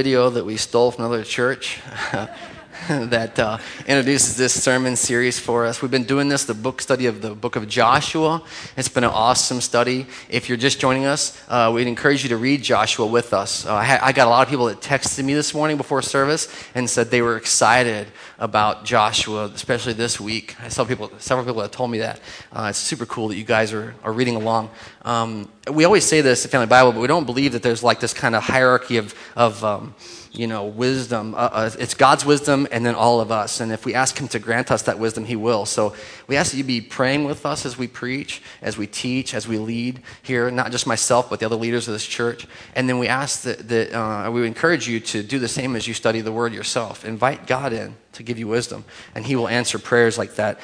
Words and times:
video 0.00 0.30
that 0.30 0.46
we 0.46 0.56
stole 0.56 0.90
from 0.90 1.04
another 1.04 1.22
church. 1.24 1.78
that 3.10 3.38
uh, 3.38 3.56
introduces 3.86 4.36
this 4.36 4.60
sermon 4.60 4.96
series 4.96 5.38
for 5.38 5.64
us. 5.64 5.80
We've 5.80 5.92
been 5.92 6.02
doing 6.02 6.28
this, 6.28 6.44
the 6.44 6.54
book 6.54 6.80
study 6.80 7.06
of 7.06 7.22
the 7.22 7.36
book 7.36 7.54
of 7.54 7.68
Joshua. 7.68 8.42
It's 8.76 8.88
been 8.88 9.04
an 9.04 9.10
awesome 9.10 9.60
study. 9.60 10.08
If 10.28 10.48
you're 10.48 10.58
just 10.58 10.80
joining 10.80 11.04
us, 11.04 11.40
uh, 11.48 11.70
we'd 11.72 11.86
encourage 11.86 12.24
you 12.24 12.30
to 12.30 12.36
read 12.36 12.64
Joshua 12.64 13.06
with 13.06 13.32
us. 13.32 13.64
Uh, 13.64 13.74
I, 13.74 14.08
I, 14.08 14.12
got 14.12 14.26
a 14.26 14.30
lot 14.30 14.42
of 14.42 14.50
people 14.50 14.66
that 14.66 14.80
texted 14.80 15.24
me 15.24 15.34
this 15.34 15.54
morning 15.54 15.76
before 15.76 16.02
service 16.02 16.52
and 16.74 16.90
said 16.90 17.12
they 17.12 17.22
were 17.22 17.36
excited 17.36 18.08
about 18.40 18.84
Joshua, 18.84 19.44
especially 19.54 19.92
this 19.92 20.18
week. 20.18 20.56
I 20.60 20.66
saw 20.66 20.84
people, 20.84 21.12
several 21.18 21.46
people 21.46 21.62
that 21.62 21.70
told 21.70 21.92
me 21.92 21.98
that. 21.98 22.18
Uh, 22.52 22.66
it's 22.70 22.78
super 22.78 23.06
cool 23.06 23.28
that 23.28 23.36
you 23.36 23.44
guys 23.44 23.72
are, 23.72 23.94
are 24.02 24.12
reading 24.12 24.34
along. 24.34 24.68
Um, 25.02 25.48
we 25.72 25.84
always 25.84 26.04
say 26.04 26.22
this 26.22 26.44
in 26.44 26.50
Family 26.50 26.66
Bible, 26.66 26.90
but 26.90 27.00
we 27.00 27.06
don't 27.06 27.24
believe 27.24 27.52
that 27.52 27.62
there's 27.62 27.84
like 27.84 28.00
this 28.00 28.12
kind 28.12 28.34
of 28.34 28.42
hierarchy 28.42 28.96
of, 28.96 29.14
of 29.36 29.62
um, 29.62 29.94
you 30.32 30.46
know, 30.46 30.64
wisdom. 30.64 31.34
Uh, 31.34 31.48
uh, 31.52 31.70
it's 31.78 31.94
God's 31.94 32.24
wisdom 32.24 32.68
and 32.70 32.86
then 32.86 32.94
all 32.94 33.20
of 33.20 33.32
us. 33.32 33.60
And 33.60 33.72
if 33.72 33.84
we 33.84 33.94
ask 33.94 34.18
Him 34.18 34.28
to 34.28 34.38
grant 34.38 34.70
us 34.70 34.82
that 34.82 34.98
wisdom, 34.98 35.24
He 35.24 35.36
will. 35.36 35.66
So 35.66 35.94
we 36.28 36.36
ask 36.36 36.52
that 36.52 36.58
you 36.58 36.64
be 36.64 36.80
praying 36.80 37.24
with 37.24 37.44
us 37.44 37.66
as 37.66 37.76
we 37.76 37.88
preach, 37.88 38.42
as 38.62 38.78
we 38.78 38.86
teach, 38.86 39.34
as 39.34 39.48
we 39.48 39.58
lead 39.58 40.02
here, 40.22 40.50
not 40.50 40.70
just 40.70 40.86
myself, 40.86 41.28
but 41.28 41.40
the 41.40 41.46
other 41.46 41.56
leaders 41.56 41.88
of 41.88 41.94
this 41.94 42.06
church. 42.06 42.46
And 42.76 42.88
then 42.88 42.98
we 42.98 43.08
ask 43.08 43.42
that, 43.42 43.68
that 43.68 43.92
uh, 43.92 44.30
we 44.30 44.46
encourage 44.46 44.88
you 44.88 45.00
to 45.00 45.22
do 45.22 45.38
the 45.38 45.48
same 45.48 45.74
as 45.74 45.88
you 45.88 45.94
study 45.94 46.20
the 46.20 46.32
Word 46.32 46.52
yourself. 46.52 47.04
Invite 47.04 47.46
God 47.46 47.72
in 47.72 47.96
to 48.12 48.22
give 48.22 48.38
you 48.38 48.46
wisdom, 48.46 48.84
and 49.14 49.24
He 49.24 49.36
will 49.36 49.48
answer 49.48 49.78
prayers 49.78 50.16
like 50.16 50.36
that. 50.36 50.60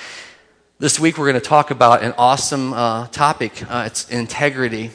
This 0.78 1.00
week, 1.00 1.16
we're 1.16 1.30
going 1.30 1.40
to 1.40 1.48
talk 1.48 1.70
about 1.70 2.02
an 2.02 2.12
awesome 2.18 2.74
uh, 2.74 3.08
topic. 3.08 3.62
Uh, 3.70 3.84
it's 3.86 4.10
integrity 4.10 4.90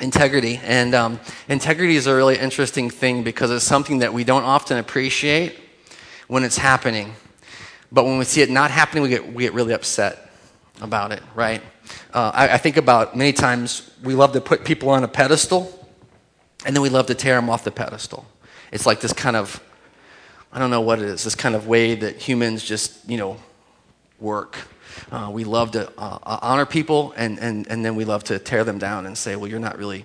integrity. 0.00 0.60
And 0.62 0.94
um, 0.94 1.20
integrity 1.48 1.96
is 1.96 2.06
a 2.06 2.14
really 2.14 2.38
interesting 2.38 2.90
thing 2.90 3.22
because 3.22 3.50
it's 3.50 3.64
something 3.64 3.98
that 3.98 4.12
we 4.12 4.24
don't 4.24 4.44
often 4.44 4.78
appreciate 4.78 5.58
when 6.28 6.44
it's 6.44 6.58
happening. 6.58 7.14
But 7.90 8.04
when 8.04 8.18
we 8.18 8.24
see 8.24 8.42
it 8.42 8.50
not 8.50 8.70
happening, 8.70 9.02
we 9.02 9.08
get, 9.08 9.32
we 9.32 9.44
get 9.44 9.54
really 9.54 9.72
upset 9.72 10.30
about 10.80 11.12
it, 11.12 11.22
right? 11.34 11.62
Uh, 12.12 12.30
I, 12.34 12.48
I 12.50 12.58
think 12.58 12.76
about 12.76 13.16
many 13.16 13.32
times 13.32 13.90
we 14.02 14.14
love 14.14 14.32
to 14.32 14.40
put 14.40 14.64
people 14.64 14.90
on 14.90 15.04
a 15.04 15.08
pedestal 15.08 15.74
and 16.66 16.74
then 16.74 16.82
we 16.82 16.88
love 16.88 17.06
to 17.06 17.14
tear 17.14 17.36
them 17.36 17.48
off 17.48 17.64
the 17.64 17.70
pedestal. 17.70 18.26
It's 18.72 18.84
like 18.86 19.00
this 19.00 19.12
kind 19.12 19.36
of, 19.36 19.62
I 20.52 20.58
don't 20.58 20.70
know 20.70 20.80
what 20.80 20.98
it 20.98 21.06
is, 21.06 21.24
this 21.24 21.34
kind 21.34 21.54
of 21.54 21.66
way 21.66 21.94
that 21.94 22.16
humans 22.16 22.62
just, 22.64 23.08
you 23.08 23.16
know, 23.16 23.38
work. 24.20 24.58
Uh, 25.10 25.30
we 25.32 25.44
love 25.44 25.70
to 25.72 25.88
uh, 25.98 26.18
uh, 26.22 26.38
honor 26.42 26.66
people, 26.66 27.12
and, 27.16 27.38
and, 27.38 27.66
and 27.68 27.84
then 27.84 27.96
we 27.96 28.04
love 28.04 28.24
to 28.24 28.38
tear 28.38 28.64
them 28.64 28.78
down 28.78 29.06
and 29.06 29.16
say, 29.16 29.36
well, 29.36 29.48
you're 29.48 29.60
not 29.60 29.78
really 29.78 30.04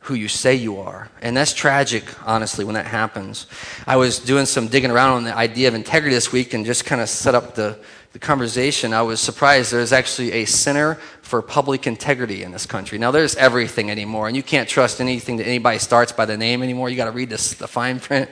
who 0.00 0.14
you 0.14 0.26
say 0.26 0.54
you 0.54 0.78
are. 0.78 1.08
And 1.20 1.36
that's 1.36 1.52
tragic, 1.52 2.04
honestly, 2.26 2.64
when 2.64 2.74
that 2.74 2.86
happens. 2.86 3.46
I 3.86 3.96
was 3.96 4.18
doing 4.18 4.46
some 4.46 4.66
digging 4.66 4.90
around 4.90 5.16
on 5.18 5.24
the 5.24 5.36
idea 5.36 5.68
of 5.68 5.74
integrity 5.74 6.14
this 6.14 6.32
week 6.32 6.54
and 6.54 6.66
just 6.66 6.84
kind 6.84 7.00
of 7.00 7.08
set 7.08 7.36
up 7.36 7.54
the, 7.54 7.78
the 8.12 8.18
conversation. 8.18 8.92
I 8.92 9.02
was 9.02 9.20
surprised 9.20 9.72
there's 9.72 9.92
actually 9.92 10.32
a 10.32 10.44
center 10.44 10.96
for 11.22 11.40
public 11.40 11.86
integrity 11.86 12.42
in 12.42 12.50
this 12.50 12.66
country. 12.66 12.98
Now, 12.98 13.12
there's 13.12 13.36
everything 13.36 13.90
anymore, 13.90 14.26
and 14.26 14.36
you 14.36 14.42
can't 14.42 14.68
trust 14.68 15.00
anything 15.00 15.36
that 15.36 15.46
anybody 15.46 15.78
starts 15.78 16.10
by 16.10 16.24
the 16.26 16.36
name 16.36 16.64
anymore. 16.64 16.90
You 16.90 16.96
got 16.96 17.04
to 17.04 17.12
read 17.12 17.30
this, 17.30 17.54
the 17.54 17.68
fine 17.68 18.00
print 18.00 18.28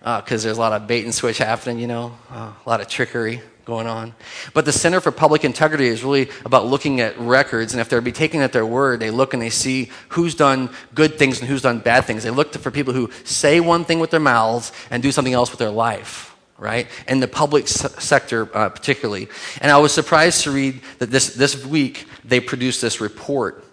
because 0.00 0.44
uh, 0.44 0.48
there's 0.48 0.58
a 0.58 0.60
lot 0.60 0.72
of 0.72 0.86
bait 0.86 1.04
and 1.04 1.14
switch 1.14 1.38
happening, 1.38 1.78
you 1.78 1.86
know, 1.86 2.16
uh, 2.30 2.52
a 2.64 2.68
lot 2.68 2.80
of 2.80 2.88
trickery 2.88 3.40
going 3.64 3.86
on. 3.86 4.14
But 4.52 4.64
the 4.64 4.72
Center 4.72 5.00
for 5.00 5.10
Public 5.10 5.44
Integrity 5.44 5.86
is 5.86 6.04
really 6.04 6.28
about 6.44 6.66
looking 6.66 7.00
at 7.00 7.18
records, 7.18 7.72
and 7.72 7.80
if 7.80 7.88
they're 7.88 8.00
be 8.00 8.12
taken 8.12 8.40
at 8.40 8.52
their 8.52 8.66
word, 8.66 9.00
they 9.00 9.10
look 9.10 9.32
and 9.32 9.42
they 9.42 9.50
see 9.50 9.90
who's 10.10 10.34
done 10.34 10.70
good 10.94 11.18
things 11.18 11.40
and 11.40 11.48
who's 11.48 11.62
done 11.62 11.78
bad 11.78 12.04
things. 12.04 12.22
They 12.22 12.30
look 12.30 12.52
for 12.54 12.70
people 12.70 12.92
who 12.92 13.10
say 13.24 13.60
one 13.60 13.84
thing 13.84 13.98
with 13.98 14.10
their 14.10 14.20
mouths 14.20 14.72
and 14.90 15.02
do 15.02 15.10
something 15.10 15.32
else 15.32 15.50
with 15.50 15.58
their 15.58 15.70
life. 15.70 16.30
Right? 16.56 16.86
In 17.08 17.18
the 17.18 17.26
public 17.26 17.66
sector, 17.66 18.48
uh, 18.56 18.68
particularly. 18.68 19.28
And 19.60 19.72
I 19.72 19.78
was 19.78 19.92
surprised 19.92 20.44
to 20.44 20.52
read 20.52 20.80
that 21.00 21.10
this, 21.10 21.34
this 21.34 21.66
week 21.66 22.06
they 22.24 22.38
produced 22.38 22.80
this 22.80 23.00
report. 23.00 23.64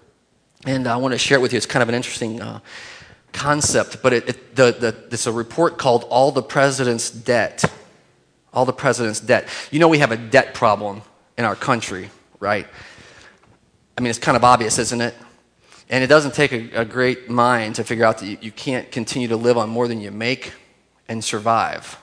And 0.66 0.88
I 0.88 0.98
want 0.98 1.14
to 1.14 1.20
share 1.20 1.38
it 1.38 1.42
with 1.42 1.54
you. 1.54 1.58
It's 1.58 1.68
kind 1.68 1.84
of 1.84 1.90
an 1.90 1.96
interesting 1.96 2.42
uh, 2.42 2.60
concept, 3.34 4.02
but 4.02 4.14
it, 4.14 4.30
it, 4.30 4.56
the, 4.56 4.72
the, 4.72 4.96
it's 5.12 5.28
a 5.28 5.32
report 5.32 5.78
called 5.78 6.06
All 6.10 6.32
the 6.32 6.42
President's 6.42 7.12
Debt 7.12 7.64
all 8.54 8.66
the 8.66 8.74
president's 8.74 9.20
debt. 9.20 9.48
You 9.72 9.80
know, 9.80 9.88
we 9.88 10.00
have 10.00 10.12
a 10.12 10.18
debt 10.18 10.54
problem 10.54 11.02
in 11.38 11.46
our 11.46 11.56
country, 11.56 12.10
right? 12.40 12.68
I 13.98 14.02
mean, 14.02 14.10
it's 14.10 14.20
kind 14.20 14.36
of 14.36 14.44
obvious, 14.44 14.78
isn't 14.80 15.02
it? 15.02 15.16
And 15.90 16.04
it 16.04 16.08
doesn't 16.08 16.34
take 16.34 16.52
a, 16.54 16.82
a 16.82 16.86
great 16.86 17.30
mind 17.30 17.76
to 17.76 17.84
figure 17.84 18.06
out 18.06 18.20
that 18.20 18.26
you, 18.26 18.38
you 18.42 18.52
can't 18.52 18.92
continue 18.92 19.28
to 19.28 19.38
live 19.38 19.58
on 19.58 19.70
more 19.70 19.88
than 19.88 20.00
you 20.00 20.12
make 20.12 20.54
and 21.08 21.24
survive. 21.24 22.01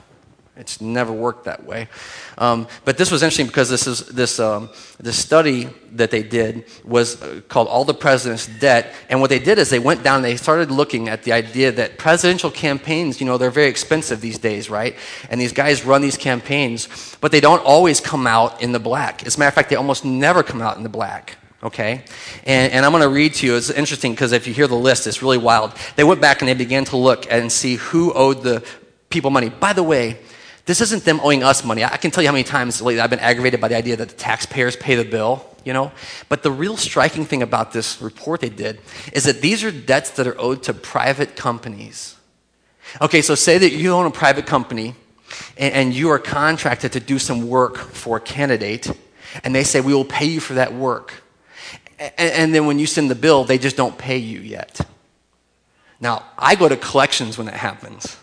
It's 0.59 0.81
never 0.81 1.13
worked 1.13 1.45
that 1.45 1.65
way. 1.65 1.87
Um, 2.37 2.67
but 2.83 2.97
this 2.97 3.11
was 3.11 3.23
interesting 3.23 3.47
because 3.47 3.69
this 3.69 3.87
is 3.87 4.05
this 4.07 4.41
um, 4.41 4.69
this 4.99 5.17
study 5.17 5.69
that 5.93 6.11
they 6.11 6.21
did 6.21 6.65
was 6.83 7.21
uh, 7.21 7.39
called 7.47 7.69
"All 7.69 7.85
the 7.85 7.93
President's 7.93 8.47
Debt," 8.59 8.93
and 9.09 9.21
what 9.21 9.29
they 9.29 9.39
did 9.39 9.57
is 9.57 9.69
they 9.69 9.79
went 9.79 10.03
down 10.03 10.17
and 10.17 10.25
they 10.25 10.35
started 10.35 10.69
looking 10.69 11.07
at 11.07 11.23
the 11.23 11.31
idea 11.31 11.71
that 11.71 11.97
presidential 11.97 12.51
campaigns, 12.51 13.21
you 13.21 13.25
know, 13.25 13.37
they're 13.37 13.49
very 13.51 13.69
expensive 13.69 14.19
these 14.19 14.37
days, 14.37 14.69
right? 14.69 14.97
And 15.29 15.39
these 15.39 15.53
guys 15.53 15.85
run 15.85 16.01
these 16.01 16.17
campaigns, 16.17 17.15
but 17.21 17.31
they 17.31 17.39
don't 17.39 17.63
always 17.63 18.01
come 18.01 18.27
out 18.27 18.61
in 18.61 18.73
the 18.73 18.79
black. 18.79 19.25
As 19.25 19.37
a 19.37 19.39
matter 19.39 19.47
of 19.47 19.53
fact, 19.53 19.69
they 19.69 19.77
almost 19.77 20.03
never 20.03 20.43
come 20.43 20.61
out 20.61 20.75
in 20.75 20.83
the 20.83 20.89
black 20.89 21.37
okay? 21.61 22.05
And, 22.45 22.71
and 22.71 22.85
I'm 22.85 22.91
going 22.93 23.03
to 23.03 23.09
read 23.09 23.33
to 23.35 23.45
you. 23.45 23.57
It's 23.57 23.69
interesting 23.69 24.13
because 24.13 24.31
if 24.31 24.47
you 24.47 24.53
hear 24.53 24.67
the 24.67 24.75
list, 24.75 25.07
it's 25.07 25.21
really 25.21 25.37
wild. 25.37 25.73
They 25.97 26.05
went 26.05 26.21
back 26.21 26.41
and 26.41 26.47
they 26.47 26.53
began 26.53 26.85
to 26.85 26.95
look 26.95 27.29
and 27.29 27.51
see 27.51 27.75
who 27.75 28.13
owed 28.13 28.43
the 28.43 28.63
people 29.09 29.29
money. 29.29 29.49
By 29.49 29.73
the 29.73 29.83
way, 29.83 30.19
this 30.69 30.81
isn't 30.81 31.03
them 31.03 31.19
owing 31.23 31.41
us 31.41 31.63
money. 31.63 31.83
I 31.83 31.97
can 31.97 32.11
tell 32.11 32.21
you 32.21 32.29
how 32.29 32.33
many 32.33 32.43
times 32.43 32.79
lately 32.79 33.01
I've 33.01 33.09
been 33.09 33.17
aggravated 33.17 33.59
by 33.59 33.69
the 33.69 33.75
idea 33.75 33.95
that 33.95 34.09
the 34.09 34.15
taxpayers 34.15 34.75
pay 34.75 34.93
the 34.93 35.03
bill, 35.03 35.43
you 35.65 35.73
know? 35.73 35.91
But 36.29 36.43
the 36.43 36.51
real 36.51 36.77
striking 36.77 37.25
thing 37.25 37.41
about 37.41 37.73
this 37.73 37.99
report 37.99 38.41
they 38.41 38.49
did 38.49 38.79
is 39.11 39.23
that 39.23 39.41
these 39.41 39.63
are 39.63 39.71
debts 39.71 40.11
that 40.11 40.27
are 40.27 40.39
owed 40.39 40.61
to 40.63 40.75
private 40.75 41.35
companies. 41.35 42.17
Okay, 43.01 43.23
so 43.23 43.33
say 43.33 43.57
that 43.57 43.71
you 43.71 43.93
own 43.93 44.05
a 44.05 44.11
private 44.11 44.45
company 44.45 44.93
and, 45.57 45.91
you 45.91 46.11
are 46.11 46.19
contracted 46.19 46.91
to 46.91 46.99
do 46.99 47.17
some 47.17 47.49
work 47.49 47.79
for 47.79 48.17
a 48.17 48.21
candidate, 48.21 48.91
and 49.43 49.55
they 49.55 49.63
say, 49.63 49.81
We 49.81 49.95
will 49.95 50.05
pay 50.05 50.25
you 50.25 50.39
for 50.39 50.53
that 50.53 50.75
work. 50.75 51.23
And 52.15 52.53
then 52.53 52.67
when 52.67 52.77
you 52.77 52.85
send 52.85 53.09
the 53.09 53.15
bill, 53.15 53.43
they 53.43 53.57
just 53.57 53.75
don't 53.75 53.97
pay 53.97 54.17
you 54.17 54.39
yet. 54.39 54.81
Now, 55.99 56.25
I 56.37 56.53
go 56.53 56.69
to 56.69 56.77
collections 56.77 57.39
when 57.39 57.47
that 57.47 57.57
happens 57.57 58.17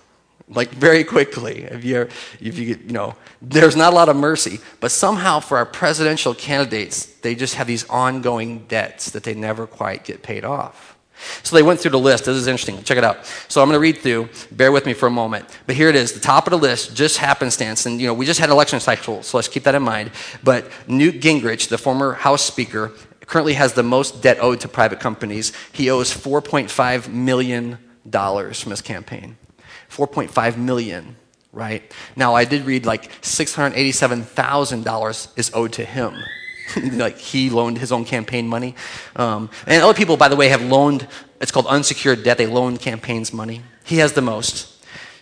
like 0.48 0.70
very 0.70 1.04
quickly. 1.04 1.64
If 1.64 1.84
you, 1.84 2.08
if 2.40 2.58
you, 2.58 2.78
you 2.86 2.92
know, 2.92 3.14
there's 3.42 3.76
not 3.76 3.92
a 3.92 3.96
lot 3.96 4.08
of 4.08 4.16
mercy. 4.16 4.60
But 4.80 4.92
somehow 4.92 5.40
for 5.40 5.58
our 5.58 5.66
presidential 5.66 6.34
candidates, 6.34 7.06
they 7.20 7.34
just 7.34 7.54
have 7.56 7.66
these 7.66 7.88
ongoing 7.88 8.66
debts 8.66 9.10
that 9.10 9.24
they 9.24 9.34
never 9.34 9.66
quite 9.66 10.04
get 10.04 10.22
paid 10.22 10.44
off. 10.44 10.96
So 11.42 11.56
they 11.56 11.62
went 11.62 11.80
through 11.80 11.92
the 11.92 11.98
list. 11.98 12.26
This 12.26 12.36
is 12.36 12.46
interesting. 12.46 12.82
Check 12.82 12.98
it 12.98 13.04
out. 13.04 13.24
So 13.48 13.62
I'm 13.62 13.68
going 13.68 13.76
to 13.76 13.80
read 13.80 13.98
through. 13.98 14.28
Bear 14.52 14.70
with 14.70 14.84
me 14.84 14.92
for 14.92 15.06
a 15.06 15.10
moment. 15.10 15.46
But 15.66 15.74
here 15.74 15.88
it 15.88 15.96
is. 15.96 16.12
The 16.12 16.20
top 16.20 16.46
of 16.46 16.50
the 16.50 16.58
list, 16.58 16.94
just 16.94 17.16
happenstance. 17.16 17.86
And, 17.86 18.00
you 18.00 18.06
know, 18.06 18.14
we 18.14 18.26
just 18.26 18.38
had 18.38 18.50
election 18.50 18.80
cycle, 18.80 19.22
so 19.22 19.38
let's 19.38 19.48
keep 19.48 19.64
that 19.64 19.74
in 19.74 19.82
mind. 19.82 20.10
But 20.44 20.70
Newt 20.86 21.20
Gingrich, 21.20 21.68
the 21.68 21.78
former 21.78 22.12
House 22.12 22.44
Speaker, 22.44 22.92
currently 23.24 23.54
has 23.54 23.72
the 23.72 23.82
most 23.82 24.22
debt 24.22 24.38
owed 24.40 24.60
to 24.60 24.68
private 24.68 25.00
companies. 25.00 25.52
He 25.72 25.90
owes 25.90 26.12
$4.5 26.12 27.08
million 27.08 27.78
from 28.10 28.70
his 28.70 28.82
campaign. 28.82 29.38
4.5 29.90 30.56
million, 30.56 31.16
right? 31.52 31.82
Now, 32.14 32.34
I 32.34 32.44
did 32.44 32.66
read 32.66 32.86
like 32.86 33.10
$687,000 33.22 35.38
is 35.38 35.50
owed 35.54 35.72
to 35.74 35.84
him. 35.84 36.14
like 36.92 37.18
he 37.18 37.50
loaned 37.50 37.78
his 37.78 37.92
own 37.92 38.04
campaign 38.04 38.48
money. 38.48 38.74
Um, 39.14 39.50
and 39.66 39.82
other 39.82 39.94
people, 39.94 40.16
by 40.16 40.28
the 40.28 40.36
way, 40.36 40.48
have 40.48 40.62
loaned, 40.62 41.06
it's 41.40 41.52
called 41.52 41.66
unsecured 41.66 42.24
debt. 42.24 42.38
They 42.38 42.46
loan 42.46 42.76
campaigns 42.76 43.32
money. 43.32 43.62
He 43.84 43.98
has 43.98 44.14
the 44.14 44.22
most. 44.22 44.72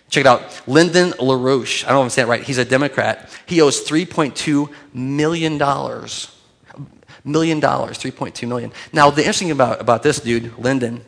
Check 0.09 0.21
it 0.21 0.27
out. 0.27 0.67
Lyndon 0.67 1.11
LaRouche. 1.11 1.83
I 1.83 1.89
don't 1.89 1.97
know 1.97 2.01
if 2.01 2.05
I'm 2.05 2.09
saying 2.09 2.27
it 2.27 2.29
right. 2.29 2.43
He's 2.43 2.57
a 2.57 2.65
Democrat. 2.65 3.29
He 3.45 3.61
owes 3.61 3.87
$3.2 3.87 4.71
million. 4.93 5.59
Million 7.27 7.59
dollars, 7.59 7.97
3.2 7.97 8.47
million. 8.47 8.71
Now, 8.93 9.09
the 9.09 9.21
interesting 9.21 9.49
about, 9.49 9.81
about 9.81 10.03
this 10.03 10.19
dude, 10.19 10.55
Lyndon, 10.59 11.03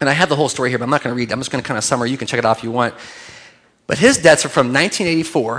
and 0.00 0.10
I 0.10 0.12
have 0.12 0.28
the 0.28 0.36
whole 0.36 0.48
story 0.48 0.70
here, 0.70 0.78
but 0.78 0.84
I'm 0.84 0.90
not 0.90 1.02
going 1.02 1.14
to 1.14 1.16
read. 1.16 1.32
I'm 1.32 1.40
just 1.40 1.50
going 1.50 1.62
to 1.62 1.66
kind 1.66 1.78
of 1.78 1.84
summary. 1.84 2.10
You 2.10 2.18
can 2.18 2.26
check 2.26 2.38
it 2.38 2.44
out 2.44 2.58
if 2.58 2.64
you 2.64 2.70
want. 2.70 2.94
But 3.86 3.98
his 3.98 4.18
debts 4.18 4.44
are 4.44 4.48
from 4.48 4.72
1984. 4.72 5.52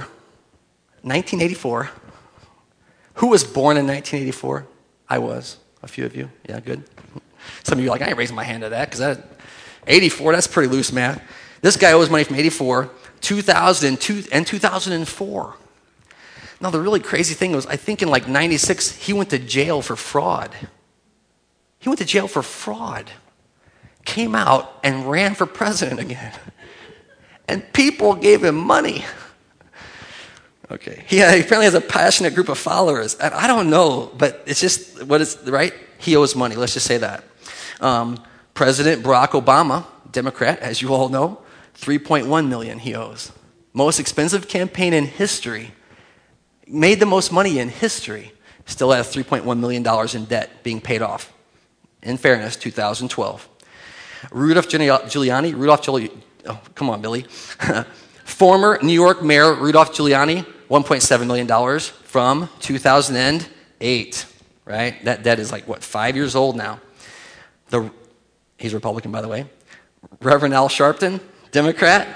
1984. 1.01 1.89
Who 3.15 3.27
was 3.27 3.43
born 3.43 3.77
in 3.77 3.87
1984? 3.87 4.67
I 5.09 5.17
was. 5.19 5.57
A 5.83 5.87
few 5.87 6.05
of 6.05 6.15
you. 6.15 6.29
Yeah, 6.47 6.59
good. 6.59 6.83
Some 7.63 7.77
of 7.77 7.83
you 7.83 7.89
are 7.89 7.91
like, 7.91 8.01
I 8.01 8.07
ain't 8.07 8.17
raising 8.17 8.35
my 8.35 8.43
hand 8.43 8.63
to 8.63 8.69
that 8.69 8.89
because 8.89 8.99
that 8.99 9.23
84, 9.87 10.33
that's 10.33 10.47
pretty 10.47 10.69
loose 10.69 10.91
math. 10.91 11.21
This 11.61 11.77
guy 11.77 11.93
owes 11.93 12.09
money 12.09 12.23
from 12.23 12.35
84, 12.35 12.89
2002, 13.21 14.23
and 14.31 14.45
2004. 14.45 15.55
Now, 16.59 16.69
the 16.71 16.81
really 16.81 16.99
crazy 16.99 17.35
thing 17.35 17.51
was, 17.51 17.65
I 17.67 17.75
think 17.75 18.01
in 18.01 18.09
like 18.09 18.27
96, 18.27 18.91
he 18.97 19.13
went 19.13 19.29
to 19.29 19.39
jail 19.39 19.81
for 19.81 19.95
fraud. 19.95 20.53
He 21.79 21.89
went 21.89 21.99
to 21.99 22.05
jail 22.05 22.27
for 22.27 22.41
fraud. 22.41 23.11
Came 24.07 24.33
out 24.33 24.79
and 24.83 25.11
ran 25.11 25.35
for 25.35 25.45
president 25.45 25.99
again. 25.99 26.33
And 27.47 27.61
people 27.73 28.15
gave 28.15 28.43
him 28.43 28.55
money. 28.55 29.05
Okay. 30.71 31.03
He, 31.07 31.19
apparently 31.21 31.65
has 31.65 31.75
a 31.75 31.81
passionate 31.81 32.33
group 32.33 32.49
of 32.49 32.57
followers. 32.57 33.15
And 33.15 33.33
I 33.33 33.47
don't 33.47 33.69
know, 33.69 34.11
but 34.17 34.43
it's 34.47 34.59
just 34.59 35.03
what 35.03 35.21
is 35.21 35.37
right? 35.45 35.73
He 35.97 36.15
owes 36.15 36.35
money. 36.35 36.55
Let's 36.55 36.73
just 36.73 36.87
say 36.87 36.97
that. 36.97 37.23
Um, 37.79 38.23
President 38.53 39.03
Barack 39.03 39.29
Obama, 39.29 39.85
Democrat, 40.11 40.59
as 40.59 40.81
you 40.81 40.93
all 40.93 41.09
know, 41.09 41.41
3.1 41.79 42.47
million 42.47 42.79
he 42.79 42.95
owes. 42.95 43.31
Most 43.73 43.99
expensive 43.99 44.47
campaign 44.47 44.93
in 44.93 45.05
history. 45.05 45.71
Made 46.67 46.99
the 46.99 47.05
most 47.05 47.31
money 47.31 47.59
in 47.59 47.69
history. 47.69 48.31
Still 48.65 48.91
has 48.91 49.13
3.1 49.13 49.59
million 49.59 49.83
dollars 49.83 50.15
in 50.15 50.25
debt 50.25 50.63
being 50.63 50.81
paid 50.81 51.01
off. 51.01 51.31
In 52.01 52.17
fairness, 52.17 52.55
2012. 52.55 53.47
Rudolph 54.31 54.67
Giuliani, 54.67 55.53
Rudolph 55.53 55.81
Giuliani, 55.81 56.11
oh, 56.47 56.59
come 56.75 56.89
on, 56.89 57.01
Billy. 57.01 57.23
Former 58.25 58.79
New 58.81 58.93
York 58.93 59.23
Mayor 59.23 59.53
Rudolph 59.53 59.93
Giuliani, 59.93 60.45
$1.7 60.69 61.27
million 61.27 61.79
from 62.03 62.49
2008, 62.59 64.25
right? 64.65 65.05
That 65.05 65.23
debt 65.23 65.39
is 65.39 65.51
like, 65.51 65.67
what, 65.67 65.83
five 65.83 66.15
years 66.15 66.35
old 66.35 66.55
now. 66.55 66.79
The, 67.69 67.91
he's 68.57 68.73
Republican, 68.73 69.11
by 69.11 69.21
the 69.21 69.27
way. 69.27 69.45
Reverend 70.21 70.53
Al 70.53 70.69
Sharpton, 70.69 71.19
Democrat. 71.51 72.07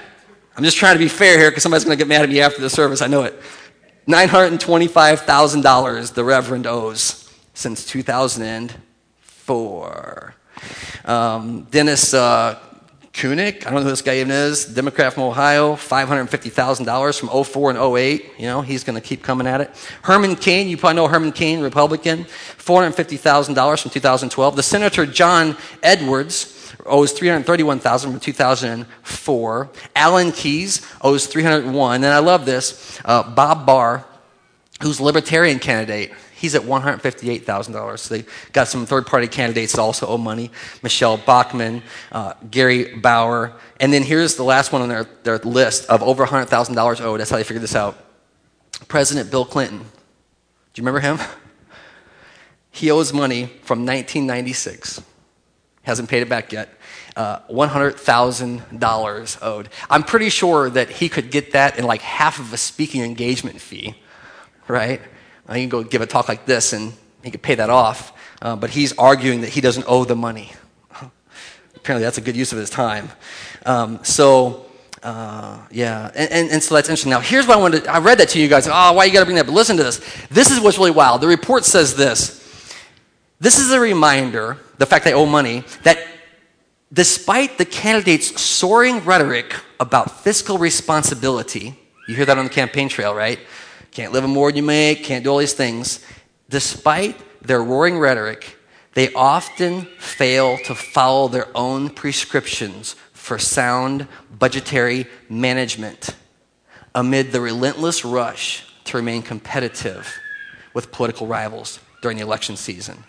I'm 0.56 0.64
just 0.64 0.76
trying 0.76 0.94
to 0.94 0.98
be 0.98 1.08
fair 1.08 1.38
here 1.38 1.50
because 1.50 1.62
somebody's 1.62 1.84
going 1.84 1.96
to 1.96 2.04
get 2.04 2.08
mad 2.08 2.22
at 2.22 2.28
me 2.28 2.40
after 2.40 2.60
the 2.60 2.70
service. 2.70 3.00
I 3.00 3.06
know 3.06 3.22
it. 3.22 3.40
$925,000 4.06 6.14
the 6.14 6.24
Reverend 6.24 6.66
owes 6.66 7.32
since 7.54 7.86
2004. 7.86 10.34
Um, 11.04 11.62
Dennis 11.70 12.14
uh, 12.14 12.58
I 13.14 13.24
don't 13.24 13.74
know 13.74 13.82
who 13.82 13.90
this 13.90 14.02
guy 14.02 14.16
even 14.16 14.30
is, 14.30 14.64
Democrat 14.64 15.12
from 15.12 15.24
Ohio, 15.24 15.74
$550,000 15.74 17.20
from 17.20 17.44
04 17.44 17.70
and 17.70 17.78
08. 17.78 18.32
You 18.38 18.46
know, 18.46 18.62
he's 18.62 18.84
going 18.84 19.00
to 19.00 19.06
keep 19.06 19.22
coming 19.22 19.46
at 19.46 19.60
it. 19.60 19.70
Herman 20.02 20.34
Cain, 20.34 20.68
you 20.68 20.76
probably 20.76 20.96
know 20.96 21.08
Herman 21.08 21.32
Cain, 21.32 21.60
Republican, 21.60 22.24
$450,000 22.24 23.82
from 23.82 23.90
2012. 23.90 24.56
The 24.56 24.62
Senator 24.62 25.04
John 25.06 25.56
Edwards 25.82 26.74
owes 26.86 27.12
331,000 27.12 28.10
from 28.12 28.20
2004. 28.20 29.70
Alan 29.94 30.32
Keyes 30.32 30.80
owes 31.02 31.26
301. 31.26 31.96
And 31.96 32.06
I 32.06 32.18
love 32.18 32.46
this. 32.46 32.98
Uh, 33.04 33.22
Bob 33.22 33.66
Barr, 33.66 34.04
who's 34.80 35.00
libertarian 35.00 35.58
candidate, 35.58 36.12
He's 36.42 36.56
at 36.56 36.62
$158,000. 36.62 37.98
So 38.00 38.16
they 38.16 38.24
got 38.52 38.66
some 38.66 38.84
third 38.84 39.06
party 39.06 39.28
candidates 39.28 39.74
that 39.74 39.80
also 39.80 40.08
owe 40.08 40.18
money 40.18 40.50
Michele 40.82 41.16
Bachmann, 41.16 41.84
uh, 42.10 42.34
Gary 42.50 42.96
Bauer. 42.96 43.52
And 43.78 43.92
then 43.92 44.02
here's 44.02 44.34
the 44.34 44.42
last 44.42 44.72
one 44.72 44.82
on 44.82 44.88
their, 44.88 45.04
their 45.22 45.38
list 45.38 45.88
of 45.88 46.02
over 46.02 46.26
$100,000 46.26 47.00
owed. 47.00 47.20
That's 47.20 47.30
how 47.30 47.36
they 47.36 47.44
figured 47.44 47.62
this 47.62 47.76
out. 47.76 47.96
President 48.88 49.30
Bill 49.30 49.44
Clinton. 49.44 49.78
Do 49.78 49.84
you 50.82 50.84
remember 50.84 50.98
him? 50.98 51.18
He 52.74 52.90
owes 52.90 53.12
money 53.12 53.44
from 53.64 53.84
1996. 53.84 55.02
Hasn't 55.82 56.08
paid 56.08 56.22
it 56.22 56.28
back 56.30 56.52
yet. 56.52 56.70
Uh, 57.14 57.40
$100,000 57.50 59.38
owed. 59.42 59.68
I'm 59.90 60.02
pretty 60.02 60.30
sure 60.30 60.70
that 60.70 60.88
he 60.88 61.10
could 61.10 61.30
get 61.30 61.52
that 61.52 61.78
in 61.78 61.84
like 61.84 62.00
half 62.00 62.38
of 62.38 62.50
a 62.54 62.56
speaking 62.56 63.02
engagement 63.02 63.60
fee, 63.60 63.94
right? 64.68 65.02
Uh, 65.48 65.54
he 65.54 65.62
can 65.62 65.68
go 65.68 65.82
give 65.82 66.02
a 66.02 66.06
talk 66.06 66.28
like 66.28 66.46
this 66.46 66.72
and 66.72 66.92
he 67.22 67.30
could 67.30 67.42
pay 67.42 67.54
that 67.54 67.70
off. 67.70 68.12
Uh, 68.40 68.56
but 68.56 68.70
he's 68.70 68.96
arguing 68.98 69.42
that 69.42 69.50
he 69.50 69.60
doesn't 69.60 69.84
owe 69.86 70.04
the 70.04 70.16
money. 70.16 70.52
Apparently, 71.76 72.04
that's 72.04 72.18
a 72.18 72.20
good 72.20 72.36
use 72.36 72.52
of 72.52 72.58
his 72.58 72.70
time. 72.70 73.08
Um, 73.64 74.02
so, 74.02 74.66
uh, 75.02 75.58
yeah, 75.70 76.10
and, 76.14 76.30
and, 76.32 76.50
and, 76.50 76.62
so 76.62 76.74
that's 76.74 76.88
interesting. 76.88 77.10
Now, 77.10 77.20
here's 77.20 77.46
what 77.46 77.58
I 77.58 77.60
wanted. 77.60 77.84
To, 77.84 77.92
I 77.92 77.98
read 77.98 78.18
that 78.18 78.28
to 78.30 78.40
you 78.40 78.48
guys. 78.48 78.68
Oh, 78.68 78.92
why 78.92 79.04
you 79.04 79.12
got 79.12 79.20
to 79.20 79.24
bring 79.24 79.36
that? 79.36 79.46
But 79.46 79.52
listen 79.52 79.76
to 79.76 79.84
this. 79.84 80.00
This 80.30 80.50
is 80.50 80.60
what's 80.60 80.78
really 80.78 80.90
wild. 80.90 81.20
The 81.20 81.28
report 81.28 81.64
says 81.64 81.94
this. 81.94 82.40
This 83.40 83.58
is 83.58 83.72
a 83.72 83.80
reminder, 83.80 84.58
the 84.78 84.86
fact 84.86 85.04
they 85.04 85.14
owe 85.14 85.26
money, 85.26 85.64
that 85.82 85.98
despite 86.92 87.58
the 87.58 87.64
candidates' 87.64 88.40
soaring 88.40 89.04
rhetoric 89.04 89.54
about 89.80 90.22
fiscal 90.22 90.58
responsibility, 90.58 91.76
you 92.06 92.14
hear 92.14 92.24
that 92.24 92.38
on 92.38 92.44
the 92.44 92.50
campaign 92.50 92.88
trail, 92.88 93.14
right? 93.14 93.40
Can't 93.90 94.12
live 94.12 94.24
on 94.24 94.30
more 94.30 94.50
than 94.50 94.56
you 94.56 94.62
make, 94.62 95.04
can't 95.04 95.24
do 95.24 95.30
all 95.30 95.38
these 95.38 95.52
things. 95.52 96.04
Despite 96.48 97.20
their 97.42 97.62
roaring 97.62 97.98
rhetoric, 97.98 98.56
they 98.94 99.12
often 99.14 99.86
fail 99.98 100.58
to 100.64 100.74
follow 100.74 101.28
their 101.28 101.48
own 101.56 101.90
prescriptions 101.90 102.94
for 103.12 103.38
sound 103.38 104.06
budgetary 104.38 105.06
management 105.28 106.14
amid 106.94 107.32
the 107.32 107.40
relentless 107.40 108.04
rush 108.04 108.64
to 108.84 108.96
remain 108.96 109.22
competitive 109.22 110.12
with 110.74 110.92
political 110.92 111.26
rivals 111.26 111.78
during 112.02 112.16
the 112.16 112.22
election 112.22 112.56
season. 112.56 113.02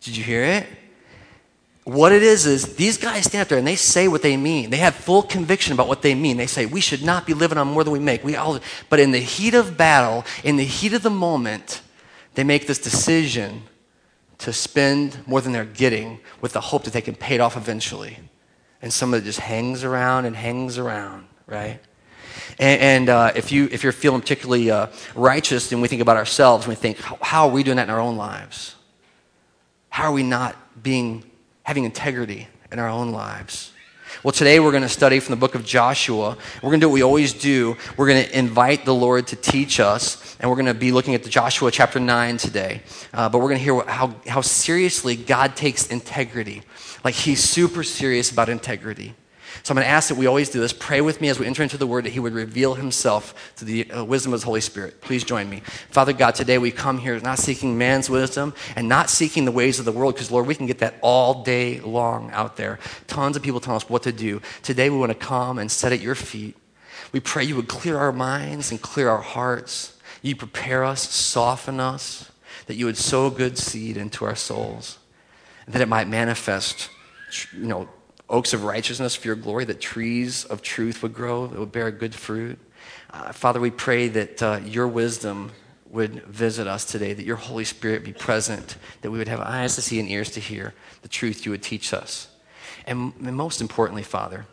Did 0.00 0.16
you 0.16 0.24
hear 0.24 0.42
it? 0.42 0.66
What 1.84 2.12
it 2.12 2.22
is 2.22 2.46
is 2.46 2.76
these 2.76 2.96
guys 2.96 3.24
stand 3.24 3.42
up 3.42 3.48
there 3.48 3.58
and 3.58 3.66
they 3.66 3.76
say 3.76 4.08
what 4.08 4.22
they 4.22 4.38
mean. 4.38 4.70
They 4.70 4.78
have 4.78 4.94
full 4.94 5.22
conviction 5.22 5.74
about 5.74 5.86
what 5.86 6.00
they 6.00 6.14
mean. 6.14 6.38
They 6.38 6.46
say 6.46 6.64
we 6.64 6.80
should 6.80 7.02
not 7.02 7.26
be 7.26 7.34
living 7.34 7.58
on 7.58 7.68
more 7.68 7.84
than 7.84 7.92
we 7.92 7.98
make. 7.98 8.24
We 8.24 8.36
all, 8.36 8.58
but 8.88 9.00
in 9.00 9.10
the 9.10 9.18
heat 9.18 9.52
of 9.52 9.76
battle, 9.76 10.24
in 10.42 10.56
the 10.56 10.64
heat 10.64 10.94
of 10.94 11.02
the 11.02 11.10
moment, 11.10 11.82
they 12.34 12.44
make 12.44 12.66
this 12.66 12.78
decision 12.78 13.64
to 14.38 14.52
spend 14.52 15.26
more 15.26 15.42
than 15.42 15.52
they're 15.52 15.64
getting 15.64 16.20
with 16.40 16.54
the 16.54 16.60
hope 16.60 16.84
that 16.84 16.94
they 16.94 17.02
can 17.02 17.14
pay 17.14 17.34
it 17.34 17.40
off 17.40 17.56
eventually. 17.56 18.18
And 18.80 18.92
some 18.92 19.12
of 19.12 19.22
it 19.22 19.24
just 19.24 19.40
hangs 19.40 19.84
around 19.84 20.24
and 20.24 20.34
hangs 20.34 20.78
around, 20.78 21.26
right? 21.46 21.80
And, 22.58 22.80
and 22.80 23.08
uh, 23.10 23.32
if, 23.36 23.52
you, 23.52 23.68
if 23.70 23.82
you're 23.82 23.92
feeling 23.92 24.22
particularly 24.22 24.70
uh, 24.70 24.86
righteous 25.14 25.70
and 25.70 25.82
we 25.82 25.88
think 25.88 26.02
about 26.02 26.16
ourselves, 26.16 26.64
and 26.64 26.70
we 26.70 26.76
think, 26.76 26.98
how, 26.98 27.18
how 27.20 27.48
are 27.48 27.52
we 27.52 27.62
doing 27.62 27.76
that 27.76 27.84
in 27.84 27.90
our 27.90 28.00
own 28.00 28.16
lives? 28.16 28.74
How 29.90 30.04
are 30.04 30.12
we 30.12 30.22
not 30.22 30.56
being 30.82 31.24
having 31.64 31.84
integrity 31.84 32.46
in 32.70 32.78
our 32.78 32.88
own 32.88 33.10
lives. 33.10 33.72
Well, 34.22 34.32
today 34.32 34.60
we're 34.60 34.70
going 34.70 34.84
to 34.84 34.88
study 34.88 35.18
from 35.18 35.32
the 35.32 35.40
book 35.40 35.54
of 35.54 35.64
Joshua. 35.64 36.36
We're 36.62 36.70
going 36.70 36.80
to 36.80 36.84
do 36.84 36.88
what 36.88 36.94
we 36.94 37.02
always 37.02 37.32
do. 37.32 37.76
We're 37.96 38.06
going 38.06 38.24
to 38.24 38.38
invite 38.38 38.84
the 38.84 38.94
Lord 38.94 39.26
to 39.28 39.36
teach 39.36 39.80
us, 39.80 40.36
and 40.38 40.48
we're 40.48 40.56
going 40.56 40.66
to 40.66 40.74
be 40.74 40.92
looking 40.92 41.14
at 41.14 41.24
the 41.24 41.28
Joshua 41.28 41.70
chapter 41.70 41.98
9 41.98 42.36
today. 42.36 42.82
Uh, 43.12 43.28
but 43.28 43.38
we're 43.38 43.48
going 43.48 43.58
to 43.58 43.64
hear 43.64 43.82
how, 43.86 44.14
how 44.28 44.40
seriously 44.40 45.16
God 45.16 45.56
takes 45.56 45.88
integrity. 45.88 46.62
Like, 47.02 47.14
He's 47.14 47.42
super 47.42 47.82
serious 47.82 48.30
about 48.30 48.48
integrity. 48.48 49.14
So 49.64 49.72
I'm 49.72 49.76
going 49.76 49.86
to 49.86 49.90
ask 49.90 50.10
that 50.10 50.16
we 50.16 50.26
always 50.26 50.50
do 50.50 50.60
this. 50.60 50.74
Pray 50.74 51.00
with 51.00 51.22
me 51.22 51.30
as 51.30 51.38
we 51.38 51.46
enter 51.46 51.62
into 51.62 51.78
the 51.78 51.86
Word 51.86 52.04
that 52.04 52.12
He 52.12 52.20
would 52.20 52.34
reveal 52.34 52.74
Himself 52.74 53.54
to 53.56 53.64
the 53.64 53.90
uh, 53.90 54.04
wisdom 54.04 54.34
of 54.34 54.40
the 54.40 54.44
Holy 54.44 54.60
Spirit. 54.60 55.00
Please 55.00 55.24
join 55.24 55.48
me. 55.48 55.60
Father 55.88 56.12
God, 56.12 56.34
today 56.34 56.58
we 56.58 56.70
come 56.70 56.98
here 56.98 57.18
not 57.20 57.38
seeking 57.38 57.78
man's 57.78 58.10
wisdom 58.10 58.52
and 58.76 58.90
not 58.90 59.08
seeking 59.08 59.46
the 59.46 59.50
ways 59.50 59.78
of 59.78 59.86
the 59.86 59.92
world, 59.92 60.16
because 60.16 60.30
Lord, 60.30 60.46
we 60.46 60.54
can 60.54 60.66
get 60.66 60.80
that 60.80 60.96
all 61.00 61.44
day 61.44 61.80
long 61.80 62.30
out 62.32 62.58
there. 62.58 62.78
Tons 63.06 63.38
of 63.38 63.42
people 63.42 63.58
tell 63.58 63.74
us 63.74 63.88
what 63.88 64.02
to 64.02 64.12
do. 64.12 64.42
Today 64.62 64.90
we 64.90 64.98
want 64.98 65.12
to 65.12 65.18
come 65.18 65.58
and 65.58 65.72
sit 65.72 65.94
at 65.94 66.00
your 66.00 66.14
feet. 66.14 66.58
We 67.12 67.20
pray 67.20 67.44
you 67.44 67.56
would 67.56 67.68
clear 67.68 67.96
our 67.96 68.12
minds 68.12 68.70
and 68.70 68.82
clear 68.82 69.08
our 69.08 69.22
hearts. 69.22 69.98
You 70.20 70.36
prepare 70.36 70.84
us, 70.84 71.08
soften 71.08 71.80
us, 71.80 72.30
that 72.66 72.74
you 72.74 72.84
would 72.84 72.98
sow 72.98 73.30
good 73.30 73.56
seed 73.56 73.96
into 73.96 74.26
our 74.26 74.36
souls, 74.36 74.98
that 75.66 75.80
it 75.80 75.88
might 75.88 76.06
manifest, 76.06 76.90
you 77.54 77.66
know, 77.66 77.88
oaks 78.28 78.52
of 78.52 78.64
righteousness 78.64 79.14
for 79.14 79.28
your 79.28 79.36
glory, 79.36 79.64
that 79.64 79.80
trees 79.80 80.44
of 80.44 80.62
truth 80.62 81.02
would 81.02 81.14
grow, 81.14 81.46
that 81.46 81.58
would 81.58 81.72
bear 81.72 81.90
good 81.90 82.14
fruit. 82.14 82.58
Uh, 83.10 83.32
Father, 83.32 83.60
we 83.60 83.70
pray 83.70 84.08
that 84.08 84.42
uh, 84.42 84.60
your 84.64 84.88
wisdom 84.88 85.52
would 85.90 86.24
visit 86.24 86.66
us 86.66 86.84
today, 86.84 87.12
that 87.12 87.24
your 87.24 87.36
Holy 87.36 87.64
Spirit 87.64 88.04
be 88.04 88.12
present, 88.12 88.76
that 89.02 89.10
we 89.10 89.18
would 89.18 89.28
have 89.28 89.40
eyes 89.40 89.76
to 89.76 89.82
see 89.82 90.00
and 90.00 90.08
ears 90.08 90.30
to 90.32 90.40
hear 90.40 90.74
the 91.02 91.08
truth 91.08 91.44
you 91.44 91.52
would 91.52 91.62
teach 91.62 91.94
us. 91.94 92.28
And, 92.86 93.12
and 93.24 93.36
most 93.36 93.60
importantly, 93.60 94.02
Father, 94.02 94.46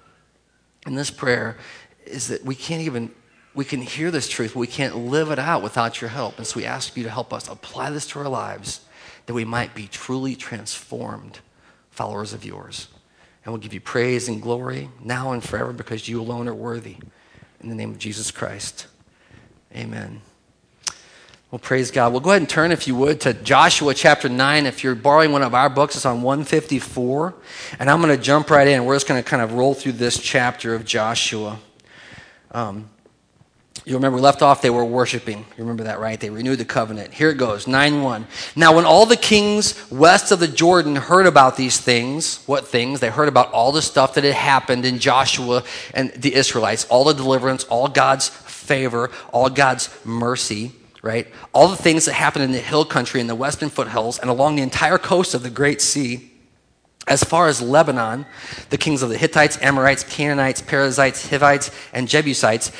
in 0.85 0.95
this 0.95 1.09
prayer 1.09 1.57
is 2.05 2.27
that 2.27 2.45
we 2.45 2.55
can't 2.55 2.81
even 2.81 3.11
we 3.53 3.65
can 3.65 3.81
hear 3.81 4.11
this 4.11 4.29
truth, 4.29 4.53
but 4.53 4.61
we 4.61 4.67
can't 4.67 4.95
live 4.95 5.29
it 5.29 5.39
out 5.39 5.61
without 5.61 5.99
your 5.99 6.09
help. 6.09 6.37
And 6.37 6.47
so 6.47 6.57
we 6.57 6.65
ask 6.65 6.95
you 6.95 7.03
to 7.03 7.09
help 7.09 7.33
us 7.33 7.49
apply 7.49 7.89
this 7.89 8.07
to 8.07 8.19
our 8.19 8.29
lives 8.29 8.79
that 9.25 9.33
we 9.33 9.43
might 9.43 9.75
be 9.75 9.87
truly 9.87 10.35
transformed 10.35 11.39
followers 11.89 12.31
of 12.33 12.45
yours. 12.45 12.87
And 13.43 13.53
we'll 13.53 13.62
give 13.62 13.74
you 13.74 13.81
praise 13.81 14.27
and 14.27 14.41
glory 14.41 14.89
now 15.03 15.31
and 15.31 15.43
forever 15.43 15.74
because 15.74 16.07
you 16.07 16.21
alone 16.21 16.48
are 16.48 16.53
worthy. 16.53 16.98
In 17.60 17.69
the 17.69 17.75
name 17.75 17.91
of 17.91 17.98
Jesus 17.98 18.31
Christ. 18.31 18.88
Amen. 19.75 20.21
Well, 21.51 21.60
praise 21.60 21.91
God. 21.91 22.13
Well, 22.13 22.21
go 22.21 22.29
ahead 22.29 22.41
and 22.41 22.50
turn, 22.50 22.71
if 22.71 22.88
you 22.88 22.95
would, 22.95 23.19
to 23.21 23.33
Joshua 23.33 23.93
chapter 23.93 24.29
9. 24.29 24.65
If 24.65 24.83
you're 24.83 24.95
borrowing 24.95 25.33
one 25.33 25.43
of 25.43 25.53
our 25.53 25.69
books, 25.69 25.95
it's 25.95 26.05
on 26.05 26.21
154. 26.21 27.33
And 27.77 27.89
I'm 27.89 28.01
going 28.01 28.15
to 28.15 28.24
jump 28.24 28.50
right 28.50 28.67
in. 28.67 28.86
We're 28.86 28.95
just 28.95 29.07
going 29.07 29.21
to 29.21 29.29
kind 29.29 29.41
of 29.41 29.53
roll 29.53 29.74
through 29.74 29.93
this 29.93 30.17
chapter 30.17 30.74
of 30.74 30.86
Joshua. 30.86 31.60
Um, 32.51 32.89
You 33.83 33.95
remember 33.95 34.17
we 34.17 34.21
left 34.21 34.43
off, 34.43 34.61
they 34.61 34.69
were 34.69 34.85
worshiping. 34.85 35.39
You 35.39 35.63
remember 35.63 35.85
that, 35.85 36.00
right? 36.00 36.19
They 36.19 36.29
renewed 36.29 36.59
the 36.59 36.65
covenant. 36.65 37.13
Here 37.13 37.31
it 37.31 37.38
goes 37.38 37.65
9 37.65 38.03
1. 38.03 38.27
Now, 38.55 38.75
when 38.75 38.85
all 38.85 39.07
the 39.07 39.17
kings 39.17 39.89
west 39.91 40.31
of 40.31 40.39
the 40.39 40.47
Jordan 40.47 40.95
heard 40.95 41.25
about 41.25 41.57
these 41.57 41.79
things, 41.79 42.43
what 42.45 42.67
things? 42.67 43.00
They 43.00 43.09
heard 43.09 43.27
about 43.27 43.51
all 43.51 43.71
the 43.71 43.81
stuff 43.81 44.13
that 44.13 44.23
had 44.23 44.35
happened 44.35 44.85
in 44.85 45.00
Joshua 45.00 45.63
and 45.95 46.11
the 46.11 46.35
Israelites, 46.35 46.85
all 46.85 47.05
the 47.05 47.13
deliverance, 47.13 47.63
all 47.65 47.88
God's 47.88 48.29
favor, 48.29 49.09
all 49.33 49.50
God's 49.50 49.89
mercy, 50.05 50.73
right? 51.01 51.27
All 51.51 51.67
the 51.67 51.75
things 51.75 52.05
that 52.05 52.13
happened 52.13 52.45
in 52.45 52.51
the 52.51 52.59
hill 52.59 52.85
country, 52.85 53.19
in 53.19 53.25
the 53.25 53.35
western 53.35 53.69
foothills, 53.69 54.19
and 54.19 54.29
along 54.29 54.57
the 54.57 54.61
entire 54.61 55.00
coast 55.00 55.33
of 55.33 55.41
the 55.41 55.50
Great 55.50 55.81
Sea. 55.81 56.27
As 57.07 57.23
far 57.23 57.47
as 57.47 57.59
Lebanon, 57.63 58.27
the 58.69 58.77
kings 58.77 59.01
of 59.01 59.09
the 59.09 59.17
Hittites, 59.17 59.57
Amorites, 59.63 60.03
Canaanites, 60.03 60.61
Perizzites, 60.61 61.27
Hivites, 61.31 61.71
and 61.93 62.07
Jebusites, 62.07 62.71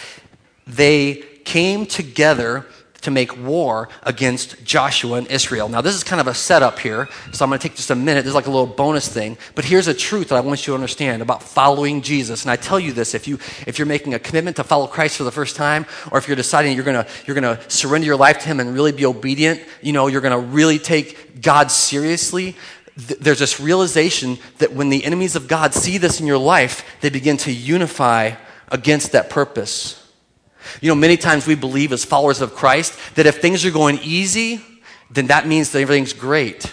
they 0.68 1.24
came 1.44 1.86
together 1.86 2.66
to 3.02 3.12
make 3.12 3.36
war 3.38 3.90
against 4.04 4.64
Joshua 4.64 5.18
and 5.18 5.28
Israel. 5.28 5.68
Now, 5.68 5.82
this 5.82 5.96
is 5.96 6.04
kind 6.04 6.22
of 6.22 6.28
a 6.28 6.34
setup 6.34 6.80
here, 6.80 7.10
so 7.32 7.44
I'm 7.44 7.50
going 7.50 7.60
to 7.60 7.68
take 7.68 7.76
just 7.76 7.90
a 7.90 7.96
minute. 7.96 8.22
This 8.22 8.30
is 8.30 8.36
like 8.36 8.46
a 8.46 8.52
little 8.52 8.68
bonus 8.68 9.08
thing. 9.08 9.38
But 9.56 9.66
here's 9.66 9.88
a 9.88 9.94
truth 9.94 10.30
that 10.30 10.36
I 10.36 10.42
want 10.42 10.66
you 10.66 10.72
to 10.72 10.76
understand 10.76 11.22
about 11.22 11.42
following 11.42 12.02
Jesus. 12.02 12.44
And 12.44 12.52
I 12.52 12.56
tell 12.56 12.80
you 12.80 12.94
this 12.94 13.16
if, 13.16 13.28
you, 13.28 13.40
if 13.66 13.80
you're 13.80 13.88
making 13.88 14.14
a 14.14 14.20
commitment 14.20 14.58
to 14.58 14.64
follow 14.64 14.88
Christ 14.88 15.18
for 15.18 15.24
the 15.24 15.32
first 15.32 15.56
time, 15.56 15.86
or 16.12 16.20
if 16.20 16.28
you're 16.28 16.36
deciding 16.36 16.76
you're 16.76 16.86
going 16.86 17.04
to 17.04 17.12
you're 17.26 17.40
to 17.42 17.60
surrender 17.70 18.06
your 18.06 18.18
life 18.18 18.40
to 18.40 18.46
Him 18.46 18.60
and 18.60 18.74
really 18.74 18.92
be 18.92 19.06
obedient, 19.06 19.62
you 19.82 19.94
know, 19.94 20.08
you're 20.08 20.22
going 20.22 20.40
to 20.40 20.48
really 20.48 20.78
take 20.78 21.42
God 21.42 21.72
seriously, 21.72 22.56
there's 22.96 23.40
this 23.40 23.60
realization 23.60 24.38
that 24.60 24.74
when 24.74 24.90
the 24.90 25.04
enemies 25.04 25.36
of 25.36 25.48
God 25.48 25.74
see 25.74 25.98
this 25.98 26.20
in 26.20 26.28
your 26.28 26.38
life, 26.38 26.84
they 27.02 27.10
begin 27.10 27.38
to 27.38 27.52
unify 27.52 28.34
against 28.70 29.14
that 29.14 29.30
purpose. 29.30 30.01
You 30.82 30.90
know, 30.90 30.96
many 30.96 31.18
times 31.18 31.48
we 31.48 31.56
believe 31.56 31.92
as 31.92 32.06
followers 32.06 32.42
of 32.42 32.56
Christ 32.56 32.98
that 33.16 33.26
if 33.26 33.42
things 33.42 33.66
are 33.66 33.72
going 33.72 34.00
easy, 34.04 34.62
then 35.10 35.28
that 35.28 35.48
means 35.48 35.72
that 35.72 35.82
everything's 35.82 36.14
great. 36.14 36.72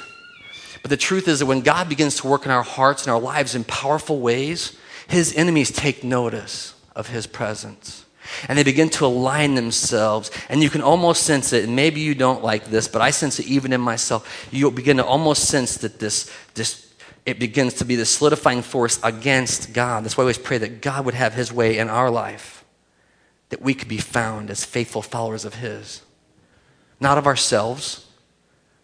But 0.82 0.90
the 0.90 0.96
truth 0.96 1.28
is 1.28 1.40
that 1.40 1.46
when 1.46 1.60
God 1.60 1.88
begins 1.88 2.16
to 2.16 2.26
work 2.26 2.44
in 2.44 2.52
our 2.52 2.62
hearts 2.62 3.04
and 3.04 3.12
our 3.12 3.20
lives 3.20 3.54
in 3.54 3.64
powerful 3.64 4.20
ways, 4.20 4.76
his 5.08 5.34
enemies 5.34 5.72
take 5.72 6.04
notice 6.04 6.74
of 6.94 7.08
his 7.08 7.26
presence. 7.26 8.04
And 8.46 8.58
they 8.58 8.62
begin 8.62 8.90
to 8.90 9.06
align 9.06 9.54
themselves. 9.54 10.30
And 10.48 10.62
you 10.62 10.70
can 10.70 10.82
almost 10.82 11.22
sense 11.22 11.52
it. 11.52 11.64
And 11.64 11.74
maybe 11.74 12.00
you 12.00 12.14
don't 12.14 12.44
like 12.44 12.66
this, 12.66 12.86
but 12.86 13.00
I 13.00 13.10
sense 13.10 13.40
it 13.40 13.46
even 13.46 13.72
in 13.72 13.80
myself. 13.80 14.48
You 14.52 14.70
begin 14.70 14.98
to 14.98 15.04
almost 15.04 15.44
sense 15.44 15.78
that 15.78 15.98
this, 15.98 16.30
this 16.54 16.92
it 17.24 17.38
begins 17.38 17.74
to 17.74 17.84
be 17.84 17.96
the 17.96 18.06
solidifying 18.06 18.62
force 18.62 19.00
against 19.02 19.72
God. 19.72 20.04
That's 20.04 20.16
why 20.16 20.22
we 20.22 20.26
always 20.26 20.38
pray 20.38 20.58
that 20.58 20.82
God 20.82 21.06
would 21.06 21.14
have 21.14 21.34
his 21.34 21.52
way 21.52 21.78
in 21.78 21.88
our 21.88 22.10
life 22.10 22.57
that 23.50 23.62
we 23.62 23.74
could 23.74 23.88
be 23.88 23.98
found 23.98 24.50
as 24.50 24.64
faithful 24.64 25.02
followers 25.02 25.44
of 25.44 25.54
His. 25.54 26.02
Not 27.00 27.18
of 27.18 27.26
ourselves, 27.26 28.06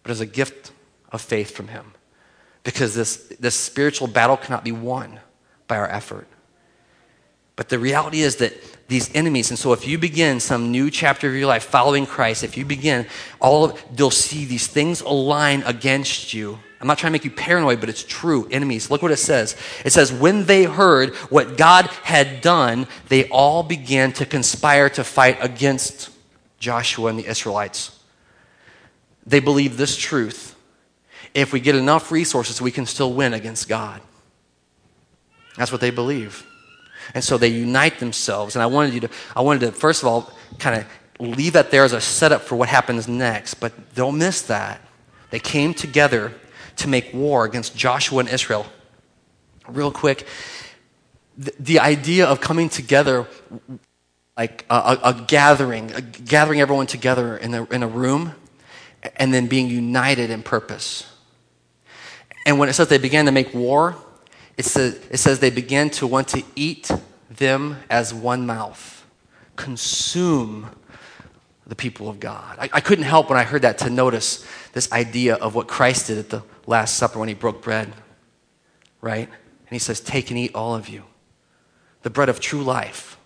but 0.03 0.11
as 0.11 0.21
a 0.21 0.25
gift 0.25 0.71
of 1.11 1.21
faith 1.21 1.51
from 1.51 1.67
Him. 1.67 1.93
Because 2.63 2.95
this, 2.95 3.31
this 3.39 3.55
spiritual 3.55 4.07
battle 4.07 4.37
cannot 4.37 4.63
be 4.63 4.71
won 4.71 5.19
by 5.67 5.77
our 5.77 5.89
effort. 5.89 6.27
But 7.55 7.69
the 7.69 7.79
reality 7.79 8.21
is 8.21 8.37
that 8.37 8.53
these 8.87 9.13
enemies, 9.15 9.49
and 9.49 9.57
so 9.57 9.71
if 9.73 9.87
you 9.87 9.97
begin 9.97 10.39
some 10.39 10.71
new 10.71 10.91
chapter 10.91 11.27
of 11.27 11.35
your 11.35 11.47
life 11.47 11.63
following 11.63 12.05
Christ, 12.05 12.43
if 12.43 12.57
you 12.57 12.65
begin, 12.65 13.07
all 13.39 13.65
of, 13.65 13.83
they'll 13.95 14.11
see 14.11 14.45
these 14.45 14.67
things 14.67 15.01
align 15.01 15.63
against 15.63 16.33
you 16.33 16.59
I'm 16.85 16.87
not 16.87 16.99
trying 16.99 17.09
to 17.09 17.13
make 17.13 17.25
you 17.25 17.31
paranoid, 17.31 17.79
but 17.79 17.89
it's 17.89 18.03
true. 18.03 18.47
Enemies. 18.51 18.91
Look 18.91 19.01
what 19.01 19.09
it 19.09 19.17
says. 19.17 19.55
It 19.83 19.91
says, 19.91 20.13
when 20.13 20.45
they 20.45 20.65
heard 20.65 21.15
what 21.31 21.57
God 21.57 21.87
had 22.03 22.41
done, 22.41 22.85
they 23.09 23.27
all 23.29 23.63
began 23.63 24.11
to 24.13 24.25
conspire 24.27 24.87
to 24.91 25.03
fight 25.03 25.39
against 25.41 26.11
Joshua 26.59 27.09
and 27.09 27.17
the 27.17 27.25
Israelites. 27.25 27.99
They 29.25 29.39
believe 29.39 29.77
this 29.77 29.97
truth. 29.97 30.55
If 31.33 31.51
we 31.51 31.59
get 31.59 31.73
enough 31.73 32.11
resources, 32.11 32.61
we 32.61 32.69
can 32.69 32.85
still 32.85 33.11
win 33.13 33.33
against 33.33 33.67
God. 33.67 33.99
That's 35.57 35.71
what 35.71 35.81
they 35.81 35.89
believe. 35.89 36.45
And 37.15 37.23
so 37.23 37.39
they 37.39 37.47
unite 37.47 37.97
themselves. 37.97 38.55
And 38.55 38.61
I 38.61 38.67
wanted 38.67 38.93
you 38.93 38.99
to, 38.99 39.09
I 39.35 39.41
wanted 39.41 39.61
to, 39.61 39.71
first 39.71 40.03
of 40.03 40.07
all, 40.07 40.31
kind 40.59 40.79
of 40.79 40.85
leave 41.35 41.53
that 41.53 41.71
there 41.71 41.83
as 41.83 41.93
a 41.93 42.01
setup 42.01 42.43
for 42.43 42.55
what 42.55 42.69
happens 42.69 43.07
next. 43.07 43.55
But 43.55 43.95
don't 43.95 44.19
miss 44.19 44.43
that. 44.43 44.81
They 45.31 45.39
came 45.39 45.73
together 45.73 46.31
to 46.77 46.87
make 46.87 47.13
war 47.13 47.45
against 47.45 47.75
Joshua 47.75 48.19
and 48.19 48.29
Israel. 48.29 48.65
Real 49.67 49.91
quick, 49.91 50.27
the, 51.37 51.53
the 51.59 51.79
idea 51.79 52.25
of 52.25 52.41
coming 52.41 52.69
together, 52.69 53.27
like 54.37 54.65
a, 54.69 54.75
a, 54.75 54.99
a 55.03 55.25
gathering, 55.27 55.91
a 55.91 56.01
gathering 56.01 56.61
everyone 56.61 56.87
together 56.87 57.37
in 57.37 57.53
a, 57.53 57.63
in 57.65 57.83
a 57.83 57.87
room, 57.87 58.33
and 59.17 59.33
then 59.33 59.47
being 59.47 59.69
united 59.69 60.29
in 60.29 60.43
purpose. 60.43 61.11
And 62.45 62.59
when 62.59 62.69
it 62.69 62.73
says 62.73 62.87
they 62.87 62.97
began 62.97 63.25
to 63.25 63.31
make 63.31 63.53
war, 63.53 63.95
it 64.57 64.65
says, 64.65 64.99
it 65.09 65.17
says 65.17 65.39
they 65.39 65.49
began 65.49 65.89
to 65.91 66.07
want 66.07 66.27
to 66.29 66.43
eat 66.55 66.89
them 67.29 67.77
as 67.89 68.13
one 68.13 68.45
mouth, 68.45 69.05
consume 69.55 70.69
the 71.67 71.75
people 71.75 72.07
of 72.07 72.19
God. 72.19 72.57
I, 72.59 72.69
I, 72.73 72.79
couldn't 72.79 73.05
help 73.05 73.29
when 73.29 73.39
I 73.39 73.43
heard 73.43 73.63
that 73.63 73.79
to 73.79 73.89
notice 73.89 74.45
this 74.73 74.91
idea 74.91 75.35
of 75.35 75.55
what 75.55 75.67
Christ 75.67 76.07
did 76.07 76.19
at 76.19 76.29
the 76.29 76.43
Last 76.67 76.97
Supper 76.97 77.19
when 77.19 77.27
he 77.27 77.35
broke 77.35 77.61
bread, 77.61 77.93
right? 79.01 79.27
And 79.27 79.69
he 79.69 79.79
says, 79.79 79.99
Take 79.99 80.29
and 80.29 80.39
eat, 80.39 80.55
all 80.55 80.75
of 80.75 80.89
you, 80.89 81.03
the 82.01 82.09
bread 82.09 82.29
of 82.29 82.39
true 82.39 82.63
life. 82.63 83.17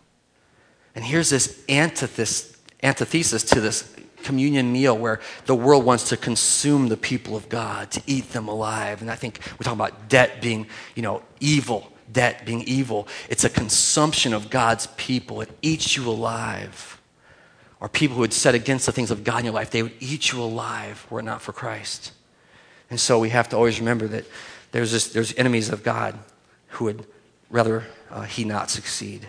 And 0.95 1.03
here's 1.05 1.29
this 1.29 1.63
antithesis, 1.69 3.43
to 3.43 3.61
this 3.61 3.95
communion 4.23 4.71
meal 4.71 4.97
where 4.97 5.21
the 5.45 5.55
world 5.55 5.85
wants 5.85 6.09
to 6.09 6.17
consume 6.17 6.89
the 6.89 6.97
people 6.97 7.35
of 7.35 7.47
God, 7.49 7.91
to 7.91 8.01
eat 8.05 8.31
them 8.31 8.47
alive. 8.47 9.01
And 9.01 9.09
I 9.09 9.15
think 9.15 9.39
we're 9.53 9.63
talking 9.63 9.79
about 9.79 10.09
debt 10.09 10.41
being, 10.41 10.67
you 10.95 11.01
know, 11.01 11.21
evil, 11.39 11.91
debt 12.11 12.45
being 12.45 12.63
evil. 12.63 13.07
It's 13.29 13.43
a 13.43 13.49
consumption 13.49 14.33
of 14.33 14.49
God's 14.49 14.87
people. 14.97 15.41
It 15.41 15.49
eats 15.61 15.95
you 15.95 16.09
alive. 16.09 17.01
Or 17.79 17.87
people 17.87 18.15
who 18.15 18.21
would 18.21 18.33
set 18.33 18.55
against 18.55 18.85
the 18.85 18.91
things 18.91 19.09
of 19.09 19.23
God 19.23 19.39
in 19.39 19.45
your 19.45 19.53
life, 19.53 19.71
they 19.71 19.83
would 19.83 19.95
eat 19.99 20.31
you 20.31 20.41
alive 20.41 21.07
were 21.09 21.21
it 21.21 21.23
not 21.23 21.41
for 21.41 21.53
Christ. 21.53 22.11
And 22.89 22.99
so 22.99 23.19
we 23.19 23.29
have 23.29 23.49
to 23.49 23.55
always 23.55 23.79
remember 23.79 24.07
that 24.07 24.25
there's, 24.71 24.91
this, 24.91 25.11
there's 25.13 25.33
enemies 25.35 25.69
of 25.69 25.83
God 25.83 26.17
who 26.69 26.85
would 26.85 27.05
rather 27.49 27.85
uh, 28.11 28.21
he 28.23 28.43
not 28.43 28.69
succeed. 28.69 29.27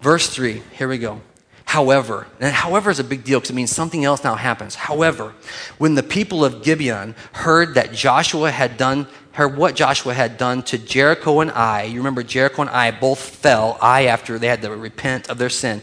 Verse 0.00 0.28
3, 0.28 0.62
here 0.72 0.88
we 0.88 0.98
go. 0.98 1.20
However, 1.64 2.26
and 2.38 2.52
however 2.52 2.90
is 2.90 2.98
a 2.98 3.04
big 3.04 3.24
deal 3.24 3.38
because 3.38 3.50
it 3.50 3.54
means 3.54 3.70
something 3.70 4.04
else 4.04 4.22
now 4.24 4.34
happens. 4.34 4.74
However, 4.74 5.32
when 5.78 5.94
the 5.94 6.02
people 6.02 6.44
of 6.44 6.62
Gibeon 6.62 7.14
heard 7.32 7.74
that 7.74 7.94
Joshua 7.94 8.50
had 8.50 8.76
done, 8.76 9.06
heard 9.32 9.56
what 9.56 9.74
Joshua 9.74 10.12
had 10.12 10.36
done 10.36 10.62
to 10.64 10.76
Jericho 10.76 11.40
and 11.40 11.50
Ai, 11.50 11.84
you 11.84 11.96
remember 11.96 12.22
Jericho 12.22 12.62
and 12.62 12.70
Ai 12.70 12.90
both 12.90 13.18
fell, 13.18 13.78
Ai 13.80 14.04
after 14.04 14.38
they 14.38 14.48
had 14.48 14.60
to 14.62 14.70
repent 14.70 15.30
of 15.30 15.38
their 15.38 15.48
sin, 15.48 15.82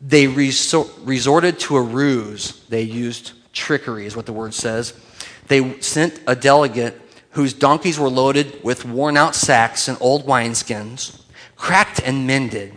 they 0.00 0.26
resor- 0.26 0.90
resorted 1.04 1.60
to 1.60 1.76
a 1.76 1.82
ruse. 1.82 2.64
They 2.68 2.82
used 2.82 3.32
trickery, 3.52 4.06
is 4.06 4.16
what 4.16 4.26
the 4.26 4.32
word 4.32 4.54
says 4.54 4.94
they 5.48 5.80
sent 5.80 6.20
a 6.26 6.36
delegate 6.36 7.00
whose 7.30 7.52
donkeys 7.52 7.98
were 7.98 8.08
loaded 8.08 8.62
with 8.62 8.84
worn 8.84 9.16
out 9.16 9.34
sacks 9.34 9.88
and 9.88 9.96
old 10.00 10.26
wineskins, 10.26 11.22
cracked 11.56 12.00
and 12.04 12.26
mended. 12.26 12.74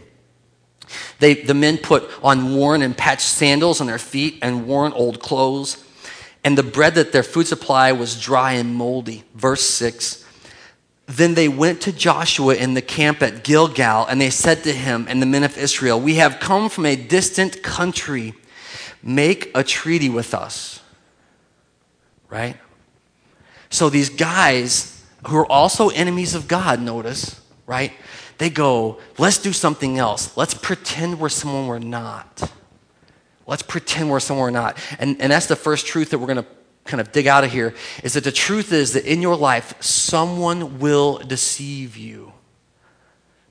They, 1.19 1.35
the 1.35 1.53
men 1.53 1.77
put 1.77 2.09
on 2.23 2.55
worn 2.55 2.81
and 2.81 2.97
patched 2.97 3.21
sandals 3.21 3.79
on 3.79 3.87
their 3.87 3.97
feet 3.97 4.39
and 4.41 4.67
worn 4.67 4.91
old 4.93 5.21
clothes. 5.21 5.83
And 6.43 6.57
the 6.57 6.63
bread 6.63 6.95
that 6.95 7.11
their 7.11 7.23
food 7.23 7.47
supply 7.47 7.91
was 7.91 8.19
dry 8.19 8.53
and 8.53 8.75
moldy. 8.75 9.23
Verse 9.35 9.63
6. 9.63 10.25
Then 11.05 11.35
they 11.35 11.47
went 11.47 11.81
to 11.81 11.91
Joshua 11.91 12.55
in 12.55 12.73
the 12.73 12.81
camp 12.81 13.21
at 13.21 13.43
Gilgal, 13.43 14.05
and 14.05 14.19
they 14.19 14.29
said 14.29 14.63
to 14.63 14.71
him 14.71 15.05
and 15.09 15.21
the 15.21 15.25
men 15.25 15.43
of 15.43 15.57
Israel, 15.57 15.99
We 15.99 16.15
have 16.15 16.39
come 16.39 16.69
from 16.69 16.85
a 16.85 16.95
distant 16.95 17.63
country. 17.63 18.33
Make 19.03 19.51
a 19.55 19.63
treaty 19.63 20.09
with 20.09 20.33
us 20.33 20.80
right? 22.31 22.57
So 23.69 23.89
these 23.89 24.09
guys 24.09 25.05
who 25.27 25.37
are 25.37 25.45
also 25.45 25.89
enemies 25.89 26.33
of 26.33 26.47
God, 26.47 26.81
notice, 26.81 27.39
right? 27.67 27.91
They 28.39 28.49
go, 28.49 28.97
let's 29.19 29.37
do 29.37 29.53
something 29.53 29.99
else. 29.99 30.35
Let's 30.35 30.55
pretend 30.55 31.19
we're 31.19 31.29
someone 31.29 31.67
we're 31.67 31.77
not. 31.77 32.51
Let's 33.45 33.61
pretend 33.61 34.09
we're 34.09 34.19
someone 34.19 34.45
we're 34.45 34.59
not. 34.59 34.79
And, 34.97 35.21
and 35.21 35.31
that's 35.31 35.45
the 35.45 35.55
first 35.55 35.85
truth 35.85 36.09
that 36.09 36.17
we're 36.17 36.27
going 36.27 36.43
to 36.43 36.45
kind 36.85 36.99
of 36.99 37.11
dig 37.11 37.27
out 37.27 37.43
of 37.43 37.51
here 37.51 37.75
is 38.03 38.13
that 38.13 38.23
the 38.23 38.31
truth 38.31 38.73
is 38.73 38.93
that 38.93 39.05
in 39.05 39.21
your 39.21 39.35
life, 39.35 39.79
someone 39.83 40.79
will 40.79 41.19
deceive 41.19 41.95
you. 41.95 42.33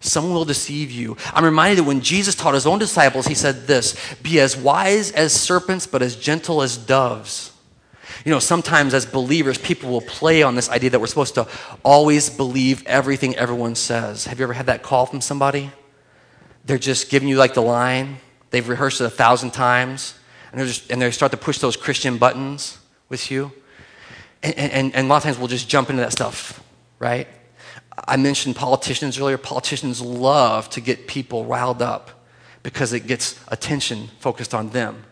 Someone 0.01 0.35
will 0.35 0.47
deceive 0.47 0.91
you. 0.91 1.17
I'm 1.35 1.45
reminded 1.45 1.79
that 1.79 1.85
when 1.85 2.01
Jesus 2.01 2.35
taught 2.35 2.55
his 2.55 2.67
own 2.67 2.79
disciples, 2.79 3.27
he 3.27 3.35
said 3.35 3.67
this 3.67 3.95
Be 4.23 4.41
as 4.41 4.57
wise 4.57 5.13
as 5.13 5.33
serpents, 5.33 5.87
but 5.87 6.03
as 6.03 6.17
gentle 6.17 6.63
as 6.63 6.79
doves. 6.79 7.50
You 8.25 8.33
know, 8.33 8.39
sometimes 8.39 8.95
as 8.95 9.07
believers, 9.07 9.59
people 9.59 9.91
will 9.91 10.01
play 10.01 10.43
on 10.43 10.55
this 10.55 10.69
idea 10.69 10.91
that 10.91 11.01
we're 11.01 11.07
supposed 11.07 11.35
to 11.35 11.47
always 11.83 12.31
believe 12.31 12.87
everything 12.87 13.37
everyone 13.37 13.75
says. 13.75 14.27
Have 14.27 14.39
you 14.39 14.45
ever 14.45 14.53
had 14.53 14.67
that 14.67 14.83
call 14.83 15.07
from 15.07 15.21
somebody? 15.21 15.71
They're 16.65 16.79
just 16.79 17.11
giving 17.11 17.29
you 17.29 17.37
like 17.37 17.55
the 17.55 17.63
line, 17.63 18.19
They've 18.51 18.69
rehearsed 18.69 19.01
it 19.01 19.05
a 19.05 19.11
thousand 19.11 19.53
times, 19.53 20.15
and, 20.53 20.61
just, 20.67 20.91
and 20.91 21.01
they 21.01 21.11
start 21.13 21.31
to 21.33 21.39
push 21.39 21.59
those 21.59 21.77
Christian 21.77 22.19
buttons 22.19 22.79
with 23.09 23.31
you. 23.31 23.53
And, 24.43 24.57
and, 24.57 24.95
and 24.95 25.07
a 25.07 25.09
lot 25.09 25.19
of 25.19 25.23
times 25.23 25.39
we'll 25.39 25.49
just 25.49 25.69
jump 25.69 25.91
into 25.91 26.03
that 26.03 26.13
stuff, 26.13 26.63
right? 26.99 27.29
I 28.09 28.17
mentioned 28.17 28.57
politicians 28.57 29.19
earlier. 29.19 29.39
Politicians 29.39 30.01
love 30.01 30.69
to 30.71 30.81
get 30.81 31.07
people 31.07 31.45
riled 31.45 31.83
up 31.83 32.11
because 32.63 32.93
it 32.93 33.07
gets 33.07 33.39
attention 33.49 34.09
focused 34.19 34.55
on 34.55 34.71
them. 34.71 35.05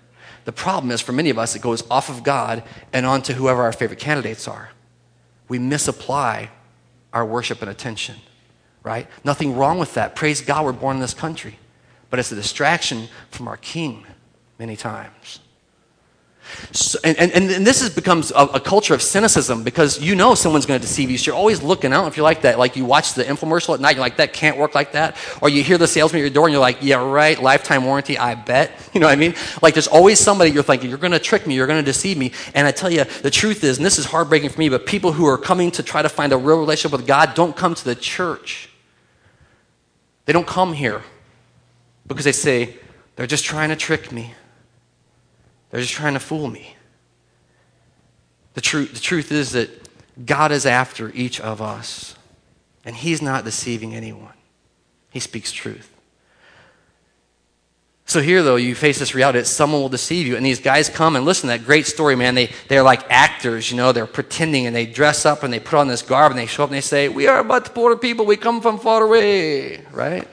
The 0.48 0.52
problem 0.52 0.90
is, 0.92 1.02
for 1.02 1.12
many 1.12 1.28
of 1.28 1.38
us, 1.38 1.54
it 1.54 1.60
goes 1.60 1.84
off 1.90 2.08
of 2.08 2.22
God 2.22 2.62
and 2.94 3.04
onto 3.04 3.34
whoever 3.34 3.60
our 3.60 3.72
favorite 3.72 3.98
candidates 3.98 4.48
are. 4.48 4.70
We 5.46 5.58
misapply 5.58 6.48
our 7.12 7.26
worship 7.26 7.60
and 7.60 7.70
attention, 7.70 8.14
right? 8.82 9.08
Nothing 9.24 9.56
wrong 9.56 9.78
with 9.78 9.92
that. 9.92 10.16
Praise 10.16 10.40
God, 10.40 10.64
we're 10.64 10.72
born 10.72 10.96
in 10.96 11.02
this 11.02 11.12
country. 11.12 11.58
But 12.08 12.18
it's 12.18 12.32
a 12.32 12.34
distraction 12.34 13.08
from 13.30 13.46
our 13.46 13.58
King 13.58 14.06
many 14.58 14.74
times. 14.74 15.40
So, 16.72 16.98
and, 17.04 17.16
and, 17.18 17.32
and 17.32 17.66
this 17.66 17.82
is, 17.82 17.90
becomes 17.90 18.30
a, 18.30 18.44
a, 18.54 18.60
culture 18.60 18.92
of 18.92 19.00
cynicism 19.00 19.62
because 19.62 20.00
you 20.00 20.14
know 20.14 20.34
someone's 20.34 20.66
going 20.66 20.80
to 20.80 20.86
deceive 20.86 21.10
you. 21.10 21.16
So 21.16 21.30
you're 21.30 21.38
always 21.38 21.62
looking 21.62 21.92
out 21.92 22.06
if 22.08 22.16
you're 22.16 22.24
like 22.24 22.42
that. 22.42 22.58
Like 22.58 22.76
you 22.76 22.84
watch 22.84 23.14
the 23.14 23.24
infomercial 23.24 23.74
at 23.74 23.80
night, 23.80 23.96
you're 23.96 24.00
like, 24.00 24.18
that 24.18 24.32
can't 24.32 24.58
work 24.58 24.74
like 24.74 24.92
that. 24.92 25.16
Or 25.40 25.48
you 25.48 25.62
hear 25.62 25.78
the 25.78 25.88
salesman 25.88 26.20
at 26.20 26.22
your 26.22 26.30
door 26.30 26.46
and 26.46 26.52
you're 26.52 26.60
like, 26.60 26.78
yeah, 26.82 26.96
right, 26.96 27.40
lifetime 27.40 27.84
warranty, 27.84 28.18
I 28.18 28.34
bet. 28.34 28.72
You 28.98 29.00
know 29.00 29.06
what 29.06 29.12
I 29.12 29.16
mean? 29.16 29.34
Like 29.62 29.74
there's 29.74 29.86
always 29.86 30.18
somebody 30.18 30.50
you're 30.50 30.64
thinking, 30.64 30.88
you're 30.88 30.98
going 30.98 31.12
to 31.12 31.20
trick 31.20 31.46
me, 31.46 31.54
you're 31.54 31.68
going 31.68 31.84
to 31.84 31.88
deceive 31.88 32.18
me. 32.18 32.32
And 32.52 32.66
I 32.66 32.72
tell 32.72 32.90
you, 32.90 33.04
the 33.04 33.30
truth 33.30 33.62
is, 33.62 33.76
and 33.76 33.86
this 33.86 33.96
is 33.96 34.06
heartbreaking 34.06 34.50
for 34.50 34.58
me, 34.58 34.68
but 34.68 34.86
people 34.86 35.12
who 35.12 35.24
are 35.26 35.38
coming 35.38 35.70
to 35.72 35.84
try 35.84 36.02
to 36.02 36.08
find 36.08 36.32
a 36.32 36.36
real 36.36 36.58
relationship 36.58 36.98
with 36.98 37.06
God 37.06 37.34
don't 37.34 37.54
come 37.54 37.76
to 37.76 37.84
the 37.84 37.94
church. 37.94 38.70
They 40.24 40.32
don't 40.32 40.46
come 40.46 40.72
here 40.72 41.02
because 42.08 42.24
they 42.24 42.32
say, 42.32 42.76
they're 43.16 43.26
just 43.26 43.44
trying 43.44 43.68
to 43.70 43.76
trick 43.76 44.12
me. 44.12 44.34
They're 45.70 45.80
just 45.80 45.92
trying 45.92 46.14
to 46.14 46.20
fool 46.20 46.48
me. 46.48 46.76
The, 48.54 48.60
tr- 48.60 48.80
the 48.80 49.00
truth 49.00 49.30
is 49.30 49.52
that 49.52 49.70
God 50.24 50.50
is 50.50 50.66
after 50.66 51.12
each 51.14 51.40
of 51.40 51.62
us, 51.62 52.16
and 52.84 52.96
He's 52.96 53.22
not 53.22 53.44
deceiving 53.44 53.94
anyone. 53.94 54.32
He 55.10 55.20
speaks 55.20 55.52
truth. 55.52 55.94
So 58.08 58.22
here, 58.22 58.42
though, 58.42 58.56
you 58.56 58.74
face 58.74 58.98
this 58.98 59.14
reality 59.14 59.40
that 59.40 59.44
someone 59.44 59.82
will 59.82 59.90
deceive 59.90 60.26
you. 60.26 60.36
And 60.36 60.44
these 60.44 60.60
guys 60.60 60.88
come 60.88 61.14
and 61.14 61.26
listen, 61.26 61.50
to 61.50 61.58
that 61.58 61.66
great 61.66 61.86
story, 61.86 62.16
man. 62.16 62.34
They, 62.34 62.50
they're 62.68 62.82
like 62.82 63.04
actors, 63.10 63.70
you 63.70 63.76
know, 63.76 63.92
they're 63.92 64.06
pretending 64.06 64.66
and 64.66 64.74
they 64.74 64.86
dress 64.86 65.26
up 65.26 65.42
and 65.42 65.52
they 65.52 65.60
put 65.60 65.74
on 65.74 65.88
this 65.88 66.00
garb 66.00 66.32
and 66.32 66.38
they 66.38 66.46
show 66.46 66.64
up 66.64 66.70
and 66.70 66.76
they 66.76 66.80
say, 66.80 67.10
We 67.10 67.26
are 67.26 67.44
but 67.44 67.74
poor 67.74 67.96
people, 67.98 68.24
we 68.24 68.38
come 68.38 68.62
from 68.62 68.78
far 68.78 69.02
away, 69.02 69.84
right? 69.92 70.26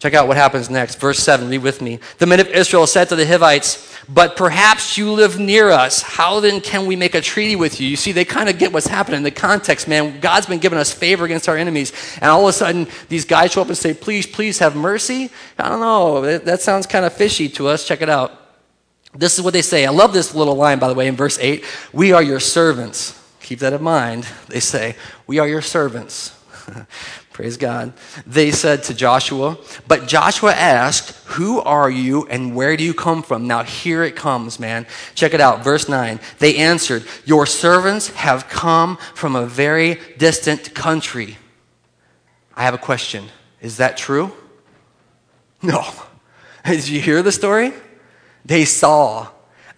Check 0.00 0.14
out 0.14 0.26
what 0.26 0.38
happens 0.38 0.70
next. 0.70 0.98
Verse 0.98 1.18
7, 1.18 1.50
read 1.50 1.58
with 1.58 1.82
me. 1.82 2.00
The 2.16 2.24
men 2.24 2.40
of 2.40 2.48
Israel 2.48 2.86
said 2.86 3.10
to 3.10 3.16
the 3.16 3.26
Hivites, 3.26 3.94
But 4.08 4.34
perhaps 4.34 4.96
you 4.96 5.12
live 5.12 5.38
near 5.38 5.68
us. 5.68 6.00
How 6.00 6.40
then 6.40 6.62
can 6.62 6.86
we 6.86 6.96
make 6.96 7.14
a 7.14 7.20
treaty 7.20 7.54
with 7.54 7.82
you? 7.82 7.86
You 7.86 7.96
see, 7.96 8.12
they 8.12 8.24
kind 8.24 8.48
of 8.48 8.58
get 8.58 8.72
what's 8.72 8.86
happening. 8.86 9.18
In 9.18 9.24
the 9.24 9.30
context, 9.30 9.86
man, 9.86 10.18
God's 10.20 10.46
been 10.46 10.58
giving 10.58 10.78
us 10.78 10.90
favor 10.90 11.26
against 11.26 11.50
our 11.50 11.56
enemies. 11.58 11.92
And 12.22 12.30
all 12.30 12.44
of 12.44 12.48
a 12.48 12.52
sudden, 12.54 12.88
these 13.10 13.26
guys 13.26 13.52
show 13.52 13.60
up 13.60 13.68
and 13.68 13.76
say, 13.76 13.92
Please, 13.92 14.26
please 14.26 14.58
have 14.60 14.74
mercy. 14.74 15.30
I 15.58 15.68
don't 15.68 15.80
know. 15.80 16.22
That, 16.22 16.46
that 16.46 16.62
sounds 16.62 16.86
kind 16.86 17.04
of 17.04 17.12
fishy 17.12 17.50
to 17.50 17.68
us. 17.68 17.86
Check 17.86 18.00
it 18.00 18.08
out. 18.08 18.32
This 19.14 19.38
is 19.38 19.44
what 19.44 19.52
they 19.52 19.60
say. 19.62 19.84
I 19.84 19.90
love 19.90 20.14
this 20.14 20.34
little 20.34 20.54
line, 20.54 20.78
by 20.78 20.88
the 20.88 20.94
way, 20.94 21.08
in 21.08 21.16
verse 21.16 21.38
8. 21.38 21.62
We 21.92 22.12
are 22.12 22.22
your 22.22 22.40
servants. 22.40 23.22
Keep 23.42 23.58
that 23.58 23.74
in 23.74 23.82
mind. 23.82 24.26
They 24.48 24.60
say, 24.60 24.96
We 25.26 25.40
are 25.40 25.46
your 25.46 25.60
servants. 25.60 26.34
Praise 27.40 27.56
God. 27.56 27.94
They 28.26 28.50
said 28.50 28.82
to 28.82 28.94
Joshua, 28.94 29.56
but 29.88 30.06
Joshua 30.06 30.52
asked, 30.52 31.16
Who 31.28 31.58
are 31.60 31.88
you 31.88 32.26
and 32.26 32.54
where 32.54 32.76
do 32.76 32.84
you 32.84 32.92
come 32.92 33.22
from? 33.22 33.46
Now 33.46 33.62
here 33.62 34.04
it 34.04 34.14
comes, 34.14 34.60
man. 34.60 34.86
Check 35.14 35.32
it 35.32 35.40
out. 35.40 35.64
Verse 35.64 35.88
9. 35.88 36.20
They 36.38 36.56
answered, 36.56 37.06
Your 37.24 37.46
servants 37.46 38.08
have 38.08 38.50
come 38.50 38.98
from 39.14 39.36
a 39.36 39.46
very 39.46 39.98
distant 40.18 40.74
country. 40.74 41.38
I 42.54 42.64
have 42.64 42.74
a 42.74 42.78
question. 42.78 43.24
Is 43.62 43.78
that 43.78 43.96
true? 43.96 44.32
No. 45.62 45.82
Did 46.66 46.86
you 46.86 47.00
hear 47.00 47.22
the 47.22 47.32
story? 47.32 47.72
They 48.44 48.66
saw. 48.66 49.28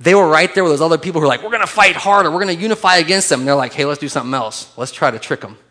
They 0.01 0.16
were 0.16 0.27
right 0.27 0.53
there 0.53 0.64
with 0.64 0.72
those 0.72 0.81
other 0.81 0.98
people 0.98 1.20
who 1.20 1.29
were 1.29 1.33
like, 1.33 1.44
We're 1.44 1.51
going 1.51 1.61
to 1.61 1.68
fight 1.68 1.94
harder. 1.94 2.29
We're 2.29 2.42
going 2.42 2.57
to 2.57 2.61
unify 2.61 2.96
against 2.96 3.29
them. 3.29 3.42
And 3.42 3.48
they're 3.48 3.55
like, 3.55 3.72
Hey, 3.72 3.85
let's 3.85 4.01
do 4.01 4.09
something 4.09 4.35
else. 4.35 4.77
Let's 4.77 4.90
try 4.90 5.12
to 5.12 5.20
trick 5.20 5.42
them. 5.42 5.57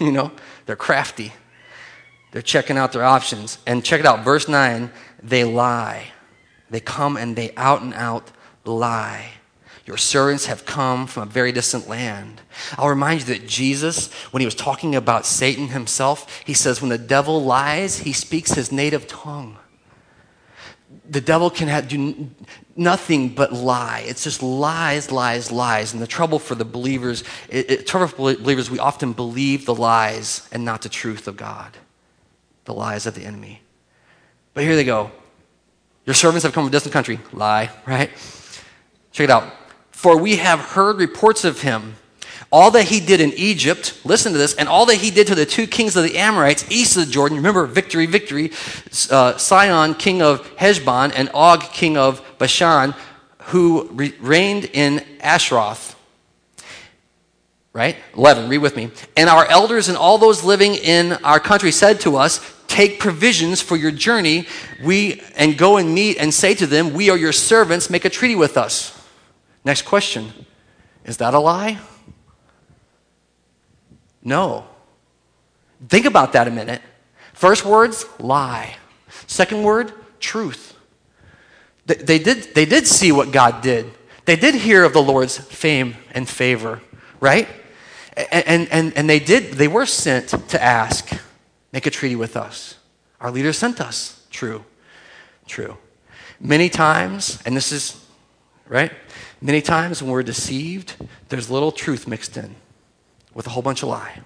You 0.00 0.12
know? 0.12 0.32
They're 0.66 0.76
crafty. 0.76 1.32
They're 2.32 2.42
checking 2.42 2.76
out 2.76 2.92
their 2.92 3.04
options. 3.04 3.58
And 3.66 3.84
check 3.84 4.00
it 4.00 4.06
out, 4.06 4.24
verse 4.24 4.48
9, 4.48 4.90
they 5.22 5.44
lie. 5.44 6.12
They 6.70 6.80
come 6.80 7.16
and 7.16 7.34
they 7.34 7.52
out 7.56 7.82
and 7.82 7.94
out 7.94 8.30
lie. 8.64 9.30
Your 9.86 9.96
servants 9.96 10.46
have 10.46 10.64
come 10.64 11.06
from 11.06 11.24
a 11.24 11.32
very 11.32 11.50
distant 11.50 11.88
land. 11.88 12.40
I'll 12.78 12.88
remind 12.88 13.20
you 13.20 13.26
that 13.34 13.48
Jesus, 13.48 14.12
when 14.30 14.40
he 14.40 14.46
was 14.46 14.54
talking 14.54 14.94
about 14.94 15.26
Satan 15.26 15.68
himself, 15.68 16.42
he 16.44 16.54
says, 16.54 16.80
when 16.80 16.90
the 16.90 16.98
devil 16.98 17.42
lies, 17.42 17.98
he 17.98 18.12
speaks 18.12 18.52
his 18.52 18.70
native 18.70 19.08
tongue 19.08 19.56
the 21.08 21.20
devil 21.20 21.50
can 21.50 21.68
have, 21.68 21.88
do 21.88 22.30
nothing 22.80 23.28
but 23.28 23.52
lie. 23.52 24.02
It's 24.06 24.24
just 24.24 24.42
lies, 24.42 25.12
lies, 25.12 25.52
lies. 25.52 25.92
And 25.92 26.02
the 26.02 26.06
trouble 26.06 26.38
for 26.38 26.54
the 26.54 26.64
believers, 26.64 27.22
it, 27.48 27.70
it, 27.70 27.86
trouble 27.86 28.08
for 28.08 28.16
believers, 28.16 28.70
we 28.70 28.78
often 28.78 29.12
believe 29.12 29.66
the 29.66 29.74
lies 29.74 30.48
and 30.50 30.64
not 30.64 30.82
the 30.82 30.88
truth 30.88 31.28
of 31.28 31.36
God, 31.36 31.76
the 32.64 32.74
lies 32.74 33.06
of 33.06 33.14
the 33.14 33.24
enemy. 33.24 33.60
But 34.54 34.64
here 34.64 34.74
they 34.74 34.84
go. 34.84 35.12
Your 36.06 36.14
servants 36.14 36.42
have 36.42 36.52
come 36.52 36.64
from 36.64 36.68
a 36.68 36.72
distant 36.72 36.92
country. 36.92 37.20
Lie, 37.32 37.70
right? 37.86 38.10
Check 39.12 39.24
it 39.24 39.30
out. 39.30 39.52
For 39.90 40.16
we 40.16 40.36
have 40.36 40.60
heard 40.60 40.96
reports 40.96 41.44
of 41.44 41.60
him 41.60 41.96
all 42.52 42.72
that 42.72 42.84
he 42.84 42.98
did 42.98 43.20
in 43.20 43.32
Egypt, 43.34 44.00
listen 44.04 44.32
to 44.32 44.38
this, 44.38 44.54
and 44.54 44.68
all 44.68 44.84
that 44.86 44.96
he 44.96 45.12
did 45.12 45.28
to 45.28 45.36
the 45.36 45.46
two 45.46 45.68
kings 45.68 45.94
of 45.94 46.02
the 46.02 46.18
Amorites 46.18 46.64
east 46.68 46.96
of 46.96 47.06
the 47.06 47.12
Jordan, 47.12 47.36
remember, 47.36 47.64
victory, 47.64 48.06
victory, 48.06 48.50
uh, 49.10 49.36
Sihon, 49.36 49.94
king 49.94 50.20
of 50.20 50.44
Heshbon, 50.56 51.12
and 51.12 51.30
Og, 51.32 51.60
king 51.60 51.96
of 51.96 52.20
Bashan, 52.40 52.94
who 53.42 53.88
re- 53.92 54.14
reigned 54.18 54.64
in 54.64 55.04
Ashroth. 55.20 55.94
Right? 57.72 57.96
11, 58.16 58.48
read 58.48 58.58
with 58.58 58.74
me. 58.74 58.90
And 59.16 59.28
our 59.28 59.46
elders 59.46 59.88
and 59.88 59.96
all 59.96 60.18
those 60.18 60.42
living 60.42 60.74
in 60.74 61.12
our 61.22 61.38
country 61.38 61.70
said 61.70 62.00
to 62.00 62.16
us, 62.16 62.40
Take 62.66 62.98
provisions 62.98 63.60
for 63.60 63.76
your 63.76 63.90
journey, 63.90 64.46
we 64.82 65.22
and 65.36 65.58
go 65.58 65.76
and 65.76 65.94
meet 65.94 66.16
and 66.16 66.32
say 66.32 66.54
to 66.54 66.66
them, 66.66 66.94
We 66.94 67.10
are 67.10 67.16
your 67.16 67.32
servants, 67.32 67.90
make 67.90 68.04
a 68.04 68.10
treaty 68.10 68.36
with 68.36 68.56
us. 68.56 68.96
Next 69.64 69.82
question. 69.82 70.32
Is 71.04 71.18
that 71.18 71.34
a 71.34 71.38
lie? 71.38 71.78
No. 74.22 74.64
Think 75.88 76.06
about 76.06 76.32
that 76.32 76.48
a 76.48 76.50
minute. 76.50 76.80
First 77.34 77.64
words, 77.64 78.06
lie. 78.18 78.76
Second 79.26 79.62
word, 79.62 79.92
truth. 80.20 80.69
They, 81.98 82.18
did, 82.18 82.54
they 82.54 82.64
did 82.64 82.86
see 82.86 83.10
what 83.10 83.32
God 83.32 83.62
did. 83.62 83.90
They 84.24 84.36
did 84.36 84.54
hear 84.54 84.84
of 84.84 84.92
the 84.92 85.02
Lord's 85.02 85.38
fame 85.38 85.96
and 86.12 86.28
favor, 86.28 86.80
right? 87.20 87.48
And, 88.30 88.68
and, 88.70 88.96
and 88.96 89.10
they 89.10 89.18
did, 89.18 89.54
they 89.54 89.68
were 89.68 89.86
sent 89.86 90.28
to 90.48 90.62
ask, 90.62 91.10
make 91.72 91.86
a 91.86 91.90
treaty 91.90 92.16
with 92.16 92.36
us. 92.36 92.76
Our 93.20 93.30
leader 93.30 93.52
sent 93.52 93.80
us. 93.80 94.26
True. 94.30 94.64
True. 95.46 95.76
Many 96.38 96.68
times, 96.68 97.42
and 97.44 97.56
this 97.56 97.72
is, 97.72 98.04
right? 98.68 98.92
Many 99.40 99.60
times 99.60 100.02
when 100.02 100.12
we're 100.12 100.22
deceived, 100.22 100.94
there's 101.28 101.50
little 101.50 101.72
truth 101.72 102.06
mixed 102.06 102.36
in 102.36 102.54
with 103.34 103.46
a 103.46 103.50
whole 103.50 103.62
bunch 103.62 103.82
of 103.82 103.88
lie. 103.88 104.20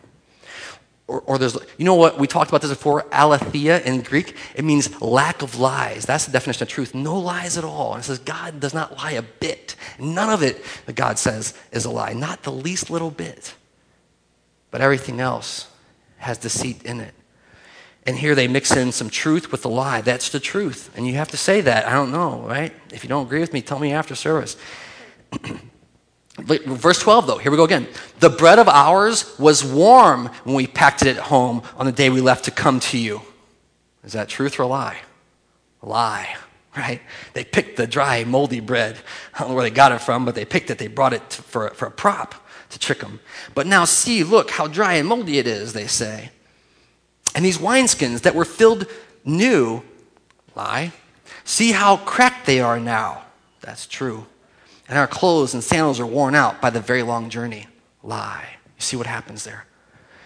Or, 1.07 1.21
or, 1.23 1.37
there's, 1.37 1.55
you 1.77 1.85
know 1.85 1.97
what, 1.97 2.19
we 2.19 2.27
talked 2.27 2.51
about 2.51 2.63
this 2.63 2.71
before, 2.71 3.05
aletheia 3.13 3.81
in 3.83 4.01
Greek. 4.01 4.37
It 4.55 4.65
means 4.65 5.03
lack 5.03 5.43
of 5.43 5.59
lies. 5.59 6.07
That's 6.07 6.25
the 6.25 6.33
definition 6.33 6.63
of 6.63 6.71
truth. 6.71 6.95
No 6.95 7.19
lies 7.19 7.59
at 7.59 7.65
all. 7.65 7.93
And 7.93 8.03
it 8.03 8.07
says 8.07 8.19
God 8.21 8.59
does 8.59 8.73
not 8.73 8.97
lie 8.97 9.13
a 9.13 9.23
bit. 9.23 9.77
None 9.99 10.31
of 10.31 10.43
it 10.43 10.65
that 10.87 10.95
God 10.95 11.19
says 11.19 11.53
is 11.73 11.85
a 11.85 11.91
lie, 11.91 12.15
not 12.15 12.43
the 12.43 12.53
least 12.53 12.89
little 12.89 13.11
bit. 13.11 13.55
But 14.71 14.81
everything 14.81 15.21
else 15.21 15.71
has 16.19 16.39
deceit 16.39 16.83
in 16.85 17.01
it. 17.01 17.15
And 18.07 18.17
here 18.17 18.35
they 18.35 18.49
mix 18.49 18.75
in 18.75 18.91
some 18.91 19.11
truth 19.11 19.53
with 19.53 19.63
the 19.63 19.71
lie. 19.71 20.01
That's 20.01 20.31
the 20.31 20.41
truth. 20.41 20.91
And 20.97 21.07
you 21.07 21.15
have 21.15 21.29
to 21.29 21.37
say 21.37 21.61
that. 21.63 21.87
I 21.87 21.93
don't 21.93 22.13
know, 22.13 22.41
right? 22.41 22.73
If 22.93 23.05
you 23.05 23.09
don't 23.09 23.27
agree 23.27 23.41
with 23.41 23.53
me, 23.53 23.61
tell 23.61 23.79
me 23.79 23.93
after 23.93 24.15
service. 24.15 24.57
Verse 26.39 26.99
12, 26.99 27.27
though, 27.27 27.39
here 27.39 27.51
we 27.51 27.57
go 27.57 27.65
again. 27.65 27.87
The 28.19 28.31
bread 28.31 28.59
of 28.59 28.69
ours 28.69 29.39
was 29.39 29.65
warm 29.65 30.27
when 30.45 30.57
we 30.57 30.67
packed 30.67 31.03
it 31.03 31.17
at 31.17 31.23
home 31.25 31.63
on 31.77 31.87
the 31.87 31.93
day 31.93 32.11
we 32.11 32.21
left 32.21 32.47
to 32.47 32.51
come 32.51 32.81
to 32.81 32.99
you. 32.99 33.21
Is 34.03 34.13
that 34.15 34.29
truth 34.29 34.59
or 34.59 34.65
a 34.65 34.67
lie? 34.67 34.99
A 35.83 35.89
lie, 35.89 36.37
right? 36.77 37.01
They 37.35 37.45
picked 37.45 37.77
the 37.77 37.87
dry, 37.87 38.25
moldy 38.25 38.61
bread. 38.61 38.99
I 39.35 39.41
don't 39.41 39.51
know 39.51 39.55
where 39.55 39.65
they 39.65 39.71
got 39.71 39.93
it 39.93 40.01
from, 40.01 40.25
but 40.25 40.35
they 40.35 40.45
picked 40.45 40.71
it. 40.71 40.79
They 40.79 40.89
brought 40.89 41.13
it 41.13 41.31
to, 41.31 41.43
for, 41.43 41.71
for 41.71 41.87
a 41.87 41.91
prop 41.91 42.35
to 42.71 42.79
trick 42.79 42.99
them. 42.99 43.21
But 43.55 43.67
now 43.67 43.85
see, 43.85 44.25
look 44.25 44.51
how 44.51 44.67
dry 44.67 44.95
and 44.95 45.09
moldy 45.09 45.39
it 45.39 45.47
is, 45.47 45.73
they 45.73 45.87
say. 45.87 46.31
And 47.35 47.45
these 47.45 47.59
wineskins 47.59 48.23
that 48.23 48.35
were 48.35 48.45
filled 48.45 48.87
new, 49.25 49.83
lie, 50.57 50.93
See 51.45 51.73
how 51.73 51.99
cracked 51.99 52.47
they 52.47 52.61
are 52.61 52.81
now. 52.81 53.23
That's 53.61 53.87
true. 53.87 54.27
And 54.89 54.99
our 54.99 55.07
clothes 55.07 55.55
and 55.55 55.65
sandals 55.65 56.01
are 56.01 56.07
worn 56.07 56.35
out 56.35 56.61
by 56.61 56.71
the 56.71 56.81
very 56.81 57.03
long 57.03 57.31
journey. 57.31 57.67
Lie. 58.03 58.47
You 58.77 58.83
see 58.83 58.97
what 58.97 59.07
happens 59.07 59.45
there? 59.45 59.67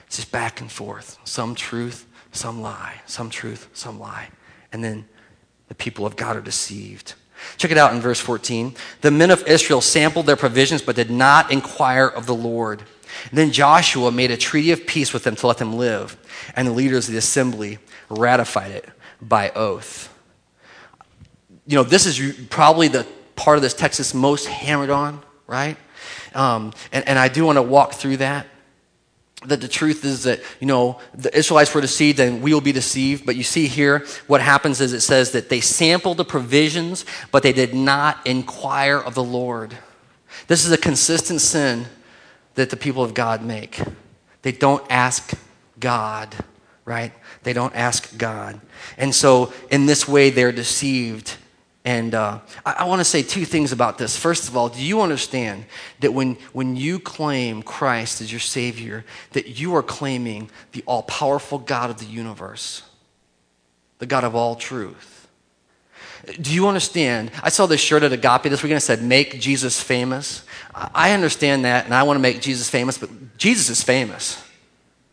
It's 0.07 0.17
just 0.17 0.33
back 0.33 0.61
and 0.61 0.71
forth. 0.71 1.19
Some 1.25 1.55
truth, 1.55 2.07
some 2.33 2.61
lie. 2.61 3.01
Some 3.07 3.31
truth, 3.31 3.69
some 3.73 4.01
lie. 4.01 4.29
And 4.73 4.83
then 4.83 5.07
the 5.69 5.75
people 5.75 6.07
of 6.07 6.17
God 6.17 6.37
are 6.37 6.41
deceived. 6.41 7.15
Check 7.57 7.71
it 7.71 7.79
out 7.79 7.93
in 7.93 8.01
verse 8.01 8.19
14. 8.19 8.75
The 9.01 9.11
men 9.11 9.31
of 9.31 9.47
Israel 9.47 9.81
sampled 9.81 10.27
their 10.27 10.37
provisions, 10.37 10.83
but 10.83 10.97
did 10.97 11.11
not 11.11 11.53
inquire 11.53 12.07
of 12.07 12.27
the 12.27 12.35
Lord. 12.35 12.83
And 13.31 13.39
then 13.39 13.53
Joshua 13.53 14.11
made 14.11 14.31
a 14.31 14.37
treaty 14.37 14.73
of 14.73 14.87
peace 14.87 15.13
with 15.13 15.25
them 15.25 15.37
to 15.37 15.47
let 15.47 15.59
them 15.59 15.77
live, 15.77 16.17
and 16.57 16.67
the 16.67 16.73
leaders 16.73 17.09
of 17.09 17.13
the 17.13 17.19
assembly 17.19 17.79
ratified 18.09 18.73
it 18.73 18.89
by 19.21 19.51
oath. 19.51 20.13
You 21.67 21.77
know, 21.77 21.85
this 21.85 22.07
is 22.07 22.47
probably 22.49 22.89
the 22.89 23.07
part 23.39 23.57
of 23.57 23.63
this 23.63 23.73
text 23.73 23.99
that's 23.99 24.13
most 24.13 24.47
hammered 24.47 24.91
on, 24.91 25.23
right? 25.47 25.77
Um, 26.35 26.73
and, 26.93 27.09
and 27.09 27.19
I 27.19 27.29
do 27.29 27.45
want 27.45 27.57
to 27.57 27.63
walk 27.63 27.95
through 27.95 28.19
that 28.19 28.47
that 29.47 29.61
the 29.61 29.69
truth 29.69 30.05
is 30.05 30.25
that 30.25 30.41
you 30.59 30.67
know 30.67 30.99
the 31.15 31.37
israelites 31.37 31.73
were 31.73 31.81
deceived 31.81 32.19
and 32.19 32.43
we 32.43 32.53
will 32.53 32.61
be 32.61 32.73
deceived 32.73 33.25
but 33.25 33.37
you 33.37 33.45
see 33.45 33.69
here 33.69 34.05
what 34.27 34.41
happens 34.41 34.81
is 34.81 34.93
it 34.93 35.01
says 35.01 35.31
that 35.31 35.49
they 35.49 35.61
sampled 35.61 36.17
the 36.17 36.25
provisions 36.25 37.05
but 37.31 37.45
they 37.45 37.53
did 37.53 37.73
not 37.73 38.27
inquire 38.27 38.99
of 38.99 39.15
the 39.15 39.23
lord. 39.23 39.79
This 40.49 40.67
is 40.67 40.73
a 40.73 40.77
consistent 40.77 41.41
sin 41.41 41.87
that 42.57 42.69
the 42.71 42.77
people 42.77 43.05
of 43.05 43.15
god 43.15 43.45
make. 43.45 43.81
They 44.43 44.51
don't 44.51 44.85
ask 44.91 45.33
god 45.79 46.35
right? 46.85 47.13
They 47.43 47.53
don't 47.53 47.77
ask 47.77 48.17
god. 48.17 48.61
And 48.97 49.15
so 49.15 49.53
in 49.71 49.87
this 49.87 50.09
way 50.09 50.31
they're 50.31 50.53
deceived 50.53 51.37
and 51.89 52.15
uh, 52.15 52.41
I, 52.67 52.73
I 52.81 52.85
want 52.85 53.01
to 53.01 53.05
say 53.05 53.23
two 53.23 53.47
things 53.47 53.73
about 53.73 53.97
this. 53.97 54.15
First 54.15 54.47
of 54.47 54.59
all, 54.59 54.69
do 54.69 54.85
you 54.85 55.01
understand 55.01 55.65
that 56.01 56.13
when, 56.13 56.35
when 56.53 56.77
you 56.77 56.99
claim 56.99 57.63
Christ 57.63 58.21
as 58.21 58.31
your 58.31 58.41
Savior, 58.41 59.07
that 59.33 59.59
you 59.59 59.75
are 59.75 59.83
claiming 59.83 60.51
the 60.73 60.85
all 60.85 61.03
powerful 61.05 61.57
God 61.57 61.89
of 61.89 61.99
the 61.99 62.05
universe, 62.05 62.83
the 64.01 64.05
God 64.05 64.25
of 64.25 64.35
all 64.35 64.55
truth? 64.55 65.29
Do 66.39 66.53
you 66.53 66.69
understand? 66.69 67.31
I 67.43 67.49
saw 67.49 67.65
this 67.65 67.81
shirt 67.81 68.03
at 68.03 68.13
Agape 68.13 68.43
this 68.43 68.63
weekend. 68.63 68.77
It 68.77 68.83
said, 68.83 69.03
Make 69.03 69.41
Jesus 69.41 69.81
famous. 69.81 70.45
I 70.75 71.13
understand 71.13 71.65
that, 71.65 71.87
and 71.87 71.95
I 71.95 72.03
want 72.03 72.19
to 72.19 72.23
make 72.23 72.43
Jesus 72.43 72.69
famous, 72.69 72.99
but 72.99 73.39
Jesus 73.39 73.71
is 73.71 73.83
famous. 73.83 74.45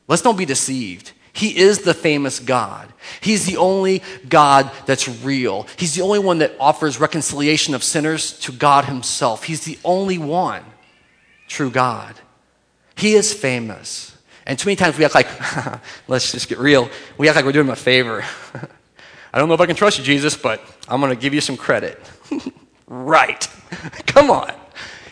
Let's 0.10 0.22
don't 0.22 0.38
be 0.38 0.44
deceived. 0.44 1.14
He 1.36 1.58
is 1.58 1.80
the 1.80 1.94
famous 1.94 2.40
God. 2.40 2.88
He's 3.20 3.46
the 3.46 3.58
only 3.58 4.02
God 4.30 4.72
that's 4.86 5.10
real. 5.22 5.68
He's 5.76 5.94
the 5.94 6.02
only 6.02 6.20
one 6.20 6.38
that 6.38 6.54
offers 6.62 6.98
reconciliation 6.98 7.76
of 7.76 7.84
sinners 7.84 8.40
to 8.40 8.54
God 8.54 8.86
Himself. 8.86 9.44
He's 9.44 9.66
the 9.66 9.78
only 9.84 10.18
one 10.18 10.64
true 11.50 11.70
God. 11.70 12.16
He 12.96 13.16
is 13.16 13.34
famous. 13.34 14.16
And 14.46 14.58
too 14.58 14.70
many 14.70 14.78
times 14.78 14.98
we 14.98 15.04
act 15.04 15.14
like, 15.14 15.28
let's 16.08 16.32
just 16.32 16.48
get 16.48 16.58
real, 16.58 16.90
we 17.18 17.28
act 17.28 17.36
like 17.36 17.44
we're 17.44 17.52
doing 17.52 17.68
him 17.68 17.74
a 17.74 17.76
favor. 17.76 18.24
I 19.34 19.38
don't 19.38 19.50
know 19.50 19.56
if 19.56 19.62
I 19.62 19.66
can 19.66 19.76
trust 19.76 19.98
you, 19.98 20.06
Jesus, 20.06 20.38
but 20.38 20.62
I'm 20.88 21.02
going 21.02 21.14
to 21.14 21.20
give 21.20 21.34
you 21.34 21.42
some 21.42 21.58
credit. 21.58 22.00
right. 22.88 23.46
Come 24.06 24.32
on. 24.32 24.54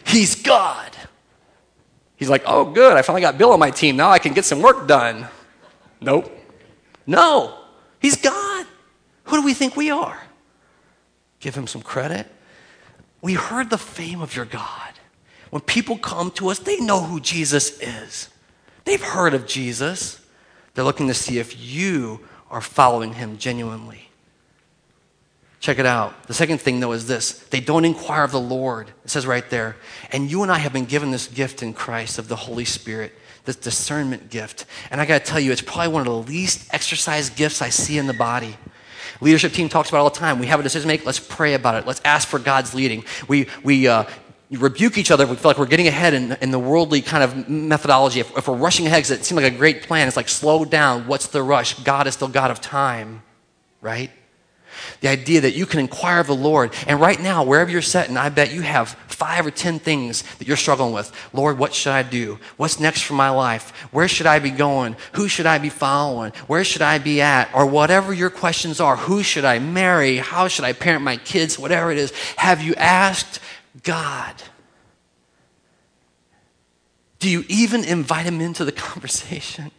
He's 0.06 0.42
God. 0.42 0.96
He's 2.16 2.30
like, 2.30 2.44
oh, 2.46 2.64
good. 2.64 2.96
I 2.96 3.02
finally 3.02 3.20
got 3.20 3.38
Bill 3.38 3.52
on 3.52 3.60
my 3.60 3.72
team. 3.72 3.98
Now 3.98 4.10
I 4.12 4.20
can 4.20 4.32
get 4.32 4.46
some 4.46 4.62
work 4.62 4.88
done. 4.88 5.28
Nope. 6.04 6.32
No. 7.08 7.58
He's 8.00 8.18
God. 8.18 8.66
Who 9.26 9.38
do 9.38 9.46
we 9.46 9.54
think 9.54 9.76
we 9.76 9.90
are? 9.90 10.22
Give 11.40 11.56
him 11.56 11.68
some 11.68 11.82
credit. 11.82 12.28
We 13.22 13.34
heard 13.34 13.70
the 13.70 13.78
fame 13.78 14.22
of 14.22 14.36
your 14.36 14.46
God. 14.46 14.92
When 15.50 15.62
people 15.62 15.98
come 15.98 16.32
to 16.32 16.50
us, 16.50 16.60
they 16.60 16.80
know 16.80 17.02
who 17.02 17.20
Jesus 17.20 17.80
is. 17.80 18.30
They've 18.86 19.02
heard 19.02 19.34
of 19.34 19.48
Jesus. 19.48 20.20
They're 20.74 20.84
looking 20.84 21.08
to 21.08 21.14
see 21.14 21.40
if 21.40 21.60
you 21.60 22.22
are 22.50 22.62
following 22.62 23.14
him 23.14 23.38
genuinely. 23.38 24.10
Check 25.60 25.80
it 25.80 25.86
out. 25.86 26.28
The 26.28 26.34
second 26.34 26.60
thing, 26.60 26.82
though, 26.82 26.92
is 26.92 27.08
this 27.08 27.40
they 27.50 27.62
don't 27.62 27.86
inquire 27.86 28.24
of 28.24 28.32
the 28.32 28.40
Lord. 28.40 28.92
It 29.06 29.10
says 29.10 29.26
right 29.26 29.50
there. 29.50 29.78
And 30.12 30.30
you 30.30 30.44
and 30.44 30.52
I 30.52 30.58
have 30.58 30.74
been 30.74 30.86
given 30.86 31.12
this 31.12 31.28
gift 31.28 31.64
in 31.64 31.74
Christ 31.74 32.20
of 32.20 32.28
the 32.28 32.36
Holy 32.36 32.66
Spirit 32.66 33.14
this 33.46 33.56
discernment 33.56 34.30
gift. 34.30 34.66
And 34.92 35.02
I 35.02 35.06
got 35.06 35.24
to 35.24 35.26
tell 35.26 35.40
you, 35.40 35.52
it's 35.52 35.62
probably 35.62 35.90
one 35.90 36.08
of 36.08 36.08
the 36.08 36.32
least 36.32 36.74
exercised 36.74 37.36
gifts 37.36 37.62
I 37.62 37.70
see 37.70 37.98
in 37.98 38.08
the 38.08 38.14
body. 38.14 38.56
Leadership 39.22 39.54
team 39.54 39.70
talks 39.70 39.90
about 39.90 40.00
all 40.00 40.10
the 40.10 40.20
time. 40.20 40.40
We 40.40 40.48
have 40.48 40.60
a 40.60 40.64
decision 40.64 40.88
to 40.88 40.94
make. 40.94 41.06
Let's 41.06 41.20
pray 41.20 41.54
about 41.54 41.76
it. 41.76 41.88
Let's 41.88 42.02
ask 42.04 42.28
for 42.28 42.40
God's 42.40 42.74
leading. 42.74 43.04
We, 43.28 43.48
we 43.64 43.88
uh, 43.88 44.06
rebuke 44.52 44.98
each 44.98 45.12
other 45.12 45.24
if 45.24 45.30
we 45.30 45.36
feel 45.36 45.52
like 45.52 45.58
we're 45.58 45.66
getting 45.66 45.88
ahead 45.88 46.14
in, 46.14 46.34
in 46.42 46.52
the 46.52 46.60
worldly 46.60 47.02
kind 47.02 47.24
of 47.24 47.50
methodology. 47.50 48.20
If, 48.20 48.36
if 48.38 48.48
we're 48.48 48.56
rushing 48.56 48.86
ahead, 48.86 49.00
it 49.00 49.26
seems 49.26 49.34
like 49.34 49.52
a 49.52 49.56
great 49.56 49.84
plan. 49.84 50.08
It's 50.08 50.18
like, 50.18 50.30
slow 50.30 50.66
down. 50.66 51.08
What's 51.08 51.28
the 51.28 51.44
rush? 51.44 51.80
God 51.84 52.08
is 52.08 52.16
still 52.16 52.28
God 52.28 52.52
of 52.52 52.62
time, 52.62 53.24
right? 53.82 54.12
The 55.02 55.08
idea 55.08 55.42
that 55.42 55.56
you 55.56 55.66
can 55.66 55.80
inquire 55.80 56.20
of 56.20 56.28
the 56.28 56.36
Lord. 56.36 56.74
And 56.88 57.00
right 57.00 57.20
now, 57.20 57.44
wherever 57.44 57.70
you're 57.70 57.82
sitting, 57.82 58.18
I 58.18 58.30
bet 58.30 58.54
you 58.54 58.62
have 58.62 58.90
five 59.08 59.46
or 59.46 59.52
ten 59.52 59.80
things 59.80 60.24
that 60.38 60.48
you're 60.48 60.58
struggling 60.58 60.94
with. 60.94 61.12
Lord, 61.34 61.58
what 61.58 61.74
should 61.74 61.94
I 61.94 62.04
do? 62.04 62.40
What's 62.58 62.80
next 62.80 63.02
for 63.04 63.14
my 63.14 63.30
life? 63.30 63.72
Where 63.92 64.08
should 64.08 64.28
I 64.28 64.40
be 64.40 64.50
going? 64.50 64.96
Who 65.14 65.28
should 65.28 65.46
I 65.46 65.58
be 65.58 65.70
following? 65.70 66.32
Where 66.48 66.64
should 66.64 66.82
I 66.82 66.98
be 66.98 67.22
at? 67.22 67.54
Or 67.54 67.66
whatever 67.66 68.14
your 68.14 68.30
questions 68.30 68.80
are. 68.80 68.96
Who 68.96 69.24
should 69.24 69.46
I 69.46 69.60
marry? 69.60 70.18
How 70.18 70.48
should 70.48 70.66
I 70.66 70.74
parent 70.74 71.04
my 71.04 71.18
kids? 71.18 71.58
Whatever 71.58 71.92
it 71.92 71.98
is. 71.98 72.12
Have 72.38 72.62
you 72.62 72.76
asked 72.76 73.40
God? 73.84 74.36
Do 77.20 77.30
you 77.30 77.46
even 77.48 77.86
invite 77.86 78.26
him 78.26 78.42
into 78.42 78.66
the 78.66 78.72
conversation? 78.90 79.72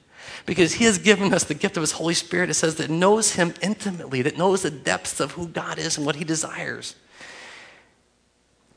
Because 0.47 0.75
He 0.75 0.85
has 0.85 0.99
given 0.99 1.33
us 1.33 1.45
the 1.45 1.55
gift 1.55 1.77
of 1.77 1.83
His 1.83 1.93
Holy 1.93 2.15
Spirit, 2.15 2.51
it 2.51 2.55
says, 2.55 2.77
that 2.77 2.91
knows 2.91 3.35
Him 3.35 3.55
intimately, 3.63 4.23
that 4.23 4.39
knows 4.39 4.63
the 4.63 4.71
depths 4.71 5.21
of 5.21 5.33
who 5.33 5.47
God 5.49 5.79
is 5.79 5.97
and 5.97 6.07
what 6.07 6.17
He 6.17 6.25
desires. 6.25 6.97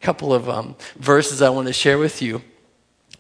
A 0.02 0.06
couple 0.06 0.34
of 0.34 0.50
um, 0.50 0.76
verses 0.98 1.42
I 1.42 1.50
want 1.50 1.68
to 1.68 1.74
share 1.74 1.98
with 1.98 2.22
you 2.22 2.42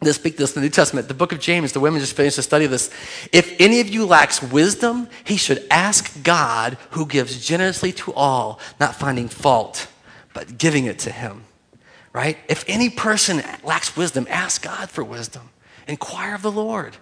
that 0.02 0.14
speak 0.14 0.38
this 0.38 0.56
in 0.56 0.62
the 0.62 0.66
New 0.68 0.72
Testament. 0.72 1.08
The 1.08 1.14
book 1.14 1.32
of 1.32 1.40
James, 1.40 1.72
the 1.72 1.80
women 1.80 2.00
just 2.00 2.16
finished 2.16 2.38
a 2.38 2.44
study 2.44 2.66
of 2.66 2.72
this. 2.72 2.92
If 3.32 3.60
any 3.60 3.80
of 3.80 3.90
you 3.90 4.06
lacks 4.06 4.44
wisdom, 4.44 5.10
he 5.26 5.38
should 5.38 5.66
ask 5.72 6.24
God, 6.24 6.78
who 6.92 7.08
gives 7.08 7.44
generously 7.46 7.92
to 7.94 8.14
all, 8.14 8.60
not 8.80 8.96
finding 8.96 9.28
fault, 9.28 9.88
but 10.34 10.58
giving 10.58 10.86
it 10.86 11.00
to 11.00 11.12
him. 11.12 11.46
Right? 12.14 12.38
If 12.48 12.64
any 12.68 12.90
person 12.90 13.42
lacks 13.64 13.98
wisdom, 13.98 14.28
ask 14.30 14.64
God 14.64 14.90
for 14.90 15.04
wisdom. 15.04 15.50
Inquire 15.88 16.36
of 16.36 16.42
the 16.42 16.52
Lord. 16.52 16.98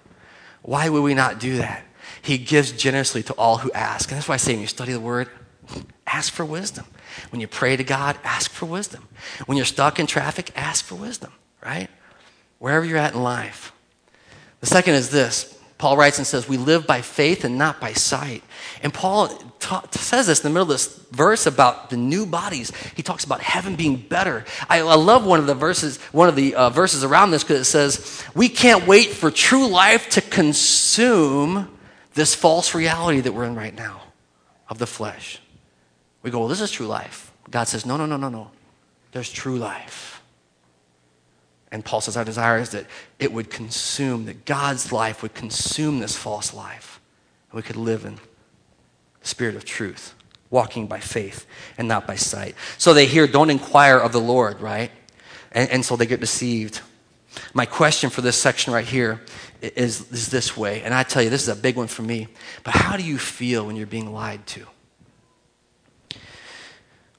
Why 0.66 0.90
would 0.90 1.02
we 1.02 1.14
not 1.14 1.40
do 1.40 1.58
that? 1.58 1.84
He 2.24 2.40
gives 2.40 2.72
generously 2.72 3.22
to 3.24 3.34
all 3.34 3.60
who 3.60 3.72
ask. 3.74 4.10
And 4.10 4.18
that's 4.18 4.28
why 4.28 4.34
I 4.34 4.38
say 4.38 4.54
when 4.54 4.62
you 4.62 4.68
study 4.68 4.94
the 4.94 5.00
word, 5.00 5.30
ask 6.08 6.34
for 6.34 6.44
wisdom. 6.44 6.86
When 7.32 7.40
you 7.40 7.48
pray 7.48 7.78
to 7.78 7.84
God, 7.84 8.18
ask 8.24 8.50
for 8.50 8.66
wisdom. 8.66 9.08
When 9.46 9.58
you're 9.58 9.66
stuck 9.66 10.00
in 10.00 10.08
traffic, 10.08 10.52
ask 10.56 10.84
for 10.84 10.96
wisdom, 10.96 11.32
right? 11.64 11.88
Wherever 12.58 12.84
you're 12.84 12.98
at 12.98 13.14
in 13.14 13.22
life. 13.22 13.74
The 14.60 14.66
second 14.66 14.96
is 14.96 15.12
this 15.12 15.55
Paul 15.78 15.98
writes 15.98 16.18
and 16.18 16.26
says, 16.26 16.48
We 16.48 16.58
live 16.58 16.88
by 16.88 17.02
faith 17.02 17.44
and 17.44 17.58
not 17.58 17.82
by 17.82 17.94
sight. 17.94 18.44
And 18.82 18.94
Paul 18.94 19.28
ta- 19.60 19.86
says 19.92 20.28
this 20.28 20.40
in 20.40 20.44
the 20.44 20.50
middle 20.50 20.64
of 20.64 20.70
this 20.70 20.96
verse 21.12 21.46
about 21.46 21.90
the 21.90 21.98
new 21.98 22.26
bodies. 22.26 22.72
He 22.96 23.04
talks 23.04 23.26
about 23.26 23.42
heaven 23.42 23.76
being 23.76 23.98
better. 23.98 24.46
I, 24.70 24.80
I 24.80 24.96
love 24.96 25.26
one 25.26 25.40
of 25.40 25.48
the 25.48 25.56
verses, 25.56 25.98
one 26.12 26.30
of 26.30 26.36
the 26.36 26.56
uh, 26.56 26.70
verses 26.70 27.04
around 27.04 27.32
this 27.32 27.44
because 27.44 27.60
it 27.60 27.66
says, 27.66 28.24
We 28.34 28.48
can't 28.48 28.88
wait 28.88 29.10
for 29.10 29.30
true 29.30 29.68
life 29.68 30.10
to 30.12 30.22
consume 30.22 31.70
this 32.14 32.34
false 32.34 32.74
reality 32.74 33.20
that 33.22 33.34
we're 33.34 33.46
in 33.46 33.56
right 33.56 33.76
now 33.76 34.02
of 34.70 34.78
the 34.78 34.88
flesh. 34.88 35.42
We 36.24 36.32
go, 36.32 36.40
Well, 36.40 36.48
this 36.48 36.62
is 36.62 36.72
true 36.72 36.88
life. 36.88 37.34
God 37.52 37.66
says, 37.66 37.86
No, 37.86 37.98
no, 37.98 38.06
no, 38.06 38.16
no, 38.16 38.30
no. 38.30 38.52
There's 39.12 39.32
true 39.32 39.58
life. 39.58 40.15
And 41.76 41.84
Paul 41.84 42.00
says, 42.00 42.16
Our 42.16 42.24
desire 42.24 42.58
is 42.58 42.70
that 42.70 42.86
it 43.20 43.34
would 43.34 43.50
consume, 43.50 44.28
that 44.28 44.46
God's 44.46 44.94
life 44.94 45.22
would 45.22 45.34
consume 45.34 46.00
this 46.00 46.16
false 46.16 46.54
life. 46.54 47.02
And 47.52 47.58
we 47.58 47.64
could 47.64 47.76
live 47.76 48.06
in 48.06 48.16
the 48.16 49.28
spirit 49.28 49.58
of 49.58 49.66
truth, 49.66 50.16
walking 50.50 50.88
by 50.88 51.02
faith 51.02 51.46
and 51.78 51.86
not 51.86 52.08
by 52.08 52.16
sight. 52.16 52.56
So 52.78 52.94
they 52.94 53.06
hear, 53.06 53.28
Don't 53.28 53.50
inquire 53.50 53.98
of 53.98 54.14
the 54.14 54.22
Lord, 54.22 54.62
right? 54.62 54.90
And, 55.52 55.70
and 55.70 55.86
so 55.86 55.98
they 55.98 56.06
get 56.06 56.22
deceived. 56.22 56.80
My 57.54 57.66
question 57.66 58.10
for 58.10 58.22
this 58.22 58.38
section 58.38 58.72
right 58.72 58.86
here 58.86 59.20
is, 59.62 60.10
is 60.14 60.30
this 60.30 60.56
way. 60.56 60.82
And 60.82 60.94
I 60.94 61.04
tell 61.04 61.22
you, 61.22 61.30
this 61.30 61.44
is 61.44 61.50
a 61.50 61.58
big 61.58 61.76
one 61.76 61.88
for 61.88 62.04
me. 62.04 62.30
But 62.64 62.74
how 62.74 62.96
do 62.96 63.04
you 63.04 63.18
feel 63.18 63.66
when 63.66 63.76
you're 63.76 63.86
being 63.86 64.14
lied 64.14 64.48
to? 64.48 64.66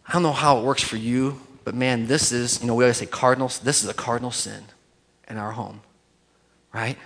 I 0.09 0.13
don't 0.15 0.23
know 0.23 0.33
how 0.33 0.61
it 0.61 0.65
works 0.65 0.83
for 0.83 0.97
you, 0.97 1.43
but 1.67 1.75
man, 1.75 2.07
this 2.07 2.31
is, 2.31 2.61
you 2.61 2.69
know, 2.69 2.77
we 2.77 2.85
always 2.85 2.99
say 2.99 3.07
cardinal, 3.07 3.49
this 3.65 3.83
is 3.83 3.89
a 3.89 3.93
cardinal 3.93 4.31
sin 4.31 4.63
in 5.29 5.37
our 5.37 5.51
home, 5.51 5.81
right? 6.73 6.97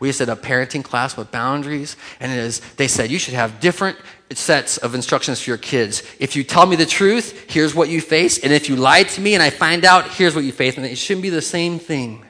We 0.00 0.08
just 0.08 0.20
did 0.20 0.30
a 0.30 0.34
parenting 0.34 0.82
class 0.82 1.14
with 1.14 1.30
boundaries, 1.30 1.94
and 2.18 2.32
it 2.32 2.38
is, 2.38 2.60
they 2.76 2.88
said 2.88 3.10
you 3.10 3.18
should 3.18 3.34
have 3.34 3.60
different 3.60 3.98
sets 4.32 4.78
of 4.78 4.94
instructions 4.94 5.42
for 5.42 5.50
your 5.50 5.58
kids. 5.58 6.02
If 6.18 6.36
you 6.36 6.42
tell 6.42 6.64
me 6.64 6.74
the 6.74 6.86
truth, 6.86 7.50
here's 7.50 7.74
what 7.74 7.90
you 7.90 8.00
face, 8.00 8.38
and 8.42 8.50
if 8.50 8.70
you 8.70 8.76
lie 8.76 9.02
to 9.02 9.20
me 9.20 9.34
and 9.34 9.42
I 9.42 9.50
find 9.50 9.84
out, 9.84 10.08
here's 10.08 10.34
what 10.34 10.44
you 10.44 10.52
face. 10.52 10.78
And 10.78 10.86
it 10.86 10.96
shouldn't 10.96 11.22
be 11.22 11.28
the 11.28 11.42
same 11.42 11.78
thing, 11.78 12.24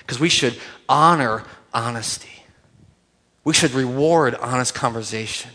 because 0.00 0.20
we 0.20 0.28
should 0.28 0.60
honor 0.90 1.44
honesty. 1.72 2.44
We 3.44 3.54
should 3.54 3.70
reward 3.70 4.34
honest 4.34 4.74
conversation. 4.74 5.52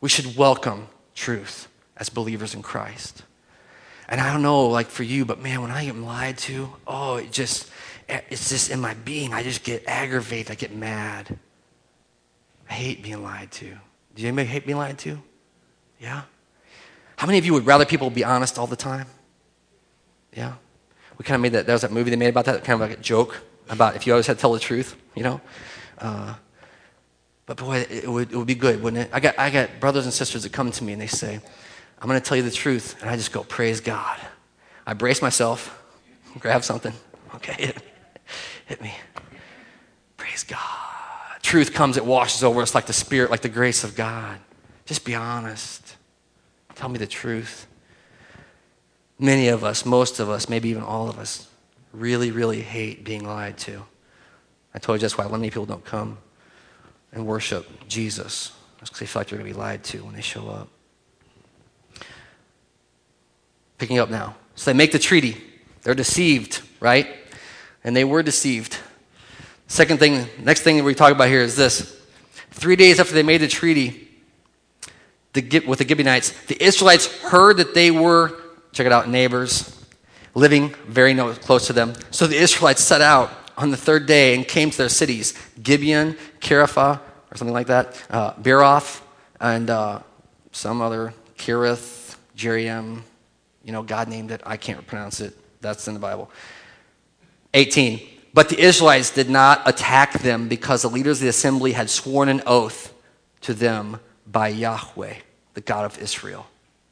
We 0.00 0.08
should 0.08 0.36
welcome 0.36 0.86
truth 1.16 1.66
as 1.96 2.10
believers 2.10 2.54
in 2.54 2.62
Christ. 2.62 3.24
And 4.08 4.20
I 4.20 4.32
don't 4.32 4.42
know, 4.42 4.68
like 4.68 4.88
for 4.88 5.02
you, 5.02 5.24
but 5.24 5.40
man, 5.40 5.60
when 5.60 5.70
I 5.70 5.82
am 5.84 6.04
lied 6.04 6.38
to, 6.38 6.70
oh, 6.86 7.16
it 7.16 7.30
just, 7.30 7.70
it's 8.08 8.48
just 8.48 8.70
in 8.70 8.80
my 8.80 8.94
being. 8.94 9.34
I 9.34 9.42
just 9.42 9.62
get 9.64 9.84
aggravated. 9.86 10.50
I 10.50 10.54
get 10.54 10.74
mad. 10.74 11.38
I 12.70 12.72
hate 12.72 13.02
being 13.02 13.22
lied 13.22 13.50
to. 13.52 13.66
Do 13.66 14.22
you 14.22 14.28
anybody 14.28 14.48
hate 14.48 14.64
being 14.64 14.78
lied 14.78 14.98
to? 15.00 15.18
Yeah? 16.00 16.22
How 17.16 17.26
many 17.26 17.38
of 17.38 17.44
you 17.44 17.52
would 17.52 17.66
rather 17.66 17.84
people 17.84 18.08
be 18.08 18.24
honest 18.24 18.58
all 18.58 18.66
the 18.66 18.76
time? 18.76 19.06
Yeah? 20.34 20.54
We 21.18 21.24
kind 21.24 21.34
of 21.34 21.42
made 21.42 21.52
that, 21.52 21.66
that 21.66 21.72
was 21.72 21.82
that 21.82 21.92
movie 21.92 22.10
they 22.10 22.16
made 22.16 22.28
about 22.28 22.46
that, 22.46 22.64
kind 22.64 22.80
of 22.80 22.88
like 22.88 22.98
a 22.98 23.02
joke 23.02 23.42
about 23.68 23.96
if 23.96 24.06
you 24.06 24.12
always 24.14 24.26
had 24.26 24.36
to 24.36 24.40
tell 24.40 24.52
the 24.52 24.60
truth, 24.60 24.96
you 25.14 25.22
know? 25.22 25.40
Uh, 25.98 26.34
but 27.44 27.56
boy, 27.58 27.86
it 27.90 28.08
would, 28.08 28.32
it 28.32 28.36
would 28.36 28.46
be 28.46 28.54
good, 28.54 28.82
wouldn't 28.82 29.02
it? 29.02 29.10
I 29.12 29.20
got, 29.20 29.38
I 29.38 29.50
got 29.50 29.80
brothers 29.80 30.04
and 30.04 30.14
sisters 30.14 30.44
that 30.44 30.52
come 30.52 30.70
to 30.70 30.84
me 30.84 30.92
and 30.92 31.02
they 31.02 31.06
say, 31.06 31.40
I'm 32.00 32.08
going 32.08 32.20
to 32.20 32.24
tell 32.24 32.36
you 32.36 32.42
the 32.42 32.50
truth. 32.50 32.96
And 33.00 33.10
I 33.10 33.16
just 33.16 33.32
go, 33.32 33.42
praise 33.42 33.80
God. 33.80 34.18
I 34.86 34.94
brace 34.94 35.20
myself, 35.20 35.82
grab 36.38 36.64
something. 36.64 36.92
Okay, 37.34 37.72
hit, 38.66 38.80
me. 38.80 38.94
Praise 40.16 40.44
God. 40.44 40.58
Truth 41.42 41.72
comes, 41.72 41.96
it 41.96 42.04
washes 42.04 42.42
over 42.42 42.62
us 42.62 42.74
like 42.74 42.86
the 42.86 42.92
Spirit, 42.92 43.30
like 43.30 43.42
the 43.42 43.48
grace 43.48 43.84
of 43.84 43.94
God. 43.94 44.38
Just 44.86 45.04
be 45.04 45.14
honest. 45.14 45.96
Tell 46.74 46.88
me 46.88 46.98
the 46.98 47.06
truth. 47.06 47.66
Many 49.18 49.48
of 49.48 49.64
us, 49.64 49.84
most 49.84 50.20
of 50.20 50.30
us, 50.30 50.48
maybe 50.48 50.68
even 50.68 50.82
all 50.82 51.08
of 51.08 51.18
us, 51.18 51.48
really, 51.92 52.30
really 52.30 52.62
hate 52.62 53.04
being 53.04 53.26
lied 53.26 53.58
to. 53.58 53.84
I 54.74 54.78
told 54.78 54.98
you 54.98 55.00
that's 55.02 55.18
why 55.18 55.26
many 55.26 55.50
people 55.50 55.66
don't 55.66 55.84
come 55.84 56.18
and 57.12 57.26
worship 57.26 57.88
Jesus. 57.88 58.52
because 58.80 58.98
they 58.98 59.06
feel 59.06 59.20
like 59.20 59.28
they're 59.28 59.38
going 59.38 59.50
to 59.50 59.54
be 59.54 59.60
lied 59.60 59.82
to 59.84 60.04
when 60.04 60.14
they 60.14 60.20
show 60.20 60.48
up. 60.48 60.68
Picking 63.78 63.98
up 63.98 64.10
now. 64.10 64.36
So 64.54 64.70
they 64.70 64.76
make 64.76 64.92
the 64.92 64.98
treaty. 64.98 65.36
They're 65.82 65.94
deceived, 65.94 66.62
right? 66.80 67.06
And 67.84 67.96
they 67.96 68.04
were 68.04 68.22
deceived. 68.22 68.76
Second 69.68 69.98
thing, 69.98 70.26
next 70.40 70.62
thing 70.62 70.82
we 70.82 70.94
talk 70.94 71.12
about 71.12 71.28
here 71.28 71.42
is 71.42 71.56
this. 71.56 71.96
Three 72.50 72.76
days 72.76 72.98
after 72.98 73.14
they 73.14 73.22
made 73.22 73.40
the 73.40 73.48
treaty 73.48 74.08
the, 75.32 75.60
with 75.60 75.78
the 75.78 75.86
Gibeonites, 75.86 76.30
the 76.46 76.62
Israelites 76.62 77.06
heard 77.22 77.58
that 77.58 77.74
they 77.74 77.90
were, 77.90 78.34
check 78.72 78.86
it 78.86 78.92
out, 78.92 79.08
neighbors, 79.08 79.74
living 80.34 80.74
very 80.86 81.14
close 81.34 81.66
to 81.66 81.72
them. 81.72 81.94
So 82.10 82.26
the 82.26 82.36
Israelites 82.36 82.82
set 82.82 83.00
out 83.00 83.30
on 83.56 83.70
the 83.70 83.76
third 83.76 84.06
day 84.06 84.34
and 84.34 84.46
came 84.46 84.70
to 84.70 84.78
their 84.78 84.88
cities 84.88 85.34
Gibeon, 85.62 86.16
Kiriath, 86.40 87.00
or 87.30 87.36
something 87.36 87.54
like 87.54 87.66
that, 87.66 88.02
uh, 88.10 88.32
Beeroth, 88.34 89.02
and 89.40 89.68
uh, 89.68 90.00
some 90.52 90.80
other, 90.80 91.12
Kirith, 91.36 92.16
Jearim, 92.36 93.02
you 93.68 93.72
know, 93.72 93.82
God 93.82 94.08
named 94.08 94.30
it. 94.30 94.40
I 94.46 94.56
can't 94.56 94.86
pronounce 94.86 95.20
it. 95.20 95.36
That's 95.60 95.86
in 95.88 95.92
the 95.92 96.00
Bible. 96.00 96.30
18. 97.52 98.00
But 98.32 98.48
the 98.48 98.58
Israelites 98.58 99.10
did 99.10 99.28
not 99.28 99.60
attack 99.68 100.20
them 100.20 100.48
because 100.48 100.80
the 100.80 100.88
leaders 100.88 101.18
of 101.18 101.24
the 101.24 101.28
assembly 101.28 101.72
had 101.72 101.90
sworn 101.90 102.30
an 102.30 102.40
oath 102.46 102.94
to 103.42 103.52
them 103.52 104.00
by 104.26 104.48
Yahweh, 104.48 105.16
the 105.52 105.60
God 105.60 105.84
of 105.84 105.98
Israel. 105.98 106.46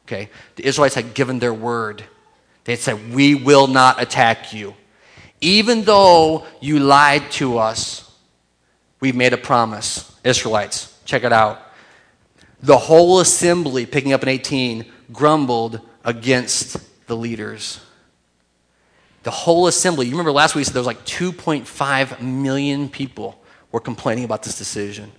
Okay? 0.05 0.29
The 0.57 0.67
Israelites 0.67 0.95
had 0.95 1.15
given 1.15 1.39
their 1.39 1.55
word. 1.55 2.05
They 2.65 2.73
had 2.73 2.81
said, 2.81 3.15
We 3.15 3.35
will 3.35 3.69
not 3.69 4.03
attack 4.03 4.53
you. 4.53 4.75
Even 5.41 5.83
though 5.83 6.45
you 6.61 6.79
lied 6.79 7.31
to 7.33 7.57
us, 7.57 8.15
we've 9.01 9.17
made 9.17 9.33
a 9.33 9.39
promise. 9.39 10.15
Israelites, 10.25 10.95
check 11.07 11.25
it 11.25 11.33
out. 11.33 11.59
The 12.61 12.77
whole 12.77 13.21
assembly, 13.21 13.87
picking 13.87 14.13
up 14.13 14.23
in 14.23 14.29
18, 14.29 14.85
grumbled 15.11 15.81
against 16.07 16.79
the 17.09 17.17
leaders. 17.17 17.81
The 19.25 19.31
whole 19.33 19.67
assembly, 19.67 20.07
you 20.07 20.13
remember 20.13 20.33
last 20.33 20.55
week, 20.55 20.61
we 20.61 20.65
said 20.65 20.75
there 20.75 20.81
was 20.81 20.87
like 20.87 21.05
2.5 21.05 22.23
million 22.23 22.89
people 22.89 23.43
were 23.73 23.81
complaining 23.81 24.25
about 24.25 24.45
this 24.45 24.57
decision. 24.57 25.11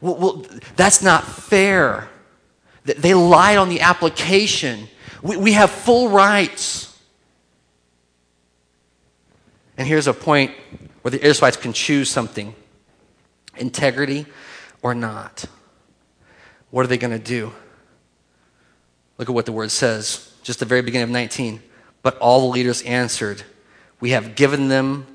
Well, 0.00 0.16
well, 0.16 0.46
that's 0.76 1.00
not 1.00 1.24
fair. 1.24 2.08
They 2.84 3.14
lied 3.14 3.56
on 3.56 3.68
the 3.68 3.80
application. 3.80 4.88
We, 5.22 5.36
we 5.36 5.52
have 5.52 5.70
full 5.70 6.08
rights. 6.10 6.98
And 9.76 9.86
here's 9.86 10.08
a 10.08 10.14
point 10.14 10.52
where 11.02 11.10
the 11.10 11.24
Israelites 11.24 11.56
can 11.56 11.72
choose 11.72 12.10
something 12.10 12.54
integrity 13.56 14.26
or 14.82 14.94
not. 14.94 15.44
What 16.70 16.84
are 16.84 16.88
they 16.88 16.98
going 16.98 17.16
to 17.16 17.24
do? 17.24 17.52
Look 19.18 19.28
at 19.28 19.34
what 19.34 19.46
the 19.46 19.52
word 19.52 19.70
says, 19.70 20.32
just 20.42 20.60
the 20.60 20.64
very 20.64 20.80
beginning 20.80 21.04
of 21.04 21.10
19. 21.10 21.60
But 22.02 22.16
all 22.18 22.40
the 22.40 22.46
leaders 22.46 22.82
answered, 22.82 23.42
We 24.00 24.10
have 24.10 24.36
given 24.36 24.68
them 24.68 25.06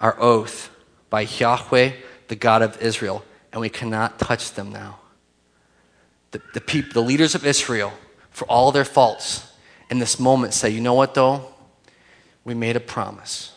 our 0.00 0.18
oath 0.20 0.70
by 1.10 1.22
Yahweh, 1.22 1.92
the 2.28 2.36
God 2.36 2.62
of 2.62 2.80
Israel, 2.80 3.22
and 3.52 3.60
we 3.60 3.68
cannot 3.68 4.18
touch 4.18 4.52
them 4.52 4.72
now. 4.72 4.98
The, 6.30 6.40
the, 6.54 6.84
the 6.92 7.02
leaders 7.02 7.34
of 7.34 7.46
Israel, 7.46 7.92
for 8.30 8.46
all 8.46 8.72
their 8.72 8.84
faults, 8.84 9.52
in 9.90 9.98
this 9.98 10.18
moment 10.18 10.54
say, 10.54 10.70
You 10.70 10.80
know 10.80 10.94
what, 10.94 11.14
though? 11.14 11.52
We 12.44 12.54
made 12.54 12.76
a 12.76 12.80
promise, 12.80 13.52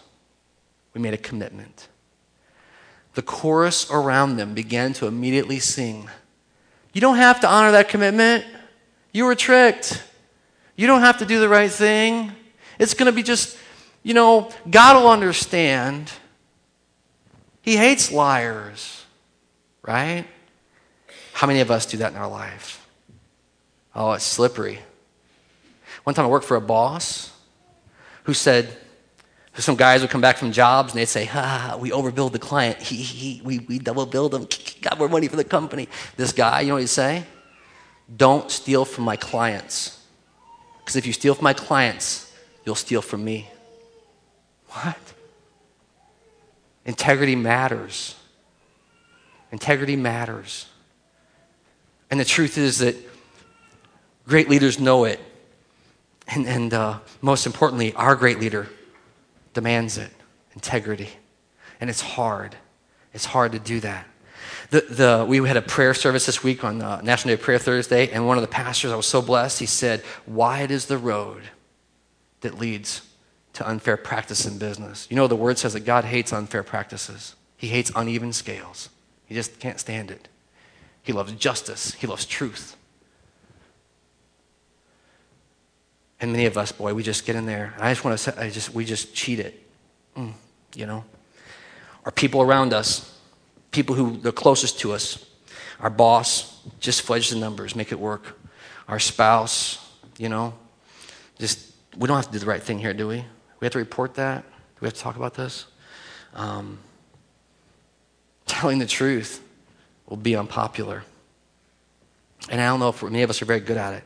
we 0.93 1.01
made 1.01 1.13
a 1.13 1.17
commitment. 1.17 1.87
The 3.13 3.21
chorus 3.21 3.89
around 3.91 4.37
them 4.37 4.53
began 4.53 4.93
to 4.93 5.05
immediately 5.05 5.59
sing. 5.59 6.09
You 6.93 7.01
don't 7.01 7.17
have 7.17 7.41
to 7.41 7.47
honor 7.47 7.71
that 7.71 7.89
commitment. 7.89 8.45
You 9.11 9.25
were 9.25 9.35
tricked. 9.35 10.03
You 10.75 10.87
don't 10.87 11.01
have 11.01 11.19
to 11.19 11.25
do 11.25 11.39
the 11.39 11.49
right 11.49 11.71
thing. 11.71 12.31
It's 12.79 12.93
going 12.93 13.11
to 13.11 13.15
be 13.15 13.23
just, 13.23 13.57
you 14.03 14.13
know, 14.13 14.51
God 14.69 15.01
will 15.01 15.09
understand. 15.09 16.11
He 17.61 17.77
hates 17.77 18.11
liars, 18.11 19.05
right? 19.83 20.25
How 21.33 21.47
many 21.47 21.59
of 21.59 21.69
us 21.69 21.85
do 21.85 21.97
that 21.97 22.11
in 22.11 22.17
our 22.17 22.29
life? 22.29 22.87
Oh, 23.93 24.13
it's 24.13 24.23
slippery. 24.23 24.79
One 26.03 26.15
time 26.15 26.25
I 26.25 26.29
worked 26.29 26.45
for 26.45 26.57
a 26.57 26.61
boss 26.61 27.31
who 28.23 28.33
said, 28.33 28.75
some 29.55 29.75
guys 29.75 30.01
would 30.01 30.09
come 30.09 30.21
back 30.21 30.37
from 30.37 30.51
jobs 30.51 30.93
and 30.93 30.99
they'd 30.99 31.05
say, 31.05 31.25
ha, 31.25 31.77
we 31.79 31.91
overbilled 31.91 32.31
the 32.31 32.39
client. 32.39 32.81
He, 32.81 32.95
he, 32.95 33.41
we, 33.43 33.59
we 33.59 33.79
double 33.79 34.05
billed 34.05 34.33
him, 34.33 34.47
got 34.81 34.97
more 34.97 35.09
money 35.09 35.27
for 35.27 35.35
the 35.35 35.43
company. 35.43 35.89
This 36.15 36.31
guy, 36.31 36.61
you 36.61 36.69
know 36.69 36.75
what 36.75 36.81
he'd 36.81 36.87
say? 36.87 37.25
Don't 38.15 38.51
steal 38.51 38.85
from 38.85 39.03
my 39.03 39.15
clients. 39.15 40.01
Because 40.79 40.95
if 40.95 41.05
you 41.05 41.13
steal 41.13 41.35
from 41.35 41.43
my 41.43 41.53
clients, 41.53 42.31
you'll 42.65 42.75
steal 42.75 43.01
from 43.01 43.23
me. 43.23 43.49
What? 44.69 44.97
Integrity 46.85 47.35
matters. 47.35 48.15
Integrity 49.51 49.95
matters. 49.95 50.67
And 52.09 52.19
the 52.19 52.25
truth 52.25 52.57
is 52.57 52.79
that 52.79 52.95
great 54.27 54.49
leaders 54.49 54.79
know 54.79 55.05
it. 55.05 55.19
And, 56.27 56.47
and 56.47 56.73
uh, 56.73 56.99
most 57.21 57.45
importantly, 57.45 57.93
our 57.93 58.15
great 58.15 58.39
leader 58.39 58.69
demands 59.53 59.97
it 59.97 60.11
integrity. 60.53 61.09
And 61.79 61.89
it's 61.89 62.01
hard. 62.01 62.55
It's 63.13 63.25
hard 63.25 63.53
to 63.53 63.59
do 63.59 63.79
that. 63.81 64.05
The, 64.71 64.81
the, 64.81 65.25
we 65.27 65.45
had 65.45 65.57
a 65.57 65.61
prayer 65.61 65.93
service 65.93 66.25
this 66.25 66.43
week 66.43 66.63
on 66.63 66.81
uh, 66.81 67.01
National 67.01 67.31
Day 67.31 67.33
of 67.33 67.41
Prayer 67.41 67.59
Thursday, 67.59 68.09
and 68.09 68.25
one 68.25 68.37
of 68.37 68.41
the 68.41 68.47
pastors, 68.47 68.93
I 68.93 68.95
was 68.95 69.05
so 69.05 69.21
blessed, 69.21 69.59
he 69.59 69.65
said, 69.65 70.01
Wide 70.25 70.71
is 70.71 70.85
the 70.85 70.97
road 70.97 71.43
that 72.39 72.57
leads 72.57 73.01
to 73.53 73.67
unfair 73.69 73.97
practice 73.97 74.45
in 74.45 74.57
business. 74.57 75.07
You 75.09 75.17
know, 75.17 75.27
the 75.27 75.35
word 75.35 75.57
says 75.57 75.73
that 75.73 75.81
God 75.81 76.05
hates 76.05 76.31
unfair 76.31 76.63
practices, 76.63 77.35
He 77.57 77.67
hates 77.67 77.91
uneven 77.97 78.31
scales. 78.31 78.89
He 79.25 79.35
just 79.35 79.59
can't 79.59 79.79
stand 79.79 80.09
it. 80.09 80.29
He 81.03 81.11
loves 81.11 81.33
justice, 81.33 81.93
He 81.95 82.07
loves 82.07 82.25
truth. 82.25 82.77
And 86.21 86.31
many 86.31 86.45
of 86.45 86.57
us, 86.57 86.71
boy, 86.71 86.93
we 86.93 87.03
just 87.03 87.25
get 87.25 87.35
in 87.35 87.45
there. 87.45 87.73
And 87.75 87.83
I 87.83 87.91
just 87.91 88.05
want 88.05 88.17
to 88.17 88.23
say, 88.23 88.33
I 88.37 88.49
just, 88.49 88.73
we 88.73 88.85
just 88.85 89.13
cheat 89.13 89.39
it, 89.39 89.67
mm, 90.15 90.31
you 90.75 90.85
know? 90.85 91.03
Or 92.05 92.11
people 92.11 92.41
around 92.41 92.73
us 92.73 93.19
people 93.71 93.95
who 93.95 94.19
are 94.27 94.31
closest 94.31 94.79
to 94.81 94.93
us. 94.93 95.25
Our 95.79 95.89
boss, 95.89 96.59
just 96.79 97.01
fudge 97.01 97.29
the 97.29 97.37
numbers, 97.37 97.75
make 97.75 97.91
it 97.91 97.99
work. 97.99 98.39
Our 98.87 98.99
spouse, 98.99 99.89
you 100.17 100.29
know, 100.29 100.53
just, 101.39 101.73
we 101.97 102.07
don't 102.07 102.17
have 102.17 102.27
to 102.27 102.31
do 102.31 102.39
the 102.39 102.45
right 102.45 102.61
thing 102.61 102.77
here, 102.77 102.93
do 102.93 103.07
we? 103.07 103.25
We 103.59 103.65
have 103.65 103.71
to 103.73 103.79
report 103.79 104.15
that? 104.15 104.43
Do 104.43 104.77
we 104.81 104.87
have 104.87 104.93
to 104.93 104.99
talk 104.99 105.15
about 105.15 105.33
this? 105.33 105.65
um, 106.33 106.79
telling 108.45 108.79
the 108.79 108.85
truth 108.85 109.43
will 110.07 110.17
be 110.17 110.35
unpopular. 110.35 111.03
And 112.49 112.59
I 112.59 112.67
don't 112.67 112.79
know 112.79 112.89
if 112.89 113.03
many 113.03 113.21
of 113.21 113.29
us 113.29 113.41
are 113.41 113.45
very 113.45 113.59
good 113.59 113.77
at 113.77 113.93
it. 113.93 114.03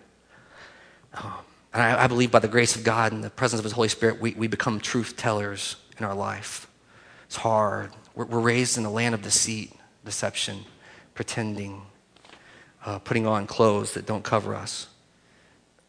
Um, 1.14 1.34
and 1.74 1.82
I, 1.82 2.04
I, 2.04 2.08
believe 2.08 2.32
by 2.32 2.40
the 2.40 2.48
grace 2.48 2.76
of 2.76 2.84
God 2.84 3.12
and 3.14 3.24
the 3.24 3.30
presence 3.30 3.60
of 3.60 3.64
His 3.64 3.74
Holy 3.74 3.88
Spirit, 3.88 4.20
we, 4.20 4.32
we 4.34 4.48
become 4.48 4.80
truth 4.80 5.16
tellers 5.16 5.78
in 5.98 6.06
our 6.06 6.14
life. 6.14 6.68
It's 7.26 7.38
hard. 7.38 7.92
We're, 8.16 8.26
we're 8.26 8.40
raised 8.40 8.78
in 8.78 8.86
a 8.86 8.92
land 8.92 9.14
of 9.14 9.22
deceit, 9.22 9.72
deception, 10.04 10.66
pretending, 11.14 11.82
uh, 12.86 13.00
putting 13.00 13.28
on 13.28 13.46
clothes 13.48 13.94
that 13.94 14.06
don't 14.06 14.24
cover 14.24 14.56
us. 14.56 14.88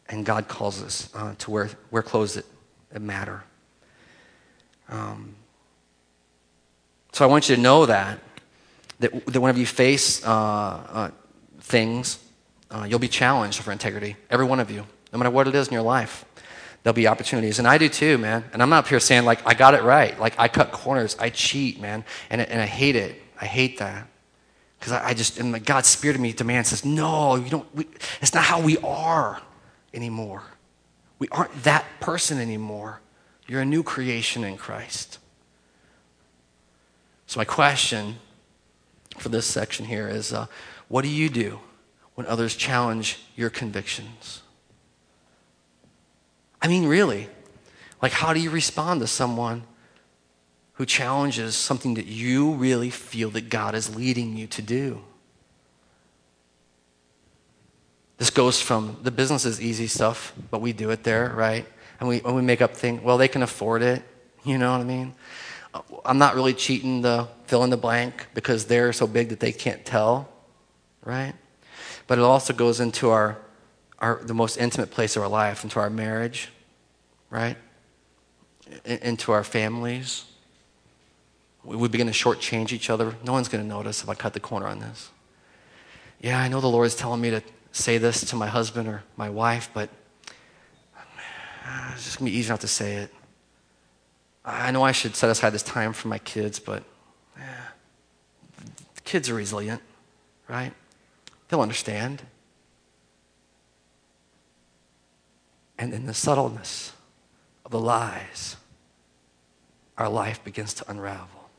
And 0.09 0.25
God 0.25 0.47
calls 0.47 0.81
us 0.83 1.09
uh, 1.15 1.35
to 1.39 1.51
wear, 1.51 1.69
wear 1.91 2.03
clothes 2.03 2.35
that, 2.35 2.45
that 2.91 3.01
matter. 3.01 3.43
Um, 4.89 5.35
so 7.11 7.25
I 7.25 7.27
want 7.27 7.49
you 7.49 7.55
to 7.55 7.61
know 7.61 7.85
that, 7.85 8.19
that, 8.99 9.25
that 9.25 9.41
whenever 9.41 9.59
you 9.59 9.65
face 9.65 10.25
uh, 10.25 10.29
uh 10.29 11.11
things, 11.59 12.19
uh, 12.71 12.85
you'll 12.87 12.99
be 12.99 13.07
challenged 13.07 13.61
for 13.61 13.71
integrity. 13.71 14.15
Every 14.29 14.45
one 14.45 14.59
of 14.59 14.71
you, 14.71 14.85
no 15.11 15.19
matter 15.19 15.31
what 15.31 15.47
it 15.47 15.55
is 15.55 15.67
in 15.67 15.73
your 15.73 15.83
life. 15.83 16.25
There'll 16.83 16.95
be 16.95 17.07
opportunities. 17.07 17.59
And 17.59 17.67
I 17.67 17.77
do 17.77 17.89
too, 17.89 18.17
man. 18.17 18.45
And 18.53 18.61
I'm 18.61 18.69
not 18.69 18.85
up 18.85 18.87
here 18.87 18.99
saying, 18.99 19.25
like, 19.25 19.45
I 19.45 19.53
got 19.53 19.73
it 19.73 19.83
right. 19.83 20.17
Like, 20.19 20.35
I 20.39 20.47
cut 20.47 20.71
corners. 20.71 21.17
I 21.19 21.29
cheat, 21.29 21.81
man. 21.81 22.05
And, 22.29 22.41
and 22.41 22.61
I 22.61 22.65
hate 22.65 22.95
it. 22.95 23.21
I 23.39 23.45
hate 23.45 23.79
that. 23.79 24.07
Because 24.79 24.93
I, 24.93 25.09
I, 25.09 25.13
just, 25.13 25.39
and 25.39 25.65
God's 25.65 25.87
spirit 25.87 26.15
in 26.15 26.21
me 26.21 26.33
demands 26.33 26.69
says, 26.69 26.85
no, 26.85 27.35
you 27.35 27.49
don't, 27.49 27.75
we, 27.75 27.87
it's 28.21 28.33
not 28.33 28.43
how 28.43 28.61
we 28.61 28.77
are 28.79 29.41
anymore. 29.93 30.43
We 31.19 31.27
aren't 31.29 31.63
that 31.63 31.85
person 31.99 32.37
anymore. 32.37 33.01
You're 33.47 33.61
a 33.61 33.65
new 33.65 33.83
creation 33.83 34.43
in 34.43 34.57
Christ. 34.57 35.19
So, 37.25 37.39
my 37.39 37.45
question 37.45 38.17
for 39.17 39.29
this 39.29 39.45
section 39.45 39.85
here 39.85 40.07
is 40.07 40.31
uh, 40.31 40.45
what 40.87 41.01
do 41.01 41.09
you 41.09 41.29
do 41.29 41.59
when 42.15 42.27
others 42.27 42.55
challenge 42.55 43.19
your 43.35 43.49
convictions? 43.49 44.41
I 46.61 46.67
mean, 46.67 46.85
really. 46.85 47.29
Like, 48.01 48.11
how 48.11 48.33
do 48.33 48.39
you 48.39 48.49
respond 48.49 49.01
to 49.01 49.07
someone 49.07 49.63
who 50.73 50.85
challenges 50.85 51.55
something 51.55 51.95
that 51.95 52.05
you 52.05 52.51
really 52.53 52.89
feel 52.89 53.29
that 53.31 53.49
God 53.49 53.73
is 53.75 53.95
leading 53.95 54.37
you 54.37 54.47
to 54.47 54.61
do? 54.61 55.01
This 58.17 58.29
goes 58.29 58.59
from 58.59 58.97
the 59.03 59.11
business 59.11 59.45
is 59.45 59.61
easy 59.61 59.87
stuff, 59.87 60.33
but 60.49 60.59
we 60.59 60.73
do 60.73 60.89
it 60.89 61.03
there, 61.03 61.31
right? 61.35 61.65
And 61.99 62.09
we, 62.09 62.21
and 62.21 62.35
we 62.35 62.41
make 62.41 62.61
up 62.61 62.75
things, 62.75 63.01
well, 63.01 63.17
they 63.17 63.27
can 63.27 63.43
afford 63.43 63.81
it. 63.81 64.03
You 64.43 64.57
know 64.57 64.71
what 64.71 64.81
I 64.81 64.85
mean? 64.85 65.13
Uh, 65.73 65.81
I'm 66.05 66.17
not 66.17 66.35
really 66.35 66.53
cheating 66.53 67.01
the 67.01 67.27
fill 67.45 67.63
in 67.63 67.69
the 67.69 67.77
blank 67.77 68.27
because 68.33 68.65
they're 68.65 68.93
so 68.93 69.07
big 69.07 69.29
that 69.29 69.39
they 69.39 69.51
can't 69.51 69.85
tell, 69.85 70.29
right? 71.03 71.33
But 72.07 72.17
it 72.17 72.23
also 72.23 72.53
goes 72.53 72.79
into 72.79 73.09
our, 73.09 73.37
our 73.99 74.21
the 74.23 74.33
most 74.33 74.57
intimate 74.57 74.91
place 74.91 75.15
of 75.15 75.23
our 75.23 75.29
life, 75.29 75.63
into 75.63 75.79
our 75.79 75.89
marriage, 75.89 76.49
right? 77.29 77.57
into 78.85 79.31
our 79.31 79.43
families. 79.43 80.25
We 81.63 81.87
begin 81.87 82.07
to 82.07 82.13
shortchange 82.13 82.71
each 82.71 82.89
other. 82.89 83.15
No 83.23 83.33
one's 83.33 83.49
going 83.49 83.63
to 83.63 83.67
notice 83.67 84.03
if 84.03 84.09
I 84.09 84.13
cut 84.13 84.33
the 84.33 84.39
corner 84.39 84.67
on 84.67 84.79
this. 84.79 85.09
Yeah, 86.21 86.39
I 86.39 86.47
know 86.47 86.61
the 86.61 86.67
Lord 86.67 86.87
is 86.87 86.95
telling 86.95 87.21
me 87.21 87.29
to 87.31 87.41
say 87.71 87.97
this 87.97 88.21
to 88.29 88.35
my 88.35 88.47
husband 88.47 88.87
or 88.87 89.03
my 89.17 89.29
wife, 89.29 89.69
but 89.73 89.89
it's 91.93 92.05
just 92.05 92.19
going 92.19 92.27
to 92.27 92.31
be 92.31 92.37
easy 92.37 92.49
not 92.49 92.61
to 92.61 92.67
say 92.67 92.95
it. 92.95 93.13
I 94.45 94.71
know 94.71 94.83
I 94.83 94.93
should 94.93 95.15
set 95.15 95.29
aside 95.29 95.49
this 95.49 95.63
time 95.63 95.91
for 95.91 96.07
my 96.07 96.19
kids, 96.19 96.57
but 96.57 96.83
yeah, 97.37 97.43
kids 99.03 99.29
are 99.29 99.33
resilient, 99.33 99.81
right? 100.47 100.71
They'll 101.49 101.61
understand. 101.61 102.21
And 105.77 105.93
in 105.93 106.05
the 106.05 106.13
subtleness 106.13 106.93
of 107.65 107.71
the 107.71 107.79
lies, 107.79 108.55
our 109.97 110.09
life 110.09 110.43
begins 110.43 110.73
to 110.75 110.89
unravel. 110.89 111.49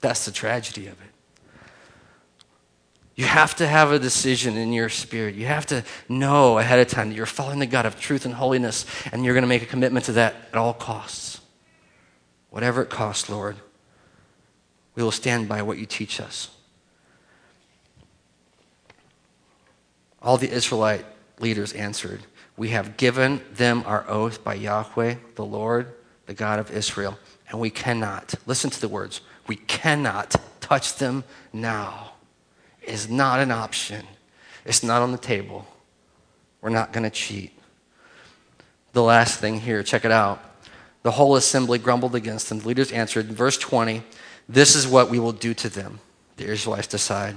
That's 0.00 0.24
the 0.24 0.30
tragedy 0.30 0.86
of 0.86 0.94
it. 1.00 1.08
You 3.16 3.24
have 3.24 3.56
to 3.56 3.66
have 3.66 3.92
a 3.92 3.98
decision 3.98 4.58
in 4.58 4.74
your 4.74 4.90
spirit. 4.90 5.34
You 5.34 5.46
have 5.46 5.64
to 5.66 5.84
know 6.06 6.58
ahead 6.58 6.78
of 6.78 6.88
time 6.88 7.08
that 7.08 7.14
you're 7.14 7.24
following 7.24 7.58
the 7.58 7.66
God 7.66 7.86
of 7.86 7.98
truth 7.98 8.26
and 8.26 8.34
holiness, 8.34 8.84
and 9.10 9.24
you're 9.24 9.32
going 9.32 9.42
to 9.42 9.48
make 9.48 9.62
a 9.62 9.66
commitment 9.66 10.04
to 10.04 10.12
that 10.12 10.34
at 10.52 10.56
all 10.56 10.74
costs. 10.74 11.40
Whatever 12.50 12.82
it 12.82 12.90
costs, 12.90 13.30
Lord, 13.30 13.56
we 14.94 15.02
will 15.02 15.10
stand 15.10 15.48
by 15.48 15.62
what 15.62 15.78
you 15.78 15.86
teach 15.86 16.20
us. 16.20 16.50
All 20.20 20.36
the 20.36 20.50
Israelite 20.50 21.06
leaders 21.40 21.72
answered, 21.72 22.20
we 22.56 22.70
have 22.70 22.96
given 22.96 23.42
them 23.52 23.82
our 23.86 24.08
oath 24.08 24.42
by 24.42 24.54
Yahweh, 24.54 25.16
the 25.34 25.44
Lord, 25.44 25.92
the 26.26 26.34
God 26.34 26.58
of 26.58 26.70
Israel, 26.70 27.18
and 27.50 27.60
we 27.60 27.70
cannot, 27.70 28.34
listen 28.46 28.70
to 28.70 28.80
the 28.80 28.88
words, 28.88 29.20
we 29.46 29.56
cannot 29.56 30.36
touch 30.60 30.96
them 30.96 31.24
now. 31.52 32.12
It 32.82 32.90
is 32.90 33.08
not 33.08 33.40
an 33.40 33.50
option. 33.50 34.06
It's 34.64 34.82
not 34.82 35.02
on 35.02 35.12
the 35.12 35.18
table. 35.18 35.66
We're 36.60 36.70
not 36.70 36.92
going 36.92 37.04
to 37.04 37.10
cheat. 37.10 37.52
The 38.92 39.02
last 39.02 39.38
thing 39.38 39.60
here, 39.60 39.82
check 39.82 40.04
it 40.04 40.10
out. 40.10 40.42
The 41.02 41.12
whole 41.12 41.36
assembly 41.36 41.78
grumbled 41.78 42.14
against 42.14 42.48
them. 42.48 42.60
The 42.60 42.68
leaders 42.68 42.90
answered, 42.90 43.26
verse 43.26 43.58
20, 43.58 44.02
This 44.48 44.74
is 44.74 44.88
what 44.88 45.10
we 45.10 45.18
will 45.18 45.32
do 45.32 45.54
to 45.54 45.68
them. 45.68 46.00
The 46.36 46.46
Israelites 46.46 46.88
decide. 46.88 47.36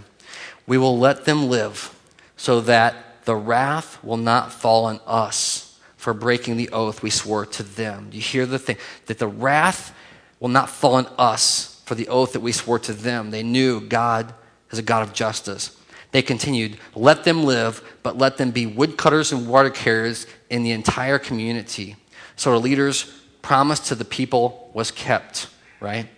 We 0.65 0.77
will 0.77 0.97
let 0.97 1.25
them 1.25 1.49
live 1.49 1.95
so 2.37 2.61
that 2.61 2.95
the 3.29 3.35
wrath 3.35 4.03
will 4.03 4.17
not 4.17 4.51
fall 4.51 4.85
on 4.85 4.99
us 5.05 5.79
for 5.97 6.15
breaking 6.15 6.57
the 6.57 6.69
oath 6.69 7.03
we 7.03 7.11
swore 7.11 7.45
to 7.45 7.61
them. 7.61 8.09
You 8.11 8.21
hear 8.21 8.47
the 8.47 8.57
thing? 8.57 8.77
That 9.05 9.19
the 9.19 9.27
wrath 9.27 9.95
will 10.39 10.49
not 10.49 10.67
fall 10.67 10.95
on 10.95 11.05
us 11.19 11.79
for 11.85 11.93
the 11.93 12.07
oath 12.07 12.33
that 12.33 12.39
we 12.39 12.51
swore 12.51 12.79
to 12.79 12.91
them. 12.91 13.29
They 13.29 13.43
knew 13.43 13.81
God 13.81 14.33
is 14.71 14.79
a 14.79 14.81
God 14.81 15.03
of 15.03 15.13
justice. 15.13 15.77
They 16.11 16.23
continued, 16.23 16.79
let 16.95 17.23
them 17.23 17.43
live, 17.43 17.83
but 18.01 18.17
let 18.17 18.37
them 18.37 18.49
be 18.49 18.65
woodcutters 18.65 19.31
and 19.31 19.47
water 19.47 19.69
carriers 19.69 20.25
in 20.49 20.63
the 20.63 20.71
entire 20.71 21.19
community. 21.19 21.97
So 22.35 22.53
the 22.53 22.59
leaders' 22.59 23.15
promise 23.43 23.79
to 23.89 23.93
the 23.93 24.05
people 24.05 24.71
was 24.73 24.89
kept, 24.89 25.49
right? 25.79 26.09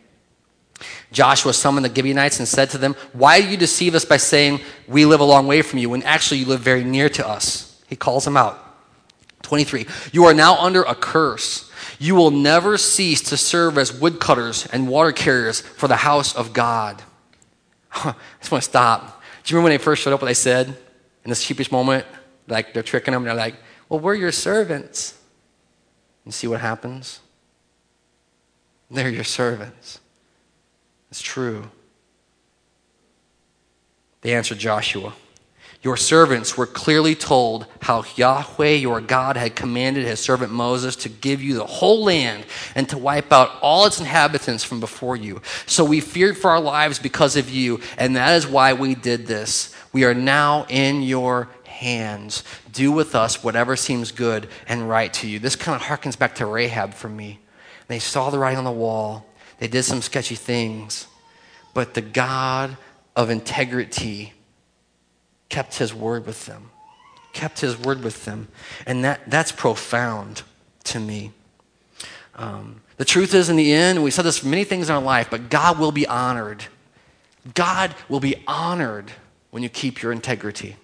Joshua 1.12 1.54
summoned 1.54 1.86
the 1.86 1.94
Gibeonites 1.94 2.40
and 2.40 2.48
said 2.48 2.70
to 2.72 2.78
them, 2.78 2.96
Why 3.14 3.42
do 3.42 3.48
you 3.48 3.58
deceive 3.58 3.96
us 3.96 4.06
by 4.06 4.18
saying 4.18 4.62
we 4.88 5.06
live 5.06 5.20
a 5.20 5.26
long 5.26 5.46
way 5.46 5.62
from 5.62 5.80
you 5.80 5.90
when 5.90 6.04
actually 6.04 6.40
you 6.40 6.46
live 6.46 6.62
very 6.62 6.84
near 6.84 7.10
to 7.10 7.28
us? 7.28 7.82
He 7.88 7.96
calls 7.96 8.24
them 8.24 8.38
out. 8.38 8.58
23. 9.42 9.86
You 10.14 10.26
are 10.26 10.34
now 10.34 10.58
under 10.58 10.84
a 10.84 10.96
curse. 10.96 11.70
You 12.00 12.16
will 12.16 12.32
never 12.32 12.78
cease 12.78 13.22
to 13.24 13.38
serve 13.38 13.78
as 13.78 13.94
woodcutters 13.94 14.66
and 14.68 14.88
water 14.88 15.12
carriers 15.12 15.60
for 15.60 15.88
the 15.88 15.98
house 15.98 16.34
of 16.34 16.54
God. 16.54 17.02
I 17.94 18.16
just 18.40 18.52
want 18.52 18.64
to 18.64 18.70
stop. 18.70 19.22
Do 19.44 19.52
you 19.52 19.58
remember 19.58 19.72
when 19.72 19.78
they 19.78 19.84
first 19.84 20.04
showed 20.04 20.14
up 20.14 20.22
what 20.22 20.28
they 20.28 20.34
said 20.34 20.68
in 20.68 21.30
this 21.30 21.42
sheepish 21.42 21.72
moment? 21.72 22.06
Like 22.48 22.74
they're 22.74 22.84
tricking 22.84 23.12
them 23.12 23.24
and 23.24 23.30
they're 23.30 23.36
like, 23.36 23.56
Well, 23.90 24.00
we're 24.00 24.16
your 24.16 24.32
servants. 24.32 25.18
And 26.24 26.34
see 26.34 26.48
what 26.48 26.62
happens? 26.62 27.20
They're 28.90 29.10
your 29.10 29.24
servants. 29.24 30.00
It's 31.12 31.22
true. 31.22 31.70
They 34.22 34.34
answered 34.34 34.60
Joshua. 34.60 35.14
Your 35.84 35.98
servants 35.98 36.56
were 36.56 36.68
clearly 36.68 37.16
told 37.16 37.66
how 37.82 38.06
Yahweh 38.16 38.74
your 38.74 39.02
God 39.02 39.36
had 39.36 39.56
commanded 39.56 40.06
his 40.06 40.20
servant 40.20 40.52
Moses 40.52 40.96
to 40.98 41.10
give 41.10 41.42
you 41.42 41.56
the 41.56 41.66
whole 41.66 42.04
land 42.04 42.46
and 42.76 42.88
to 42.90 43.00
wipe 43.00 43.32
out 43.32 43.58
all 43.62 43.88
its 43.88 44.00
inhabitants 44.00 44.64
from 44.64 44.80
before 44.80 45.16
you. 45.16 45.42
So 45.66 45.84
we 45.84 46.00
feared 46.00 46.38
for 46.38 46.52
our 46.52 46.62
lives 46.62 47.00
because 47.00 47.36
of 47.36 47.50
you, 47.50 47.82
and 47.98 48.16
that 48.16 48.36
is 48.36 48.46
why 48.46 48.74
we 48.74 48.94
did 48.94 49.26
this. 49.26 49.76
We 49.92 50.04
are 50.06 50.14
now 50.14 50.68
in 50.70 51.02
your 51.02 51.50
hands. 51.66 52.44
Do 52.72 52.92
with 52.92 53.16
us 53.16 53.44
whatever 53.44 53.76
seems 53.76 54.12
good 54.12 54.48
and 54.68 54.88
right 54.88 55.12
to 55.16 55.28
you. 55.28 55.40
This 55.40 55.56
kind 55.56 55.76
of 55.76 55.88
harkens 55.88 56.18
back 56.18 56.36
to 56.36 56.46
Rahab 56.46 56.94
for 56.94 57.10
me. 57.10 57.40
They 57.88 57.98
saw 58.00 58.30
the 58.30 58.38
writing 58.38 58.60
on 58.60 58.66
the 58.66 58.72
wall, 58.72 59.26
they 59.62 59.68
did 59.68 59.84
some 59.84 60.02
sketchy 60.02 60.34
things, 60.34 61.06
but 61.76 61.94
the 61.94 62.02
God 62.02 62.78
of 63.16 63.30
integrity 63.30 64.34
kept 65.50 65.78
his 65.78 65.94
word 65.94 66.26
with 66.26 66.48
them. 66.48 66.72
Kept 67.32 67.60
his 67.60 67.78
word 67.78 68.04
with 68.04 68.26
them. 68.26 68.48
And 68.88 69.04
that, 69.04 69.30
that's 69.30 69.52
profound 69.52 70.42
to 70.86 71.00
me. 71.00 71.32
Um, 72.34 72.82
the 72.98 73.06
truth 73.06 73.36
is, 73.36 73.50
in 73.50 73.56
the 73.56 73.72
end, 73.72 74.04
we 74.04 74.10
said 74.10 74.26
this 74.26 74.40
for 74.40 74.48
many 74.48 74.64
things 74.64 74.90
in 74.90 74.96
our 74.96 75.02
life, 75.02 75.28
but 75.30 75.52
God 75.52 75.78
will 75.78 75.92
be 75.92 76.08
honored. 76.08 76.64
God 77.54 77.94
will 78.10 78.20
be 78.20 78.38
honored 78.48 79.12
when 79.52 79.62
you 79.62 79.70
keep 79.70 80.02
your 80.02 80.12
integrity. 80.12 80.76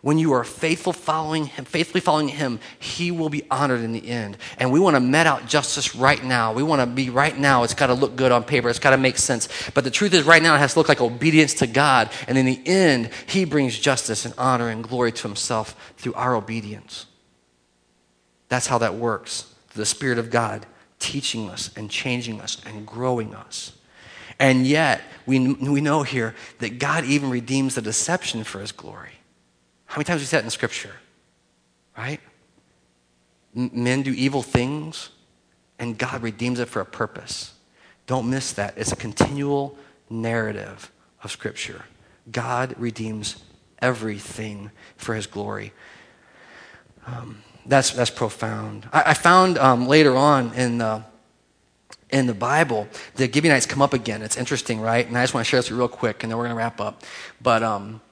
When 0.00 0.18
you 0.18 0.32
are 0.32 0.44
faithful 0.44 0.92
following 0.92 1.46
him, 1.46 1.64
faithfully 1.64 2.00
following 2.00 2.28
him, 2.28 2.60
he 2.78 3.10
will 3.10 3.28
be 3.28 3.42
honored 3.50 3.80
in 3.80 3.92
the 3.92 4.08
end. 4.08 4.36
And 4.58 4.70
we 4.70 4.78
want 4.78 4.94
to 4.94 5.00
met 5.00 5.26
out 5.26 5.46
justice 5.46 5.96
right 5.96 6.22
now. 6.22 6.52
We 6.52 6.62
want 6.62 6.80
to 6.80 6.86
be 6.86 7.10
right 7.10 7.36
now. 7.36 7.64
It's 7.64 7.74
got 7.74 7.88
to 7.88 7.94
look 7.94 8.14
good 8.14 8.30
on 8.30 8.44
paper. 8.44 8.68
It's 8.68 8.78
got 8.78 8.90
to 8.90 8.96
make 8.96 9.18
sense. 9.18 9.48
But 9.74 9.84
the 9.84 9.90
truth 9.90 10.14
is, 10.14 10.24
right 10.24 10.42
now, 10.42 10.54
it 10.54 10.58
has 10.58 10.74
to 10.74 10.78
look 10.78 10.88
like 10.88 11.00
obedience 11.00 11.54
to 11.54 11.66
God. 11.66 12.10
And 12.28 12.38
in 12.38 12.46
the 12.46 12.60
end, 12.66 13.10
he 13.26 13.44
brings 13.44 13.78
justice 13.78 14.24
and 14.24 14.34
honor 14.38 14.68
and 14.68 14.84
glory 14.84 15.12
to 15.12 15.22
himself 15.22 15.92
through 15.96 16.14
our 16.14 16.34
obedience. 16.36 17.06
That's 18.48 18.66
how 18.66 18.78
that 18.78 18.94
works. 18.94 19.52
The 19.74 19.86
Spirit 19.86 20.18
of 20.18 20.30
God 20.30 20.66
teaching 20.98 21.48
us 21.50 21.70
and 21.76 21.90
changing 21.90 22.40
us 22.40 22.60
and 22.66 22.86
growing 22.86 23.34
us. 23.34 23.72
And 24.40 24.66
yet, 24.66 25.02
we, 25.26 25.54
we 25.54 25.80
know 25.80 26.04
here 26.04 26.34
that 26.60 26.78
God 26.78 27.04
even 27.04 27.30
redeems 27.30 27.74
the 27.74 27.82
deception 27.82 28.44
for 28.44 28.60
his 28.60 28.70
glory. 28.70 29.10
How 29.88 29.96
many 29.96 30.04
times 30.04 30.20
we 30.20 30.26
see 30.26 30.36
that 30.36 30.44
in 30.44 30.50
Scripture? 30.50 30.92
Right? 31.96 32.20
Men 33.54 34.02
do 34.02 34.12
evil 34.12 34.42
things, 34.42 35.08
and 35.78 35.98
God 35.98 36.22
redeems 36.22 36.60
it 36.60 36.68
for 36.68 36.80
a 36.80 36.84
purpose. 36.84 37.54
Don't 38.06 38.28
miss 38.28 38.52
that. 38.52 38.74
It's 38.76 38.92
a 38.92 38.96
continual 38.96 39.76
narrative 40.10 40.92
of 41.22 41.30
Scripture. 41.30 41.84
God 42.30 42.74
redeems 42.78 43.42
everything 43.80 44.70
for 44.96 45.14
his 45.14 45.26
glory. 45.26 45.72
Um, 47.06 47.42
that's, 47.64 47.90
that's 47.90 48.10
profound. 48.10 48.88
I, 48.92 49.10
I 49.10 49.14
found 49.14 49.56
um, 49.56 49.88
later 49.88 50.14
on 50.16 50.52
in 50.52 50.78
the, 50.78 51.02
in 52.10 52.26
the 52.26 52.34
Bible, 52.34 52.88
the 53.14 53.30
Gibeonites 53.30 53.64
come 53.64 53.80
up 53.80 53.94
again. 53.94 54.20
It's 54.20 54.36
interesting, 54.36 54.80
right? 54.80 55.06
And 55.06 55.16
I 55.16 55.22
just 55.22 55.32
want 55.32 55.46
to 55.46 55.50
share 55.50 55.60
this 55.60 55.70
real 55.70 55.88
quick, 55.88 56.22
and 56.22 56.30
then 56.30 56.36
we're 56.36 56.44
going 56.44 56.56
to 56.56 56.58
wrap 56.58 56.78
up. 56.78 57.04
But 57.40 57.62
um, 57.62 58.02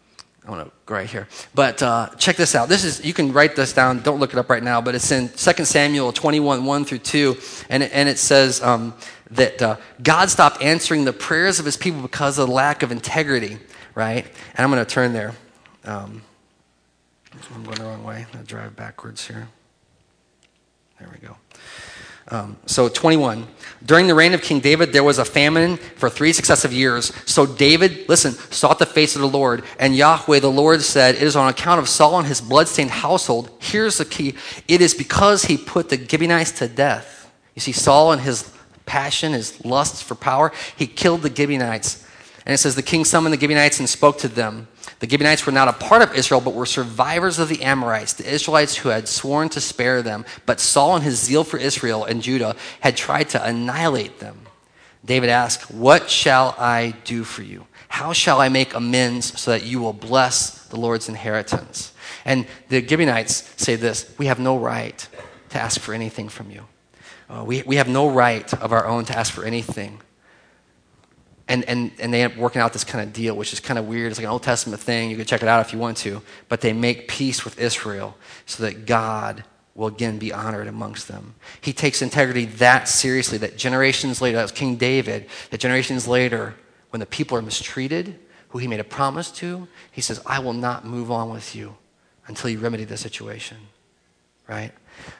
I 0.46 0.50
want 0.50 0.64
to 0.64 0.72
go 0.86 0.94
right 0.94 1.10
here. 1.10 1.26
But 1.54 1.82
uh, 1.82 2.10
check 2.18 2.36
this 2.36 2.54
out. 2.54 2.68
This 2.68 2.84
is 2.84 3.04
you 3.04 3.12
can 3.12 3.32
write 3.32 3.56
this 3.56 3.72
down. 3.72 4.00
Don't 4.00 4.20
look 4.20 4.32
it 4.32 4.38
up 4.38 4.48
right 4.48 4.62
now. 4.62 4.80
But 4.80 4.94
it's 4.94 5.10
in 5.10 5.28
2 5.28 5.64
Samuel 5.64 6.12
21, 6.12 6.64
1 6.64 6.84
through 6.84 6.98
2, 6.98 7.36
and 7.68 7.82
it, 7.82 7.90
and 7.92 8.08
it 8.08 8.18
says 8.18 8.62
um, 8.62 8.94
that 9.32 9.60
uh, 9.60 9.76
God 10.02 10.30
stopped 10.30 10.62
answering 10.62 11.04
the 11.04 11.12
prayers 11.12 11.58
of 11.58 11.64
His 11.64 11.76
people 11.76 12.00
because 12.00 12.38
of 12.38 12.46
the 12.46 12.52
lack 12.54 12.84
of 12.84 12.92
integrity. 12.92 13.58
Right? 13.96 14.24
And 14.54 14.64
I'm 14.64 14.70
going 14.70 14.84
to 14.84 14.90
turn 14.90 15.12
there. 15.12 15.34
Um, 15.84 16.22
I'm 17.54 17.64
going 17.64 17.76
the 17.76 17.84
wrong 17.84 18.04
way. 18.04 18.26
To 18.32 18.38
drive 18.38 18.76
backwards 18.76 19.26
here. 19.26 19.48
There 21.00 21.08
we 21.12 21.26
go. 21.26 21.36
Um, 22.28 22.56
so 22.66 22.88
21. 22.88 23.46
During 23.86 24.08
the 24.08 24.16
reign 24.16 24.34
of 24.34 24.42
King 24.42 24.58
David, 24.58 24.92
there 24.92 25.04
was 25.04 25.18
a 25.18 25.24
famine 25.24 25.76
for 25.76 26.10
three 26.10 26.32
successive 26.32 26.72
years. 26.72 27.12
So 27.24 27.46
David, 27.46 28.08
listen, 28.08 28.32
sought 28.32 28.80
the 28.80 28.86
face 28.86 29.14
of 29.14 29.22
the 29.22 29.28
Lord. 29.28 29.62
And 29.78 29.94
Yahweh, 29.94 30.40
the 30.40 30.50
Lord, 30.50 30.82
said, 30.82 31.14
It 31.14 31.22
is 31.22 31.36
on 31.36 31.48
account 31.48 31.78
of 31.78 31.88
Saul 31.88 32.18
and 32.18 32.26
his 32.26 32.40
bloodstained 32.40 32.90
household. 32.90 33.48
Here's 33.60 33.98
the 33.98 34.04
key 34.04 34.34
it 34.66 34.80
is 34.80 34.92
because 34.92 35.44
he 35.44 35.56
put 35.56 35.88
the 35.88 35.96
Gibeonites 35.96 36.52
to 36.58 36.68
death. 36.68 37.30
You 37.54 37.60
see, 37.60 37.72
Saul 37.72 38.10
and 38.10 38.20
his 38.20 38.52
passion, 38.86 39.32
his 39.32 39.64
lust 39.64 40.02
for 40.02 40.16
power, 40.16 40.52
he 40.76 40.88
killed 40.88 41.22
the 41.22 41.34
Gibeonites. 41.34 42.04
And 42.44 42.52
it 42.52 42.58
says, 42.58 42.74
The 42.74 42.82
king 42.82 43.04
summoned 43.04 43.32
the 43.32 43.40
Gibeonites 43.40 43.78
and 43.78 43.88
spoke 43.88 44.18
to 44.18 44.28
them. 44.28 44.66
The 44.98 45.08
Gibeonites 45.08 45.44
were 45.44 45.52
not 45.52 45.68
a 45.68 45.74
part 45.74 46.02
of 46.02 46.14
Israel, 46.14 46.40
but 46.40 46.54
were 46.54 46.66
survivors 46.66 47.38
of 47.38 47.48
the 47.48 47.62
Amorites, 47.62 48.14
the 48.14 48.30
Israelites 48.30 48.76
who 48.76 48.88
had 48.88 49.08
sworn 49.08 49.48
to 49.50 49.60
spare 49.60 50.00
them. 50.00 50.24
But 50.46 50.58
Saul, 50.58 50.96
in 50.96 51.02
his 51.02 51.20
zeal 51.20 51.44
for 51.44 51.58
Israel 51.58 52.04
and 52.04 52.22
Judah, 52.22 52.56
had 52.80 52.96
tried 52.96 53.28
to 53.30 53.44
annihilate 53.44 54.20
them. 54.20 54.40
David 55.04 55.28
asked, 55.28 55.70
What 55.70 56.08
shall 56.08 56.54
I 56.58 56.94
do 57.04 57.24
for 57.24 57.42
you? 57.42 57.66
How 57.88 58.12
shall 58.12 58.40
I 58.40 58.48
make 58.48 58.74
amends 58.74 59.38
so 59.38 59.50
that 59.50 59.64
you 59.64 59.80
will 59.80 59.92
bless 59.92 60.66
the 60.66 60.78
Lord's 60.78 61.08
inheritance? 61.08 61.92
And 62.24 62.46
the 62.68 62.86
Gibeonites 62.86 63.52
say 63.56 63.76
this 63.76 64.12
We 64.18 64.26
have 64.26 64.38
no 64.38 64.58
right 64.58 65.06
to 65.50 65.60
ask 65.60 65.80
for 65.80 65.92
anything 65.92 66.28
from 66.28 66.50
you. 66.50 66.64
Uh, 67.28 67.44
we, 67.44 67.62
we 67.64 67.76
have 67.76 67.88
no 67.88 68.08
right 68.08 68.52
of 68.54 68.72
our 68.72 68.86
own 68.86 69.04
to 69.04 69.16
ask 69.16 69.32
for 69.32 69.44
anything 69.44 70.00
and, 71.48 71.64
and, 71.64 71.92
and 72.00 72.12
they 72.12 72.22
end 72.22 72.32
up 72.32 72.38
working 72.38 72.60
out 72.60 72.72
this 72.72 72.84
kind 72.84 73.06
of 73.06 73.12
deal, 73.12 73.36
which 73.36 73.52
is 73.52 73.60
kind 73.60 73.78
of 73.78 73.86
weird. 73.86 74.10
It's 74.10 74.18
like 74.18 74.24
an 74.24 74.32
Old 74.32 74.42
Testament 74.42 74.82
thing. 74.82 75.10
You 75.10 75.16
can 75.16 75.26
check 75.26 75.42
it 75.42 75.48
out 75.48 75.64
if 75.64 75.72
you 75.72 75.78
want 75.78 75.96
to. 75.98 76.22
But 76.48 76.60
they 76.60 76.72
make 76.72 77.06
peace 77.08 77.44
with 77.44 77.60
Israel 77.60 78.16
so 78.46 78.64
that 78.64 78.86
God 78.86 79.44
will 79.76 79.86
again 79.86 80.18
be 80.18 80.32
honored 80.32 80.66
amongst 80.66 81.06
them. 81.06 81.34
He 81.60 81.72
takes 81.72 82.02
integrity 82.02 82.46
that 82.46 82.88
seriously 82.88 83.38
that 83.38 83.56
generations 83.56 84.20
later, 84.20 84.38
that 84.38 84.42
was 84.42 84.52
King 84.52 84.76
David, 84.76 85.26
that 85.50 85.60
generations 85.60 86.08
later, 86.08 86.54
when 86.90 87.00
the 87.00 87.06
people 87.06 87.36
are 87.36 87.42
mistreated, 87.42 88.18
who 88.48 88.58
he 88.58 88.66
made 88.66 88.80
a 88.80 88.84
promise 88.84 89.30
to, 89.32 89.68
he 89.92 90.00
says, 90.00 90.20
I 90.24 90.38
will 90.38 90.54
not 90.54 90.84
move 90.84 91.10
on 91.10 91.30
with 91.30 91.54
you 91.54 91.76
until 92.26 92.50
you 92.50 92.58
remedy 92.58 92.84
the 92.84 92.96
situation. 92.96 93.58
Right? 94.48 94.72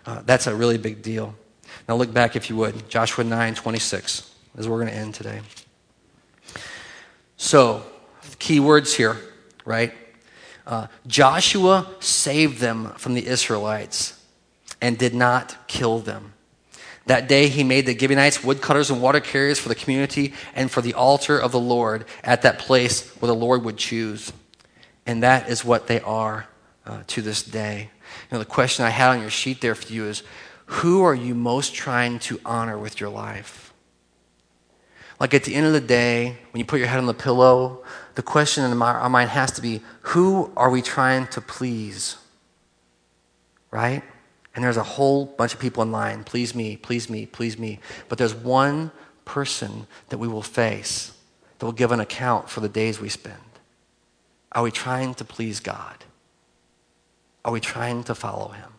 Uh, 0.06 0.22
that's 0.24 0.46
a 0.46 0.54
really 0.54 0.78
big 0.78 1.02
deal. 1.02 1.34
Now 1.88 1.96
look 1.96 2.12
back, 2.12 2.34
if 2.34 2.48
you 2.48 2.56
would. 2.56 2.88
Joshua 2.88 3.24
9 3.24 3.54
26 3.54 4.34
is 4.56 4.66
where 4.66 4.78
we're 4.78 4.84
going 4.84 4.94
to 4.94 4.98
end 4.98 5.14
today. 5.14 5.40
So, 7.36 7.82
key 8.38 8.60
words 8.60 8.94
here, 8.94 9.16
right? 9.64 9.92
Uh, 10.66 10.88
Joshua 11.06 11.86
saved 12.00 12.58
them 12.58 12.92
from 12.96 13.14
the 13.14 13.26
Israelites 13.26 14.20
and 14.80 14.98
did 14.98 15.14
not 15.14 15.68
kill 15.68 15.98
them. 15.98 16.32
That 17.06 17.28
day, 17.28 17.48
he 17.48 17.62
made 17.62 17.86
the 17.86 17.96
Gibeonites 17.96 18.42
woodcutters 18.42 18.90
and 18.90 19.00
water 19.00 19.20
carriers 19.20 19.60
for 19.60 19.68
the 19.68 19.76
community 19.76 20.34
and 20.56 20.70
for 20.70 20.80
the 20.80 20.94
altar 20.94 21.38
of 21.38 21.52
the 21.52 21.60
Lord 21.60 22.04
at 22.24 22.42
that 22.42 22.58
place 22.58 23.08
where 23.20 23.28
the 23.28 23.34
Lord 23.34 23.62
would 23.64 23.76
choose. 23.76 24.32
And 25.06 25.22
that 25.22 25.48
is 25.48 25.64
what 25.64 25.86
they 25.86 26.00
are 26.00 26.48
uh, 26.84 27.02
to 27.08 27.22
this 27.22 27.44
day. 27.44 27.90
You 28.30 28.34
know, 28.34 28.38
the 28.40 28.44
question 28.44 28.84
I 28.84 28.90
had 28.90 29.10
on 29.10 29.20
your 29.20 29.30
sheet 29.30 29.60
there 29.60 29.76
for 29.76 29.92
you 29.92 30.06
is 30.06 30.24
who 30.66 31.02
are 31.02 31.14
you 31.14 31.34
most 31.36 31.74
trying 31.74 32.18
to 32.20 32.40
honor 32.44 32.76
with 32.76 33.00
your 33.00 33.10
life? 33.10 33.65
Like 35.18 35.32
at 35.32 35.44
the 35.44 35.54
end 35.54 35.66
of 35.66 35.72
the 35.72 35.80
day, 35.80 36.36
when 36.50 36.58
you 36.58 36.64
put 36.64 36.78
your 36.78 36.88
head 36.88 36.98
on 36.98 37.06
the 37.06 37.14
pillow, 37.14 37.82
the 38.16 38.22
question 38.22 38.64
in 38.64 38.82
our 38.82 39.08
mind 39.08 39.30
has 39.30 39.50
to 39.52 39.62
be 39.62 39.80
who 40.02 40.52
are 40.56 40.70
we 40.70 40.82
trying 40.82 41.26
to 41.28 41.40
please? 41.40 42.16
Right? 43.70 44.02
And 44.54 44.64
there's 44.64 44.76
a 44.76 44.82
whole 44.82 45.26
bunch 45.26 45.54
of 45.54 45.60
people 45.60 45.82
in 45.82 45.92
line 45.92 46.24
please 46.24 46.54
me, 46.54 46.76
please 46.76 47.08
me, 47.08 47.26
please 47.26 47.58
me. 47.58 47.78
But 48.08 48.18
there's 48.18 48.34
one 48.34 48.90
person 49.24 49.86
that 50.08 50.18
we 50.18 50.28
will 50.28 50.42
face 50.42 51.12
that 51.58 51.64
will 51.66 51.72
give 51.72 51.92
an 51.92 52.00
account 52.00 52.48
for 52.48 52.60
the 52.60 52.68
days 52.68 53.00
we 53.00 53.08
spend. 53.08 53.36
Are 54.52 54.62
we 54.62 54.70
trying 54.70 55.14
to 55.14 55.24
please 55.24 55.60
God? 55.60 56.04
Are 57.44 57.52
we 57.52 57.60
trying 57.60 58.04
to 58.04 58.14
follow 58.14 58.48
Him? 58.48 58.70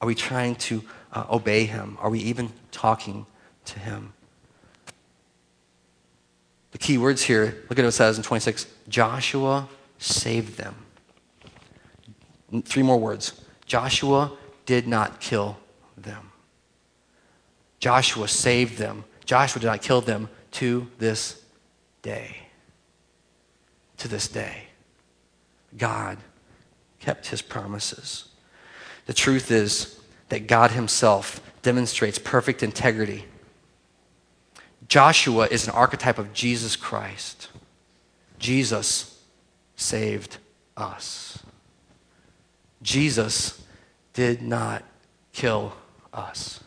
Are 0.00 0.06
we 0.06 0.14
trying 0.14 0.54
to 0.56 0.84
uh, 1.12 1.26
obey 1.30 1.64
Him? 1.64 1.98
Are 2.00 2.10
we 2.10 2.20
even 2.20 2.52
talking 2.70 3.26
to 3.66 3.78
Him? 3.78 4.12
The 6.74 6.78
key 6.78 6.98
words 6.98 7.22
here, 7.22 7.62
look 7.70 7.78
at 7.78 7.84
what 7.84 7.84
it 7.84 7.92
says 7.92 8.16
in 8.16 8.24
26 8.24 8.66
Joshua 8.88 9.68
saved 9.98 10.58
them. 10.58 10.74
Three 12.64 12.82
more 12.82 12.98
words. 12.98 13.40
Joshua 13.64 14.32
did 14.66 14.88
not 14.88 15.20
kill 15.20 15.56
them. 15.96 16.32
Joshua 17.78 18.26
saved 18.26 18.76
them. 18.76 19.04
Joshua 19.24 19.60
did 19.60 19.68
not 19.68 19.82
kill 19.82 20.00
them 20.00 20.28
to 20.52 20.88
this 20.98 21.44
day. 22.02 22.38
To 23.98 24.08
this 24.08 24.26
day. 24.26 24.64
God 25.78 26.18
kept 26.98 27.28
his 27.28 27.40
promises. 27.40 28.28
The 29.06 29.12
truth 29.12 29.52
is 29.52 30.00
that 30.28 30.48
God 30.48 30.72
himself 30.72 31.40
demonstrates 31.62 32.18
perfect 32.18 32.64
integrity 32.64 33.26
Joshua 34.88 35.46
is 35.50 35.66
an 35.66 35.72
archetype 35.72 36.18
of 36.18 36.32
Jesus 36.32 36.76
Christ. 36.76 37.48
Jesus 38.38 39.22
saved 39.76 40.38
us. 40.76 41.42
Jesus 42.82 43.62
did 44.12 44.42
not 44.42 44.84
kill 45.32 45.74
us. 46.12 46.60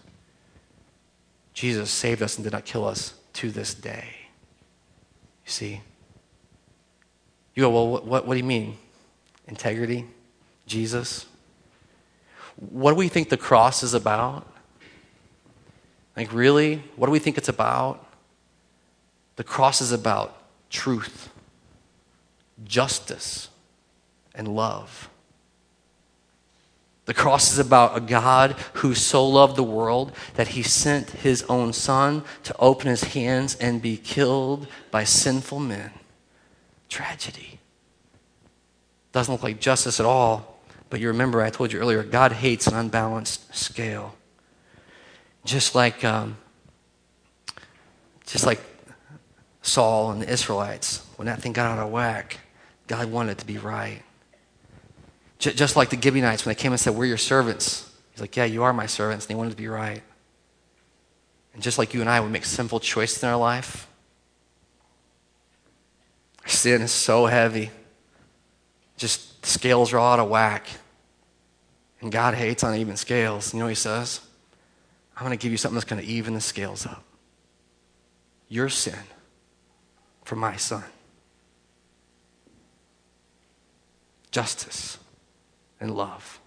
Jesus 1.53 1.89
saved 1.89 2.22
us 2.22 2.36
and 2.38 2.43
did 2.43 2.53
not 2.53 2.65
kill 2.65 2.86
us 2.86 3.13
to 3.34 3.51
this 3.51 3.74
day. 3.74 4.07
You 5.45 5.51
see? 5.51 5.82
You 7.55 7.63
go, 7.63 7.70
well, 7.70 7.88
what, 7.88 8.05
what, 8.05 8.28
what 8.28 8.34
do 8.34 8.39
you 8.39 8.43
mean? 8.43 8.78
Integrity? 9.47 10.05
Jesus? 10.65 11.26
What 12.57 12.91
do 12.91 12.95
we 12.97 13.07
think 13.07 13.30
the 13.30 13.38
cross 13.38 13.84
is 13.84 13.93
about? 13.93 14.45
Like, 16.15 16.34
really? 16.34 16.84
What 16.95 17.07
do 17.07 17.11
we 17.11 17.20
think 17.20 17.38
it's 17.38 17.49
about? 17.49 18.07
The 19.38 19.43
cross 19.43 19.81
is 19.81 19.91
about 19.91 20.35
truth, 20.69 21.29
justice, 22.65 23.49
and 24.35 24.47
love. 24.47 25.09
The 27.05 27.13
cross 27.13 27.53
is 27.53 27.59
about 27.59 27.95
a 27.95 28.01
God 28.01 28.51
who 28.73 28.93
so 28.93 29.25
loved 29.25 29.55
the 29.55 29.63
world 29.63 30.11
that 30.33 30.49
he 30.49 30.61
sent 30.61 31.11
his 31.11 31.43
own 31.43 31.71
son 31.71 32.23
to 32.43 32.55
open 32.59 32.88
his 32.88 33.03
hands 33.05 33.55
and 33.55 33.81
be 33.81 33.95
killed 33.95 34.67
by 34.91 35.05
sinful 35.05 35.59
men. 35.59 35.91
Tragedy. 36.89 37.59
Doesn't 39.13 39.33
look 39.33 39.43
like 39.43 39.61
justice 39.61 40.01
at 40.01 40.05
all. 40.05 40.59
But 40.89 40.99
you 40.99 41.07
remember, 41.07 41.41
I 41.41 41.49
told 41.49 41.71
you 41.71 41.79
earlier, 41.79 42.03
God 42.03 42.33
hates 42.33 42.67
an 42.67 42.75
unbalanced 42.75 43.55
scale. 43.55 44.15
Just 45.45 45.75
like, 45.75 46.03
um, 46.03 46.38
just 48.25 48.45
like 48.45 48.61
Saul 49.68 50.11
and 50.11 50.22
the 50.22 50.30
Israelites, 50.30 51.05
when 51.18 51.26
that 51.26 51.41
thing 51.41 51.51
got 51.51 51.65
out 51.65 51.86
of 51.86 51.91
whack, 51.91 52.39
God 52.88 53.11
wanted 53.11 53.34
it 53.34 53.38
to 53.39 53.45
be 53.45 53.57
right. 53.57 54.01
Just 55.39 55.76
like 55.76 55.89
the 55.89 56.01
Gibeonites, 56.01 56.45
when 56.45 56.55
they 56.55 56.59
came 56.59 56.72
and 56.72 56.80
said, 56.80 56.95
We're 56.95 57.05
your 57.05 57.18
servants. 57.18 57.91
He's 58.11 58.22
like, 58.22 58.36
Yeah, 58.36 58.45
you 58.45 58.63
are 58.63 58.74
my 58.74 58.86
servants. 58.86 59.26
And 59.26 59.30
they 59.30 59.38
wanted 59.38 59.51
to 59.51 59.57
be 59.57 59.68
right. 59.68 60.01
And 61.53 61.61
just 61.61 61.78
like 61.78 61.93
you 61.93 62.01
and 62.01 62.09
I, 62.09 62.22
we 62.22 62.30
make 62.30 62.45
sinful 62.45 62.80
choices 62.80 63.22
in 63.22 63.30
our 63.30 63.38
life. 63.38 63.88
Our 66.43 66.49
sin 66.49 66.82
is 66.82 66.91
so 66.91 67.26
heavy. 67.26 67.70
Just 68.95 69.45
scales 69.45 69.91
are 69.91 69.99
all 69.99 70.13
out 70.13 70.20
of 70.20 70.30
whack. 70.30 70.65
And 72.01 72.11
God 72.11 72.36
hates 72.36 72.63
uneven 72.63 72.95
scales. 72.95 73.53
You 73.53 73.59
know 73.59 73.65
what 73.65 73.70
he 73.70 73.76
says? 73.76 74.22
I'm 75.15 75.26
going 75.26 75.38
to 75.38 75.41
give 75.41 75.51
you 75.51 75.57
something 75.57 75.76
that's 75.76 75.86
going 75.86 76.01
to 76.01 76.07
even 76.07 76.34
the 76.36 76.41
scales 76.41 76.86
up. 76.86 77.03
Your 78.49 78.70
sin 78.70 78.95
for 80.28 80.36
my 80.36 80.57
son. 80.57 80.84
Justice 84.30 84.97
and 85.80 85.95
love. 85.95 86.41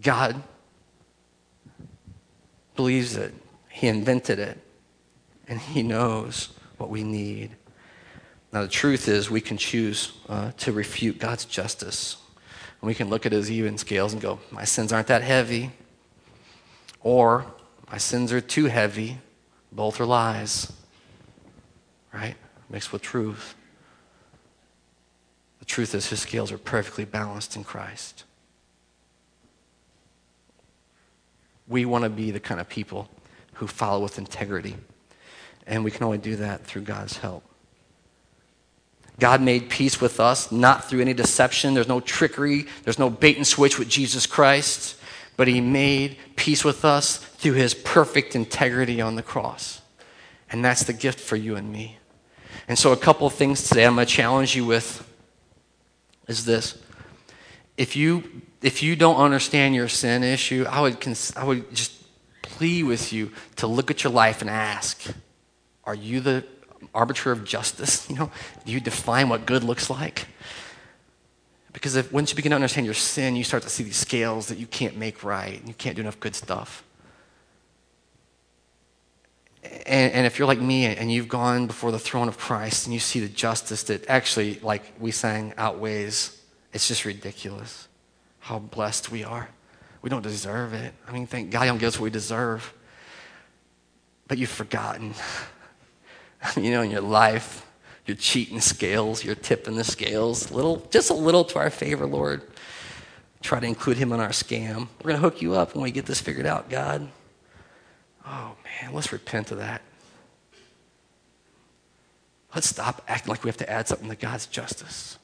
God 0.00 0.40
believes 2.76 3.16
it, 3.16 3.34
He 3.68 3.88
invented 3.88 4.38
it, 4.38 4.58
and 5.48 5.58
He 5.58 5.82
knows 5.82 6.50
what 6.78 6.88
we 6.88 7.02
need. 7.02 7.50
Now, 8.52 8.62
the 8.62 8.68
truth 8.68 9.08
is, 9.08 9.28
we 9.28 9.40
can 9.40 9.56
choose 9.56 10.12
uh, 10.28 10.52
to 10.58 10.70
refute 10.70 11.18
God's 11.18 11.44
justice. 11.44 12.16
And 12.80 12.86
we 12.86 12.94
can 12.94 13.10
look 13.10 13.26
at 13.26 13.32
His 13.32 13.50
even 13.50 13.76
scales 13.76 14.12
and 14.12 14.22
go, 14.22 14.38
My 14.52 14.64
sins 14.64 14.92
aren't 14.92 15.08
that 15.08 15.22
heavy. 15.22 15.72
Or, 17.00 17.46
My 17.90 17.98
sins 17.98 18.32
are 18.32 18.40
too 18.40 18.66
heavy. 18.66 19.18
Both 19.72 20.00
are 20.00 20.06
lies. 20.06 20.72
Right? 22.12 22.36
Mixed 22.68 22.92
with 22.92 23.02
truth. 23.02 23.54
The 25.58 25.64
truth 25.64 25.94
is, 25.94 26.08
His 26.08 26.20
scales 26.20 26.52
are 26.52 26.58
perfectly 26.58 27.04
balanced 27.04 27.56
in 27.56 27.64
Christ. 27.64 28.24
We 31.68 31.84
want 31.84 32.04
to 32.04 32.10
be 32.10 32.30
the 32.30 32.40
kind 32.40 32.60
of 32.60 32.68
people 32.68 33.08
who 33.54 33.66
follow 33.66 34.02
with 34.02 34.18
integrity. 34.18 34.76
And 35.66 35.84
we 35.84 35.90
can 35.90 36.02
only 36.02 36.18
do 36.18 36.36
that 36.36 36.66
through 36.66 36.82
God's 36.82 37.18
help. 37.18 37.44
God 39.18 39.40
made 39.40 39.68
peace 39.70 40.00
with 40.00 40.18
us, 40.18 40.50
not 40.50 40.88
through 40.88 41.00
any 41.00 41.14
deception. 41.14 41.74
There's 41.74 41.88
no 41.88 42.00
trickery, 42.00 42.66
there's 42.82 42.98
no 42.98 43.08
bait 43.08 43.36
and 43.36 43.46
switch 43.46 43.78
with 43.78 43.88
Jesus 43.88 44.26
Christ, 44.26 44.96
but 45.36 45.46
He 45.46 45.60
made 45.60 46.16
peace 46.34 46.64
with 46.64 46.84
us 46.84 47.18
through 47.18 47.52
His 47.52 47.74
perfect 47.74 48.34
integrity 48.34 49.00
on 49.00 49.14
the 49.14 49.22
cross. 49.22 49.80
And 50.50 50.64
that's 50.64 50.84
the 50.84 50.92
gift 50.92 51.20
for 51.20 51.36
you 51.36 51.56
and 51.56 51.70
me. 51.70 51.98
And 52.68 52.78
so, 52.78 52.92
a 52.92 52.96
couple 52.96 53.26
of 53.26 53.34
things 53.34 53.68
today 53.68 53.84
I'm 53.84 53.94
going 53.94 54.06
to 54.06 54.12
challenge 54.12 54.56
you 54.56 54.64
with 54.64 55.08
is 56.28 56.44
this. 56.44 56.78
If 57.76 57.96
you 57.96 58.42
if 58.62 58.82
you 58.82 58.96
don't 58.96 59.16
understand 59.16 59.74
your 59.74 59.88
sin 59.88 60.22
issue, 60.22 60.64
I 60.68 60.80
would, 60.80 61.00
cons- 61.00 61.36
I 61.36 61.44
would 61.44 61.74
just 61.74 61.92
plead 62.42 62.84
with 62.84 63.12
you 63.12 63.32
to 63.56 63.66
look 63.66 63.90
at 63.90 64.04
your 64.04 64.12
life 64.12 64.40
and 64.40 64.48
ask 64.48 65.02
Are 65.84 65.94
you 65.94 66.20
the 66.20 66.44
arbiter 66.94 67.32
of 67.32 67.44
justice? 67.44 68.08
You 68.10 68.16
know, 68.16 68.30
do 68.64 68.72
you 68.72 68.80
define 68.80 69.28
what 69.28 69.46
good 69.46 69.64
looks 69.64 69.90
like? 69.90 70.26
Because 71.72 71.96
if, 71.96 72.12
once 72.12 72.30
you 72.30 72.36
begin 72.36 72.50
to 72.50 72.56
understand 72.56 72.84
your 72.84 72.94
sin, 72.94 73.34
you 73.34 73.44
start 73.44 73.62
to 73.62 73.70
see 73.70 73.82
these 73.82 73.96
scales 73.96 74.48
that 74.48 74.58
you 74.58 74.66
can't 74.66 74.96
make 74.96 75.24
right. 75.24 75.58
and 75.58 75.66
You 75.66 75.74
can't 75.74 75.96
do 75.96 76.02
enough 76.02 76.20
good 76.20 76.34
stuff. 76.34 76.84
And, 79.62 80.12
and, 80.12 80.26
if 80.26 80.38
you're 80.38 80.48
like 80.48 80.60
me 80.60 80.86
and 80.86 81.12
you've 81.12 81.28
gone 81.28 81.68
before 81.68 81.92
the 81.92 81.98
throne 81.98 82.26
of 82.26 82.36
Christ 82.36 82.86
and 82.86 82.94
you 82.94 82.98
see 82.98 83.20
the 83.20 83.28
justice 83.28 83.84
that 83.84 84.08
actually, 84.08 84.58
like 84.60 84.82
we 84.98 85.12
sang, 85.12 85.54
outweighs, 85.56 86.40
it's 86.72 86.88
just 86.88 87.04
ridiculous 87.04 87.86
how 88.40 88.58
blessed 88.58 89.12
we 89.12 89.22
are. 89.22 89.48
We 90.02 90.10
don't 90.10 90.22
deserve 90.22 90.74
it. 90.74 90.92
I 91.06 91.12
mean, 91.12 91.28
thank 91.28 91.50
God 91.50 91.62
He 91.62 91.66
don't 91.68 91.78
give 91.78 91.88
us 91.88 91.98
what 91.98 92.04
we 92.04 92.10
deserve. 92.10 92.74
But 94.26 94.38
you've 94.38 94.50
forgotten. 94.50 95.14
you 96.56 96.72
know, 96.72 96.82
in 96.82 96.90
your 96.90 97.00
life, 97.00 97.64
you're 98.04 98.16
cheating 98.16 98.60
scales, 98.60 99.24
you're 99.24 99.36
tipping 99.36 99.76
the 99.76 99.84
scales, 99.84 100.50
little, 100.50 100.88
just 100.90 101.10
a 101.10 101.14
little 101.14 101.44
to 101.44 101.58
our 101.58 101.70
favor, 101.70 102.04
Lord. 102.04 102.42
Try 103.42 103.60
to 103.60 103.66
include 103.66 103.96
Him 103.96 104.12
in 104.12 104.18
our 104.18 104.30
scam. 104.30 104.88
We're 105.02 105.10
going 105.10 105.16
to 105.16 105.28
hook 105.28 105.40
you 105.40 105.54
up 105.54 105.74
when 105.74 105.84
we 105.84 105.92
get 105.92 106.06
this 106.06 106.20
figured 106.20 106.46
out, 106.46 106.68
God. 106.68 107.08
Oh, 108.26 108.54
man, 108.64 108.92
let's 108.92 109.12
repent 109.12 109.50
of 109.50 109.58
that. 109.58 109.82
Let's 112.54 112.68
stop 112.68 113.02
acting 113.08 113.30
like 113.30 113.44
we 113.44 113.48
have 113.48 113.56
to 113.58 113.70
add 113.70 113.88
something 113.88 114.08
to 114.08 114.16
God's 114.16 114.46
justice. 114.46 115.18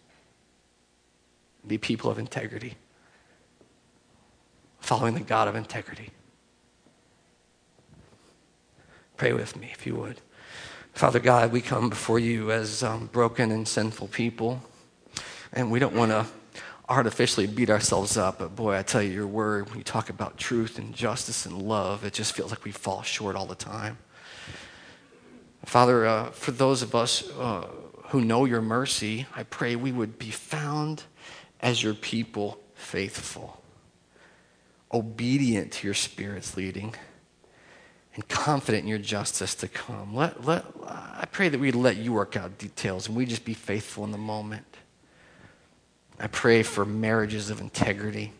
Be 1.66 1.78
people 1.78 2.10
of 2.10 2.18
integrity 2.18 2.76
following 4.80 5.14
the 5.14 5.20
God 5.20 5.48
of 5.48 5.54
integrity. 5.54 6.10
Pray 9.18 9.34
with 9.34 9.56
me, 9.56 9.68
if 9.72 9.86
you 9.86 9.94
would. 9.96 10.20
Father 10.94 11.18
God, 11.18 11.52
we 11.52 11.60
come 11.60 11.90
before 11.90 12.18
you 12.18 12.50
as 12.50 12.82
um, 12.82 13.06
broken 13.12 13.50
and 13.50 13.68
sinful 13.68 14.08
people, 14.08 14.62
and 15.52 15.70
we 15.70 15.78
don't 15.78 15.94
want 15.94 16.10
to 16.10 16.24
artificially 16.88 17.46
beat 17.46 17.70
ourselves 17.70 18.16
up. 18.16 18.38
But 18.38 18.56
boy, 18.56 18.76
I 18.76 18.82
tell 18.82 19.02
you, 19.02 19.10
your 19.10 19.26
word, 19.26 19.68
when 19.68 19.78
you 19.78 19.84
talk 19.84 20.10
about 20.10 20.38
truth 20.38 20.78
and 20.78 20.94
justice 20.94 21.46
and 21.46 21.60
love, 21.60 22.04
it 22.04 22.12
just 22.12 22.34
feels 22.34 22.50
like 22.50 22.64
we 22.64 22.72
fall 22.72 23.02
short 23.02 23.36
all 23.36 23.46
the 23.46 23.54
time. 23.54 23.98
Father, 25.64 26.06
uh, 26.06 26.30
for 26.30 26.52
those 26.52 26.82
of 26.82 26.94
us 26.94 27.28
uh, 27.32 27.68
who 28.08 28.20
know 28.20 28.44
your 28.44 28.62
mercy, 28.62 29.26
I 29.36 29.42
pray 29.42 29.76
we 29.76 29.92
would 29.92 30.18
be 30.18 30.30
found 30.30 31.04
as 31.60 31.82
your 31.82 31.94
people 31.94 32.58
faithful 32.74 33.58
obedient 34.92 35.72
to 35.72 35.86
your 35.86 35.94
Spirit's 35.94 36.56
leading 36.56 36.94
and 38.14 38.26
confident 38.28 38.84
in 38.84 38.88
your 38.88 38.98
justice 38.98 39.54
to 39.56 39.68
come. 39.68 40.14
Let, 40.14 40.44
let, 40.44 40.64
I 40.86 41.26
pray 41.30 41.48
that 41.48 41.60
we 41.60 41.70
let 41.72 41.96
you 41.96 42.12
work 42.12 42.36
out 42.36 42.58
details 42.58 43.06
and 43.06 43.16
we 43.16 43.26
just 43.26 43.44
be 43.44 43.54
faithful 43.54 44.04
in 44.04 44.12
the 44.12 44.18
moment. 44.18 44.77
I 46.20 46.26
pray 46.26 46.62
for 46.62 46.84
marriages 46.84 47.50
of 47.50 47.60
integrity. 47.60 48.32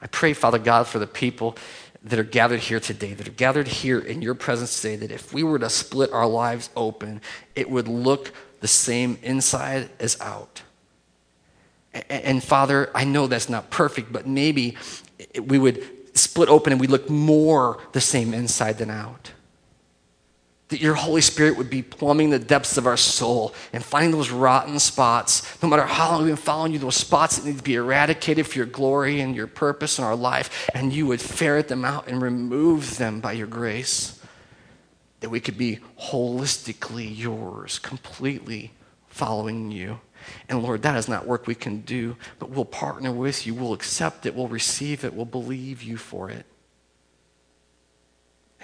I 0.00 0.06
pray, 0.06 0.32
Father 0.32 0.58
God, 0.58 0.86
for 0.86 0.98
the 0.98 1.06
people 1.06 1.56
that 2.04 2.18
are 2.18 2.24
gathered 2.24 2.60
here 2.60 2.80
today, 2.80 3.14
that 3.14 3.26
are 3.26 3.32
gathered 3.32 3.68
here 3.68 3.98
in 3.98 4.22
your 4.22 4.34
presence 4.34 4.80
today, 4.80 4.96
that 4.96 5.10
if 5.10 5.32
we 5.32 5.42
were 5.42 5.58
to 5.58 5.70
split 5.70 6.12
our 6.12 6.26
lives 6.26 6.70
open, 6.76 7.20
it 7.54 7.68
would 7.70 7.88
look 7.88 8.32
the 8.60 8.68
same 8.68 9.18
inside 9.22 9.90
as 9.98 10.20
out. 10.20 10.62
And 12.10 12.42
Father, 12.42 12.90
I 12.94 13.04
know 13.04 13.26
that's 13.26 13.48
not 13.48 13.70
perfect, 13.70 14.12
but 14.12 14.26
maybe 14.26 14.76
we 15.42 15.58
would 15.58 15.82
split 16.16 16.48
open 16.48 16.72
and 16.72 16.80
we 16.80 16.86
look 16.86 17.08
more 17.08 17.78
the 17.92 18.00
same 18.00 18.34
inside 18.34 18.78
than 18.78 18.90
out. 18.90 19.32
That 20.68 20.80
your 20.80 20.94
Holy 20.94 21.20
Spirit 21.20 21.56
would 21.56 21.70
be 21.70 21.82
plumbing 21.82 22.30
the 22.30 22.40
depths 22.40 22.76
of 22.76 22.88
our 22.88 22.96
soul 22.96 23.54
and 23.72 23.84
finding 23.84 24.10
those 24.10 24.30
rotten 24.30 24.80
spots, 24.80 25.62
no 25.62 25.68
matter 25.68 25.86
how 25.86 26.10
long 26.10 26.22
we've 26.22 26.30
been 26.30 26.36
following 26.36 26.72
you, 26.72 26.80
those 26.80 26.96
spots 26.96 27.36
that 27.36 27.46
need 27.46 27.58
to 27.58 27.62
be 27.62 27.76
eradicated 27.76 28.48
for 28.48 28.58
your 28.58 28.66
glory 28.66 29.20
and 29.20 29.36
your 29.36 29.46
purpose 29.46 29.98
in 29.98 30.04
our 30.04 30.16
life, 30.16 30.68
and 30.74 30.92
you 30.92 31.06
would 31.06 31.20
ferret 31.20 31.68
them 31.68 31.84
out 31.84 32.08
and 32.08 32.20
remove 32.20 32.98
them 32.98 33.20
by 33.20 33.32
your 33.32 33.46
grace. 33.46 34.20
That 35.20 35.30
we 35.30 35.38
could 35.38 35.56
be 35.56 35.78
holistically 36.00 37.16
yours, 37.16 37.78
completely 37.78 38.72
following 39.06 39.70
you. 39.70 40.00
And 40.48 40.62
Lord, 40.62 40.82
that 40.82 40.96
is 40.96 41.08
not 41.08 41.26
work 41.26 41.46
we 41.46 41.54
can 41.54 41.82
do, 41.82 42.16
but 42.40 42.50
we'll 42.50 42.64
partner 42.64 43.12
with 43.12 43.46
you. 43.46 43.54
We'll 43.54 43.72
accept 43.72 44.26
it. 44.26 44.34
We'll 44.34 44.48
receive 44.48 45.04
it. 45.04 45.14
We'll 45.14 45.26
believe 45.26 45.82
you 45.82 45.96
for 45.96 46.28
it. 46.28 46.44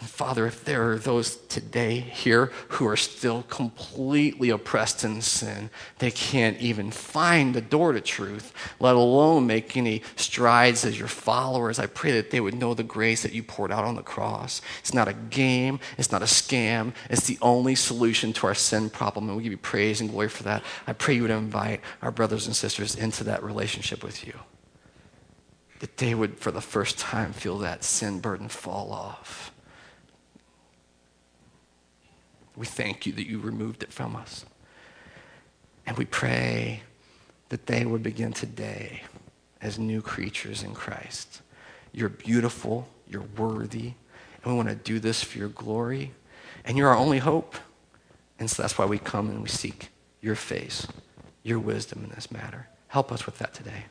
And 0.02 0.10
Father, 0.10 0.48
if 0.48 0.64
there 0.64 0.90
are 0.90 0.98
those 0.98 1.36
today 1.46 2.00
here 2.00 2.46
who 2.70 2.88
are 2.88 2.96
still 2.96 3.44
completely 3.44 4.50
oppressed 4.50 5.04
in 5.04 5.22
sin, 5.22 5.70
they 6.00 6.10
can't 6.10 6.58
even 6.58 6.90
find 6.90 7.54
the 7.54 7.60
door 7.60 7.92
to 7.92 8.00
truth, 8.00 8.52
let 8.80 8.96
alone 8.96 9.46
make 9.46 9.76
any 9.76 10.02
strides 10.16 10.84
as 10.84 10.98
your 10.98 11.06
followers, 11.06 11.78
I 11.78 11.86
pray 11.86 12.10
that 12.14 12.32
they 12.32 12.40
would 12.40 12.56
know 12.56 12.74
the 12.74 12.82
grace 12.82 13.22
that 13.22 13.32
you 13.32 13.44
poured 13.44 13.70
out 13.70 13.84
on 13.84 13.94
the 13.94 14.02
cross. 14.02 14.60
It's 14.80 14.92
not 14.92 15.06
a 15.06 15.12
game, 15.12 15.78
it's 15.96 16.10
not 16.10 16.20
a 16.20 16.24
scam, 16.24 16.94
it's 17.08 17.28
the 17.28 17.38
only 17.40 17.76
solution 17.76 18.32
to 18.32 18.48
our 18.48 18.56
sin 18.56 18.90
problem, 18.90 19.28
and 19.28 19.36
we 19.36 19.44
give 19.44 19.52
you 19.52 19.58
praise 19.58 20.00
and 20.00 20.10
glory 20.10 20.30
for 20.30 20.42
that. 20.42 20.64
I 20.88 20.94
pray 20.94 21.14
you 21.14 21.22
would 21.22 21.30
invite 21.30 21.80
our 22.02 22.10
brothers 22.10 22.48
and 22.48 22.56
sisters 22.56 22.96
into 22.96 23.22
that 23.22 23.44
relationship 23.44 24.02
with 24.02 24.26
you. 24.26 24.34
That 25.78 25.98
they 25.98 26.12
would, 26.12 26.40
for 26.40 26.50
the 26.50 26.60
first 26.60 26.98
time, 26.98 27.32
feel 27.32 27.58
that 27.58 27.84
sin 27.84 28.18
burden 28.18 28.48
fall 28.48 28.90
off 28.90 29.51
we 32.56 32.66
thank 32.66 33.06
you 33.06 33.12
that 33.14 33.26
you 33.26 33.38
removed 33.38 33.82
it 33.82 33.92
from 33.92 34.14
us. 34.16 34.44
And 35.86 35.96
we 35.96 36.04
pray 36.04 36.82
that 37.48 37.66
they 37.66 37.84
would 37.84 38.02
begin 38.02 38.32
today 38.32 39.02
as 39.60 39.78
new 39.78 40.02
creatures 40.02 40.62
in 40.62 40.74
Christ. 40.74 41.42
You're 41.92 42.08
beautiful, 42.08 42.88
you're 43.08 43.26
worthy, 43.36 43.92
and 44.42 44.52
we 44.52 44.54
want 44.54 44.68
to 44.68 44.74
do 44.74 44.98
this 44.98 45.22
for 45.22 45.38
your 45.38 45.48
glory. 45.48 46.12
And 46.64 46.76
you're 46.76 46.88
our 46.88 46.96
only 46.96 47.18
hope. 47.18 47.56
And 48.38 48.50
so 48.50 48.62
that's 48.62 48.78
why 48.78 48.86
we 48.86 48.98
come 48.98 49.28
and 49.28 49.42
we 49.42 49.48
seek 49.48 49.88
your 50.20 50.34
face, 50.34 50.86
your 51.42 51.58
wisdom 51.58 52.04
in 52.04 52.10
this 52.10 52.30
matter. 52.30 52.68
Help 52.88 53.12
us 53.12 53.26
with 53.26 53.38
that 53.38 53.54
today. 53.54 53.84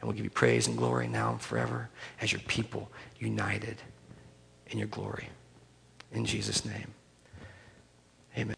And 0.00 0.08
we'll 0.08 0.16
give 0.16 0.24
you 0.24 0.30
praise 0.30 0.66
and 0.66 0.76
glory 0.76 1.08
now 1.08 1.32
and 1.32 1.40
forever 1.40 1.90
as 2.20 2.32
your 2.32 2.40
people 2.42 2.90
united 3.18 3.76
in 4.68 4.78
your 4.78 4.88
glory. 4.88 5.28
In 6.12 6.24
Jesus' 6.24 6.64
name. 6.64 6.94
Amen. 8.36 8.56